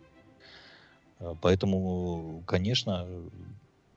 А, 1.20 1.36
поэтому, 1.42 2.44
конечно, 2.46 3.08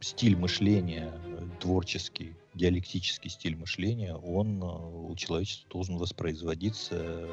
стиль 0.05 0.37
мышления 0.37 1.21
творческий, 1.61 2.37
диалектический 2.55 3.31
стиль 3.31 3.57
мышления, 3.57 4.15
он 4.15 4.63
а, 4.63 4.67
у 4.67 5.17
человечества 5.17 5.67
должен 5.71 5.97
воспроизводиться 5.97 7.27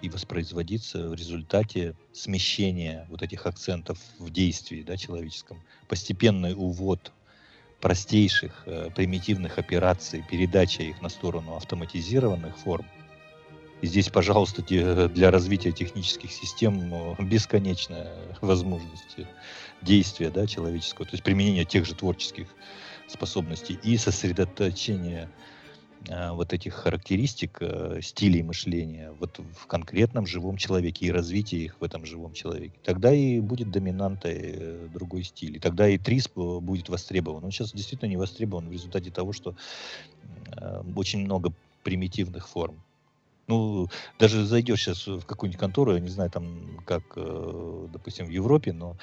и 0.00 0.08
воспроизводиться 0.08 1.10
в 1.10 1.14
результате 1.14 1.96
смещения 2.12 3.06
вот 3.08 3.22
этих 3.22 3.46
акцентов 3.46 3.98
в 4.18 4.30
действии 4.30 4.82
да, 4.82 4.96
человеческом, 4.96 5.64
постепенный 5.88 6.54
увод 6.54 7.12
простейших 7.80 8.64
э, 8.66 8.90
примитивных 8.94 9.58
операций, 9.58 10.22
передача 10.22 10.82
их 10.82 11.00
на 11.00 11.08
сторону 11.08 11.56
автоматизированных 11.56 12.58
форм. 12.58 12.90
Здесь, 13.82 14.08
пожалуйста, 14.08 14.62
для 14.62 15.30
развития 15.30 15.72
технических 15.72 16.30
систем 16.32 16.92
э, 16.92 17.22
бесконечная 17.22 18.12
возможность 18.40 19.16
действия 19.82 20.30
да, 20.30 20.46
человеческого, 20.46 21.06
то 21.06 21.12
есть 21.12 21.24
применения 21.24 21.64
тех 21.64 21.86
же 21.86 21.94
творческих 21.94 22.46
способностей 23.08 23.78
и 23.82 23.96
сосредоточения 23.96 25.30
а, 26.08 26.32
вот 26.32 26.52
этих 26.52 26.74
характеристик, 26.74 27.58
э, 27.60 28.00
стилей 28.02 28.42
мышления 28.42 29.12
вот 29.18 29.38
в 29.38 29.66
конкретном 29.66 30.26
живом 30.26 30.56
человеке 30.56 31.06
и 31.06 31.10
развитие 31.10 31.64
их 31.64 31.76
в 31.78 31.84
этом 31.84 32.06
живом 32.06 32.32
человеке. 32.32 32.72
Тогда 32.84 33.12
и 33.12 33.40
будет 33.40 33.70
доминантой 33.70 34.38
э, 34.38 34.88
другой 34.92 35.24
стиль. 35.24 35.56
И 35.56 35.58
тогда 35.58 35.88
и 35.88 35.98
ТРИС 35.98 36.30
будет 36.34 36.88
востребован. 36.88 37.44
Он 37.44 37.50
сейчас 37.50 37.72
действительно 37.72 38.08
не 38.08 38.16
востребован 38.16 38.68
в 38.68 38.72
результате 38.72 39.10
того, 39.10 39.32
что 39.32 39.54
э, 40.56 40.82
очень 40.96 41.20
много 41.20 41.52
примитивных 41.82 42.48
форм. 42.48 42.82
Ну, 43.50 43.88
даже 44.18 44.46
зайдешь 44.46 44.82
сейчас 44.82 45.06
в 45.06 45.26
какую-нибудь 45.26 45.60
контору, 45.60 45.94
я 45.94 46.00
не 46.00 46.08
знаю, 46.08 46.30
там, 46.30 46.80
как, 46.86 47.02
допустим, 47.92 48.26
в 48.26 48.30
Европе, 48.30 48.72
но 48.72 48.96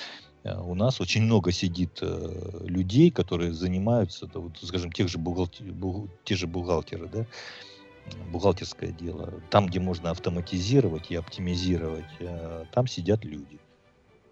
Э, 0.48 0.60
у 0.60 0.76
нас 0.76 1.02
очень 1.02 1.24
много 1.24 1.52
сидит 1.52 2.00
э, 2.02 2.62
людей, 2.66 3.12
которые 3.12 3.54
занимаются, 3.54 4.30
вот, 4.34 4.58
скажем, 4.62 4.92
тех 4.92 5.10
же 5.10 5.18
бухгалтер, 5.18 5.72
бухгал, 5.74 6.10
те 6.24 6.36
же 6.36 6.48
бухгалтеры, 6.48 7.08
да, 7.08 7.26
бухгалтерское 8.32 8.92
дело. 8.92 9.42
Там, 9.50 9.68
где 9.68 9.80
можно 9.80 10.12
автоматизировать 10.12 11.12
и 11.12 11.16
оптимизировать, 11.16 12.06
э, 12.20 12.66
там 12.72 12.88
сидят 12.88 13.26
люди. 13.26 13.60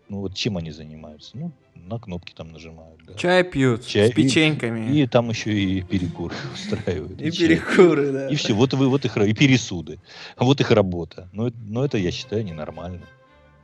Ну 0.08 0.20
вот 0.20 0.36
чем 0.36 0.58
они 0.58 0.72
занимаются? 0.72 1.32
Ну, 1.36 1.52
на 1.74 2.00
кнопки 2.00 2.34
там 2.34 2.52
нажимают. 2.52 3.00
Да. 3.08 3.14
Чай 3.16 3.44
пьют 3.44 3.86
Чай, 3.86 4.10
с 4.10 4.14
печеньками. 4.14 4.92
И, 4.92 5.04
и 5.04 5.08
там 5.08 5.30
еще 5.30 5.52
и 5.52 5.82
перекуры 5.82 6.36
устраивают. 6.54 7.20
И, 7.20 7.28
и 7.28 7.32
перекуры, 7.32 8.12
да. 8.12 8.30
И 8.30 8.36
все, 8.36 8.54
вот, 8.54 8.74
вы, 8.74 8.88
вот 8.88 9.06
их, 9.06 9.18
и 9.18 9.34
пересуды. 9.34 10.00
Вот 10.38 10.62
их 10.62 10.72
работа. 10.72 11.30
Но, 11.32 11.52
но 11.68 11.84
это, 11.84 11.98
я 11.98 12.12
считаю, 12.12 12.44
ненормально. 12.44 13.02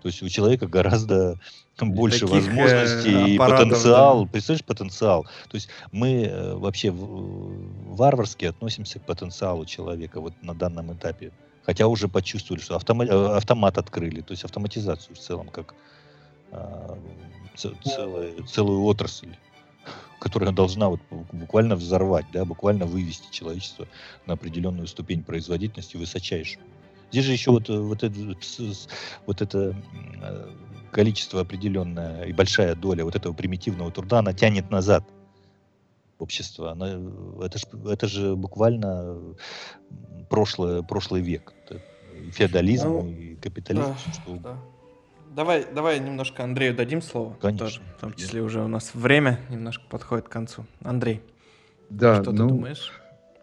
То 0.02 0.08
есть 0.08 0.24
у 0.24 0.30
человека 0.30 0.68
гораздо 0.68 1.40
больше 1.80 2.28
Таких, 2.28 2.36
возможностей 2.36 3.16
э, 3.16 3.30
и 3.30 3.38
потенциал. 3.38 4.26
Да. 4.26 4.32
Представляешь, 4.32 4.66
потенциал. 4.66 5.24
То 5.24 5.56
есть 5.56 5.70
мы 5.92 6.24
э, 6.24 6.56
вообще 6.56 6.92
варварски 6.92 8.46
относимся 8.46 9.00
к 9.00 9.04
потенциалу 9.04 9.66
человека 9.66 10.22
вот 10.22 10.34
на 10.42 10.54
данном 10.54 10.94
этапе. 10.94 11.32
Хотя 11.64 11.88
уже 11.88 12.08
почувствовали, 12.08 12.62
что 12.62 12.76
автомат, 12.76 13.10
э, 13.10 13.36
автомат 13.36 13.78
открыли, 13.78 14.22
то 14.22 14.32
есть 14.32 14.44
автоматизацию 14.44 15.16
в 15.16 15.20
целом, 15.20 15.48
как 15.48 15.76
целую, 17.56 18.44
целую 18.46 18.84
отрасль 18.84 19.36
которая 20.22 20.52
должна 20.52 20.88
вот 20.88 21.00
буквально 21.32 21.76
взорвать, 21.76 22.28
да, 22.32 22.46
буквально 22.46 22.86
вывести 22.86 23.26
человечество 23.32 23.88
на 24.28 24.34
определенную 24.34 24.86
ступень 24.86 25.24
производительности 25.24 25.98
высочайшую. 25.98 26.64
Здесь 27.12 27.26
же 27.26 27.32
еще 27.34 27.50
вот, 27.50 27.68
вот, 27.70 28.04
это, 28.04 28.36
вот 29.26 29.42
это 29.42 29.76
количество 30.92 31.42
определенное 31.42 32.26
и 32.26 32.34
большая 32.34 32.76
доля 32.76 33.04
вот 33.04 33.16
этого 33.16 33.34
примитивного 33.34 33.92
труда, 33.92 34.20
она 34.20 34.32
тянет 34.34 34.70
назад 34.70 35.04
общество. 36.20 36.72
Она, 36.72 37.00
это, 37.44 37.58
ж, 37.58 37.64
это 37.90 38.08
же 38.08 38.36
буквально 38.36 39.18
прошлое, 40.30 40.84
прошлый 40.84 41.22
век. 41.22 41.54
Это 41.66 41.82
и 42.16 42.30
феодализм, 42.30 42.90
ну, 42.90 43.08
и 43.08 43.36
капитализм. 43.36 43.88
Да, 43.88 44.14
что... 44.14 44.36
да. 44.36 44.60
Давай, 45.36 45.66
давай 45.74 46.00
немножко 46.00 46.44
Андрею 46.44 46.76
дадим 46.76 47.02
слово. 47.02 47.38
Конечно. 47.42 47.66
Тоже, 47.66 47.82
в 47.98 48.02
том 48.02 48.14
числе 48.14 48.42
уже 48.42 48.62
у 48.62 48.68
нас 48.68 48.94
время 48.94 49.40
немножко 49.50 49.84
подходит 49.90 50.28
к 50.28 50.32
концу. 50.32 50.66
Андрей, 50.84 51.22
да, 51.90 52.22
что 52.22 52.32
ну, 52.32 52.48
ты 52.48 52.54
думаешь? 52.54 52.92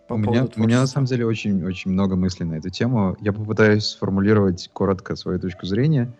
по 0.08 0.14
у 0.14 0.16
меня, 0.16 0.48
у 0.56 0.60
меня 0.60 0.80
на 0.80 0.86
самом 0.86 1.06
деле 1.06 1.26
очень, 1.26 1.64
очень 1.64 1.90
много 1.90 2.16
мыслей 2.16 2.46
на 2.46 2.54
эту 2.54 2.70
тему. 2.70 3.16
Я 3.20 3.32
попытаюсь 3.32 3.84
сформулировать 3.84 4.68
коротко 4.72 5.16
свою 5.16 5.38
точку 5.38 5.66
зрения. 5.66 6.12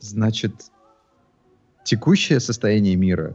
Значит, 0.00 0.52
текущее 1.84 2.40
состояние 2.40 2.96
мира 2.96 3.34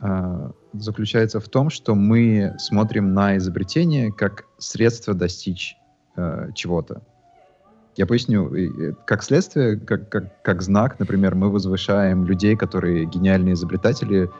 э, 0.00 0.50
заключается 0.74 1.40
в 1.40 1.48
том, 1.48 1.70
что 1.70 1.94
мы 1.94 2.54
смотрим 2.58 3.14
на 3.14 3.38
изобретение 3.38 4.12
как 4.12 4.44
средство 4.58 5.14
достичь 5.14 5.76
э, 6.16 6.50
чего-то. 6.54 7.02
Я 7.98 8.06
поясню, 8.06 8.94
как 9.06 9.24
следствие, 9.24 9.76
как, 9.76 10.08
как, 10.08 10.42
как 10.42 10.62
знак, 10.62 11.00
например, 11.00 11.34
мы 11.34 11.50
возвышаем 11.50 12.24
людей, 12.24 12.54
которые 12.54 13.06
гениальные 13.06 13.54
изобретатели, 13.54 14.30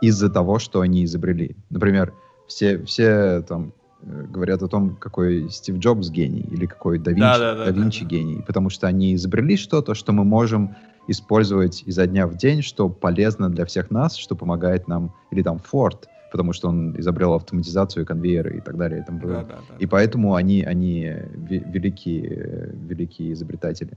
из-за 0.00 0.30
того, 0.30 0.60
что 0.60 0.80
они 0.80 1.04
изобрели. 1.04 1.56
Например, 1.70 2.14
все, 2.46 2.82
все 2.84 3.42
там 3.42 3.72
э, 4.02 4.26
говорят 4.30 4.62
о 4.62 4.68
том, 4.68 4.94
какой 4.94 5.50
Стив 5.50 5.78
Джобс 5.78 6.08
гений 6.08 6.46
или 6.52 6.66
какой 6.66 7.00
да 7.00 7.10
Винчи, 7.10 7.20
да, 7.20 7.38
да, 7.38 7.54
да, 7.56 7.64
да 7.64 7.70
Винчи 7.72 8.04
да, 8.04 8.08
да. 8.08 8.16
гений, 8.16 8.44
потому 8.46 8.70
что 8.70 8.86
они 8.86 9.14
изобрели 9.16 9.56
что-то, 9.56 9.94
что 9.94 10.12
мы 10.12 10.24
можем 10.24 10.76
использовать 11.08 11.82
изо 11.86 12.06
дня 12.06 12.28
в 12.28 12.36
день, 12.36 12.62
что 12.62 12.88
полезно 12.88 13.50
для 13.50 13.64
всех 13.66 13.90
нас, 13.90 14.14
что 14.14 14.36
помогает 14.36 14.86
нам, 14.86 15.12
или 15.32 15.42
там 15.42 15.60
Ford, 15.72 16.04
потому 16.30 16.52
что 16.52 16.68
он 16.68 16.98
изобрел 16.98 17.34
автоматизацию, 17.34 18.06
конвейеры 18.06 18.58
и 18.58 18.60
так 18.60 18.76
далее. 18.76 19.00
И, 19.00 19.04
тому 19.04 19.20
да, 19.20 19.42
да, 19.42 19.58
да. 19.68 19.76
и 19.78 19.86
поэтому 19.86 20.34
они, 20.34 20.62
они 20.62 21.12
великие, 21.34 22.72
великие 22.74 23.32
изобретатели. 23.32 23.92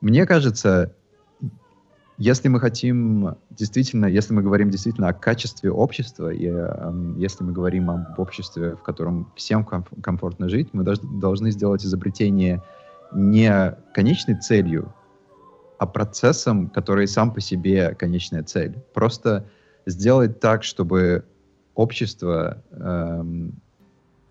Мне 0.00 0.26
кажется, 0.26 0.92
если 2.18 2.48
мы 2.48 2.58
хотим 2.58 3.36
действительно, 3.50 4.06
если 4.06 4.34
мы 4.34 4.42
говорим 4.42 4.70
действительно 4.70 5.08
о 5.08 5.12
качестве 5.12 5.70
общества, 5.70 6.30
и 6.30 6.48
э, 6.50 6.92
если 7.16 7.44
мы 7.44 7.52
говорим 7.52 7.90
об 7.90 8.18
обществе, 8.18 8.74
в 8.74 8.82
котором 8.82 9.30
всем 9.36 9.62
комф- 9.62 10.00
комфортно 10.02 10.48
жить, 10.48 10.70
мы 10.72 10.82
дож- 10.82 11.20
должны 11.20 11.52
сделать 11.52 11.84
изобретение 11.84 12.60
не 13.12 13.76
конечной 13.94 14.34
целью, 14.34 14.92
а 15.78 15.86
процессом, 15.86 16.68
который 16.68 17.06
сам 17.06 17.32
по 17.32 17.40
себе 17.40 17.94
конечная 17.94 18.42
цель. 18.42 18.74
Просто 18.94 19.46
сделать 19.86 20.40
так, 20.40 20.64
чтобы 20.64 21.24
общество 21.78 22.60
эм, 22.72 23.52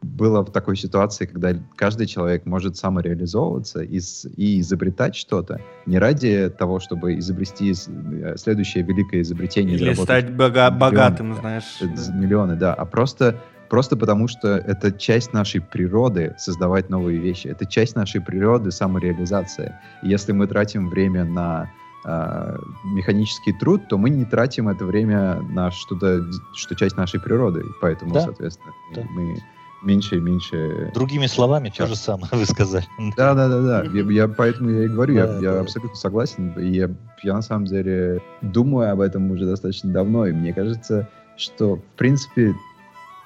было 0.02 0.44
в 0.44 0.52
такой 0.52 0.76
ситуации, 0.76 1.26
когда 1.26 1.56
каждый 1.78 2.06
человек 2.06 2.46
может 2.46 2.76
самореализовываться 2.76 3.82
и, 3.82 4.00
и 4.36 4.60
изобретать 4.60 5.16
что-то 5.16 5.62
не 5.86 5.98
ради 5.98 6.50
того, 6.50 6.80
чтобы 6.80 7.18
изобрести 7.18 7.72
э, 7.72 8.36
следующее 8.36 8.84
великое 8.84 9.22
изобретение. 9.22 9.78
Или 9.78 9.94
стать 9.94 10.30
бога- 10.30 10.70
миллионы, 10.70 10.78
богатым, 10.78 11.36
знаешь. 11.36 11.82
Миллионы, 12.14 12.58
да. 12.58 12.74
А 12.74 12.86
просто, 12.86 13.42
просто 13.70 13.96
потому, 13.96 14.28
что 14.28 14.50
это 14.50 14.92
часть 14.92 15.32
нашей 15.32 15.62
природы 15.62 16.36
создавать 16.38 16.90
новые 16.90 17.18
вещи. 17.18 17.48
Это 17.48 17.66
часть 17.66 17.96
нашей 17.96 18.20
природы 18.20 18.72
самореализация. 18.72 19.82
И 20.04 20.10
если 20.10 20.34
мы 20.34 20.48
тратим 20.48 20.90
время 20.90 21.24
на 21.24 21.72
э, 22.08 22.58
механический 22.86 23.54
труд, 23.54 23.88
то 23.90 23.98
мы 23.98 24.10
не 24.10 24.26
тратим 24.26 24.70
это 24.70 24.86
время 24.86 25.42
на 25.42 25.72
что-то, 25.72 26.26
что 26.54 26.76
часть 26.76 26.98
нашей 26.98 27.20
природы. 27.20 27.64
Поэтому, 27.82 28.14
да? 28.14 28.22
соответственно, 28.22 28.74
да. 28.96 29.04
мы 29.12 29.38
меньше 29.84 30.18
и 30.18 30.20
меньше... 30.20 30.92
Другими 30.94 31.28
словами, 31.28 31.72
то 31.76 31.86
же 31.86 31.96
самое 31.96 32.30
вы 32.32 32.46
сказали. 32.46 32.86
Да, 33.16 33.34
да, 33.34 33.48
да, 33.48 33.62
да. 33.62 33.84
Я, 33.92 34.04
я 34.04 34.28
поэтому 34.28 34.70
я 34.70 34.86
и 34.86 34.88
говорю, 34.88 35.16
да, 35.16 35.20
я, 35.20 35.28
да. 35.28 35.40
я 35.40 35.60
абсолютно 35.60 35.96
согласен. 35.96 36.52
И 36.58 36.70
я, 36.70 36.90
я 37.24 37.34
на 37.34 37.42
самом 37.42 37.66
деле 37.66 38.22
думаю 38.42 38.92
об 38.92 39.02
этом 39.02 39.30
уже 39.32 39.46
достаточно 39.46 39.92
давно. 39.92 40.26
И 40.26 40.32
мне 40.32 40.54
кажется, 40.54 41.08
что, 41.36 41.76
в 41.76 41.98
принципе, 41.98 42.56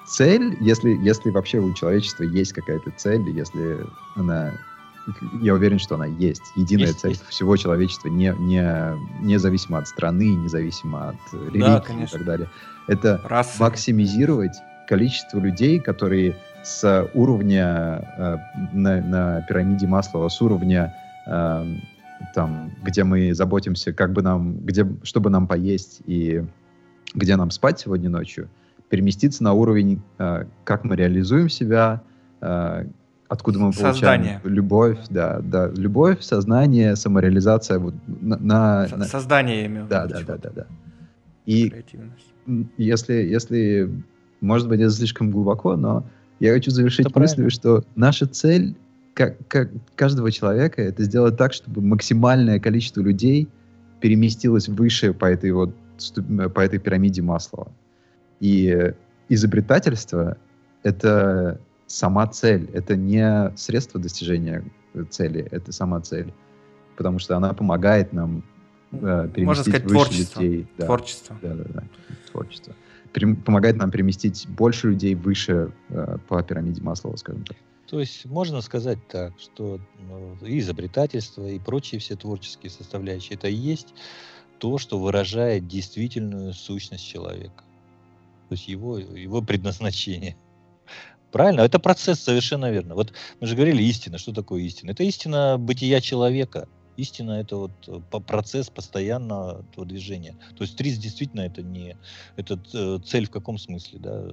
цель, 0.06 0.56
если, 0.60 0.90
если 1.02 1.30
вообще 1.30 1.58
у 1.58 1.72
человечества 1.74 2.24
есть 2.24 2.52
какая-то 2.52 2.92
цель, 2.96 3.22
если 3.30 3.78
она 4.16 4.52
я 5.40 5.54
уверен, 5.54 5.78
что 5.78 5.96
она 5.96 6.06
есть. 6.06 6.42
Единая 6.56 6.88
есть, 6.88 7.00
цель 7.00 7.10
есть. 7.12 7.26
всего 7.26 7.56
человечества, 7.56 8.08
не, 8.08 8.34
не, 8.38 8.96
независимо 9.20 9.78
от 9.78 9.88
страны, 9.88 10.34
независимо 10.34 11.10
от 11.10 11.32
религии 11.32 11.60
да, 11.60 12.04
и 12.04 12.06
так 12.06 12.24
далее. 12.24 12.48
Это 12.88 13.20
Расы. 13.24 13.60
максимизировать 13.60 14.56
количество 14.88 15.38
людей, 15.38 15.80
которые 15.80 16.36
с 16.62 17.10
уровня 17.14 18.04
э, 18.16 18.36
на, 18.72 19.00
на 19.00 19.42
пирамиде 19.42 19.86
Маслова, 19.86 20.28
с 20.28 20.40
уровня 20.40 20.94
э, 21.26 21.64
там, 22.34 22.72
где 22.82 23.04
мы 23.04 23.34
заботимся, 23.34 23.92
как 23.92 24.12
бы 24.12 24.22
нам, 24.22 24.58
где, 24.58 24.86
чтобы 25.02 25.30
нам 25.30 25.46
поесть 25.46 26.02
и 26.06 26.44
где 27.14 27.36
нам 27.36 27.50
спать 27.50 27.80
сегодня 27.80 28.08
ночью, 28.08 28.48
переместиться 28.88 29.42
на 29.42 29.52
уровень, 29.54 30.02
э, 30.18 30.44
как 30.64 30.84
мы 30.84 30.96
реализуем 30.96 31.48
себя, 31.48 32.02
э, 32.40 32.86
откуда 33.32 33.58
мы 33.58 33.72
получаем 33.72 34.40
любовь, 34.44 34.98
да, 35.08 35.40
да, 35.40 35.68
любовь, 35.68 36.20
сознание, 36.20 36.96
самореализация, 36.96 37.78
вот 37.78 37.94
на, 38.06 38.36
на, 38.36 38.88
на... 38.94 39.04
создание 39.06 39.60
я 39.60 39.66
имею 39.66 39.86
да, 39.86 40.06
да, 40.06 40.20
да, 40.20 40.36
да, 40.36 40.50
да. 40.54 40.66
И 41.46 41.72
если 42.76 43.14
если 43.14 43.90
может 44.42 44.68
быть 44.68 44.80
это 44.80 44.90
слишком 44.90 45.30
глубоко, 45.30 45.76
но 45.76 46.04
я 46.40 46.52
хочу 46.52 46.70
завершить 46.70 47.06
это 47.06 47.18
мыслью, 47.18 47.50
что 47.50 47.84
наша 47.96 48.26
цель 48.26 48.76
как, 49.14 49.36
как 49.48 49.70
каждого 49.94 50.30
человека 50.30 50.82
это 50.82 51.02
сделать 51.04 51.38
так, 51.38 51.54
чтобы 51.54 51.80
максимальное 51.80 52.60
количество 52.60 53.00
людей 53.00 53.48
переместилось 54.00 54.68
выше 54.68 55.14
по 55.14 55.24
этой 55.24 55.52
вот 55.52 55.74
по 56.54 56.60
этой 56.60 56.78
пирамиде 56.78 57.22
Маслова. 57.22 57.72
И 58.40 58.92
изобретательство 59.28 60.36
это 60.82 61.60
сама 61.92 62.26
цель, 62.26 62.70
это 62.72 62.96
не 62.96 63.54
средство 63.56 64.00
достижения 64.00 64.64
цели, 65.10 65.46
это 65.50 65.72
сама 65.72 66.00
цель, 66.00 66.32
потому 66.96 67.18
что 67.18 67.36
она 67.36 67.52
помогает 67.52 68.12
нам 68.12 68.42
э, 68.92 69.28
переместить 69.34 69.44
Можно 69.44 69.62
сказать, 69.62 69.82
выше 69.84 69.94
творчество. 69.94 70.40
людей. 70.40 70.66
Да, 70.78 70.86
творчество. 70.86 71.38
Да, 71.42 71.54
да, 71.54 71.64
да, 71.64 71.82
творчество. 72.30 72.74
Перем, 73.12 73.36
помогает 73.36 73.76
нам 73.76 73.90
переместить 73.90 74.48
больше 74.48 74.88
людей 74.88 75.14
выше 75.14 75.70
э, 75.90 76.16
по 76.28 76.42
пирамиде 76.42 76.80
Маслова, 76.82 77.16
скажем 77.16 77.44
так. 77.44 77.58
То 77.86 78.00
есть 78.00 78.24
можно 78.24 78.62
сказать 78.62 78.98
так, 79.08 79.34
что 79.38 79.78
ну, 80.08 80.46
и 80.46 80.60
изобретательство, 80.60 81.46
и 81.46 81.58
прочие 81.58 82.00
все 82.00 82.16
творческие 82.16 82.70
составляющие, 82.70 83.34
это 83.36 83.48
и 83.48 83.54
есть 83.54 83.92
то, 84.56 84.78
что 84.78 84.98
выражает 84.98 85.68
действительную 85.68 86.54
сущность 86.54 87.06
человека. 87.06 87.64
То 88.48 88.54
есть 88.54 88.66
его, 88.66 88.96
его 88.96 89.42
предназначение. 89.42 90.36
Правильно? 91.32 91.62
Это 91.62 91.78
процесс, 91.78 92.20
совершенно 92.20 92.70
верно. 92.70 92.94
Вот 92.94 93.12
мы 93.40 93.46
же 93.46 93.56
говорили 93.56 93.82
истина. 93.82 94.18
Что 94.18 94.32
такое 94.32 94.62
истина? 94.62 94.90
Это 94.90 95.02
истина 95.02 95.56
бытия 95.58 96.00
человека. 96.00 96.68
Истина 96.98 97.40
это 97.40 97.56
вот 97.56 97.70
э, 97.88 98.20
процесс 98.20 98.68
постоянного 98.68 99.64
движения. 99.78 100.36
То 100.58 100.64
есть 100.64 100.76
триз 100.76 100.98
действительно 100.98 101.40
это 101.40 101.62
не 101.62 101.96
это 102.36 102.60
э, 102.74 102.98
цель 103.06 103.26
в 103.26 103.30
каком 103.30 103.56
смысле, 103.56 103.98
да? 103.98 104.28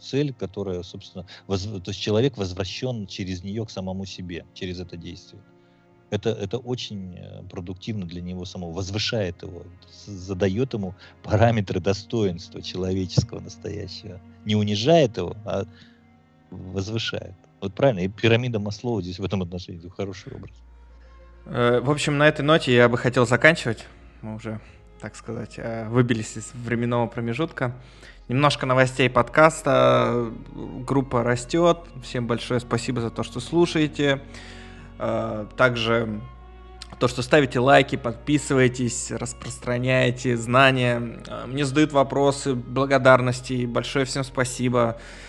Цель, 0.00 0.32
которая, 0.32 0.82
собственно, 0.82 1.26
воз, 1.46 1.64
то 1.64 1.90
есть 1.90 2.00
человек 2.00 2.38
возвращен 2.38 3.06
через 3.06 3.44
нее 3.44 3.66
к 3.66 3.70
самому 3.70 4.06
себе, 4.06 4.46
через 4.54 4.80
это 4.80 4.96
действие. 4.96 5.42
Это, 6.08 6.30
это 6.30 6.56
очень 6.56 7.14
э, 7.18 7.42
продуктивно 7.50 8.06
для 8.06 8.22
него 8.22 8.46
самого, 8.46 8.72
возвышает 8.72 9.42
его, 9.42 9.64
задает 10.06 10.72
ему 10.72 10.94
параметры 11.22 11.80
достоинства 11.80 12.62
человеческого 12.62 13.40
настоящего. 13.40 14.18
Не 14.46 14.56
унижает 14.56 15.18
его, 15.18 15.36
а 15.44 15.66
возвышает. 16.50 17.34
Вот 17.60 17.74
правильно, 17.74 18.00
и 18.00 18.08
пирамида 18.08 18.58
Маслоу 18.58 19.00
здесь 19.00 19.18
в 19.18 19.24
этом 19.24 19.42
отношении 19.42 19.88
хороший 19.88 20.32
образ. 20.34 20.54
Э, 21.46 21.80
в 21.80 21.90
общем, 21.90 22.18
на 22.18 22.28
этой 22.28 22.42
ноте 22.42 22.74
я 22.74 22.88
бы 22.88 22.98
хотел 22.98 23.26
заканчивать. 23.26 23.86
Мы 24.22 24.34
уже, 24.34 24.60
так 25.00 25.16
сказать, 25.16 25.54
э, 25.56 25.88
выбились 25.88 26.36
из 26.36 26.52
временного 26.54 27.06
промежутка. 27.06 27.74
Немножко 28.28 28.66
новостей 28.66 29.08
подкаста. 29.08 30.32
Группа 30.54 31.22
растет. 31.22 31.78
Всем 32.02 32.26
большое 32.26 32.60
спасибо 32.60 33.00
за 33.00 33.10
то, 33.10 33.22
что 33.22 33.40
слушаете. 33.40 34.20
Э, 34.98 35.46
также 35.56 36.20
то, 36.98 37.08
что 37.08 37.22
ставите 37.22 37.58
лайки, 37.58 37.96
подписываетесь, 37.96 39.10
распространяете 39.10 40.36
знания. 40.36 41.20
Мне 41.46 41.64
задают 41.64 41.92
вопросы, 41.92 42.54
благодарности. 42.54 43.66
Большое 43.66 44.04
всем 44.04 44.24
спасибо. 44.24 44.96
Э, 44.98 45.25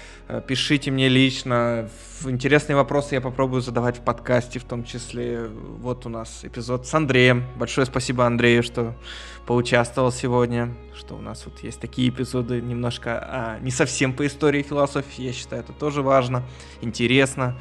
пишите 0.47 0.91
мне 0.91 1.07
лично. 1.09 1.89
Интересные 2.25 2.75
вопросы 2.75 3.15
я 3.15 3.21
попробую 3.21 3.61
задавать 3.61 3.97
в 3.97 4.01
подкасте, 4.01 4.59
в 4.59 4.63
том 4.63 4.83
числе. 4.83 5.47
Вот 5.47 6.05
у 6.05 6.09
нас 6.09 6.43
эпизод 6.43 6.85
с 6.85 6.93
Андреем. 6.93 7.45
Большое 7.55 7.85
спасибо 7.85 8.25
Андрею, 8.25 8.63
что 8.63 8.95
поучаствовал 9.45 10.11
сегодня. 10.11 10.73
Что 10.95 11.15
у 11.15 11.21
нас 11.21 11.45
вот 11.45 11.63
есть 11.63 11.79
такие 11.79 12.09
эпизоды 12.09 12.61
немножко 12.61 13.19
а, 13.21 13.59
не 13.59 13.71
совсем 13.71 14.13
по 14.13 14.25
истории 14.25 14.59
и 14.59 14.63
философии. 14.63 15.23
Я 15.23 15.33
считаю, 15.33 15.63
это 15.63 15.73
тоже 15.73 16.01
важно, 16.01 16.43
интересно. 16.81 17.57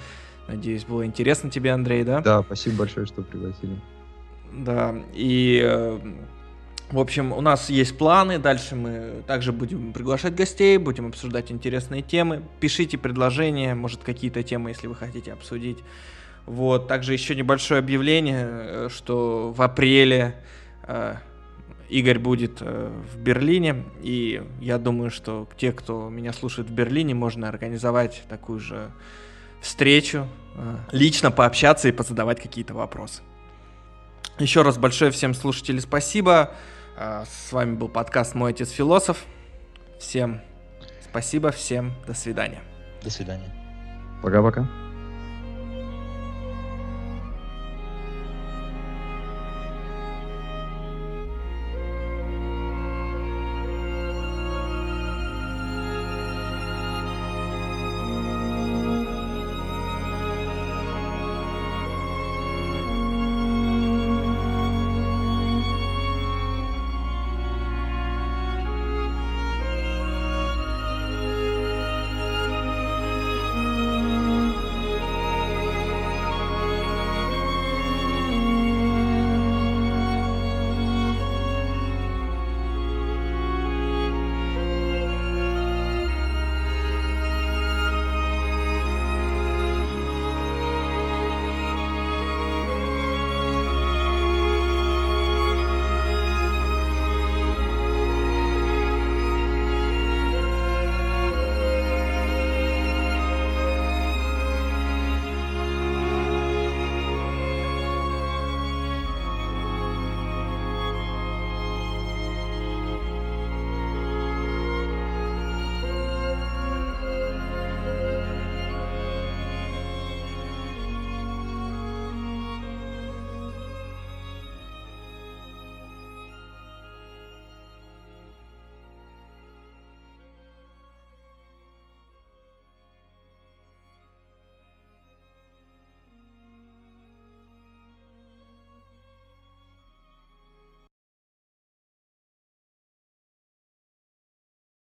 Надеюсь, 0.49 0.85
было 0.85 1.05
интересно 1.05 1.51
тебе, 1.51 1.73
Андрей, 1.73 2.05
да? 2.05 2.21
Да, 2.21 2.43
спасибо 2.43 2.79
большое, 2.79 3.07
что 3.07 3.23
пригласили. 3.23 3.81
Да, 4.53 4.95
и 5.13 5.61
э, 5.63 5.99
в 6.91 7.01
общем, 7.01 7.33
у 7.33 7.41
нас 7.41 7.69
есть 7.69 7.99
планы, 7.99 8.39
дальше 8.39 8.77
мы 8.77 9.23
также 9.27 9.53
будем 9.53 9.93
приглашать 9.93 10.37
гостей, 10.37 10.79
будем 10.79 11.07
обсуждать 11.07 11.51
интересные 11.51 12.03
темы. 12.03 12.45
Пишите 12.61 12.97
предложения, 12.97 13.75
может 13.75 14.05
какие-то 14.05 14.45
темы, 14.45 14.71
если 14.71 14.87
вы 14.87 14.95
хотите 14.95 15.33
обсудить. 15.33 15.79
Вот, 16.47 16.87
также 16.87 17.13
еще 17.13 17.35
небольшое 17.35 17.81
объявление, 17.81 18.47
э, 18.49 18.89
что 18.89 19.53
в 19.53 19.61
апреле 19.63 20.37
э, 20.85 21.17
Игорь 21.89 22.21
будет 22.21 22.59
э, 22.61 22.93
в 23.13 23.19
Берлине, 23.19 23.85
и 24.01 24.43
я 24.61 24.79
думаю, 24.79 25.11
что 25.11 25.49
те, 25.57 25.73
кто 25.73 26.09
меня 26.09 26.33
слушает 26.33 26.69
в 26.69 26.73
Берлине, 26.73 27.15
можно 27.15 27.49
организовать 27.49 28.23
такую 28.29 28.61
же 28.61 28.93
встречу, 29.61 30.29
э, 30.55 30.77
лично 30.93 31.33
пообщаться 31.33 31.89
и 31.89 31.93
позадавать 31.93 32.41
какие-то 32.41 32.75
вопросы. 32.75 33.23
Еще 34.39 34.63
раз 34.63 34.79
большое 34.79 35.11
всем 35.11 35.35
слушателям 35.35 35.81
спасибо. 35.81 36.55
А, 36.99 37.25
с 37.27 37.53
вами 37.53 37.75
был 37.75 37.89
подкаст 37.89 38.35
«Мой 38.35 38.53
отец 38.53 38.71
философ». 38.71 39.25
Всем 39.99 40.41
спасибо, 41.03 41.51
всем 41.51 41.93
до 42.07 42.15
свидания. 42.15 42.63
До 43.03 43.11
свидания. 43.11 43.55
Пока-пока. 44.23 44.67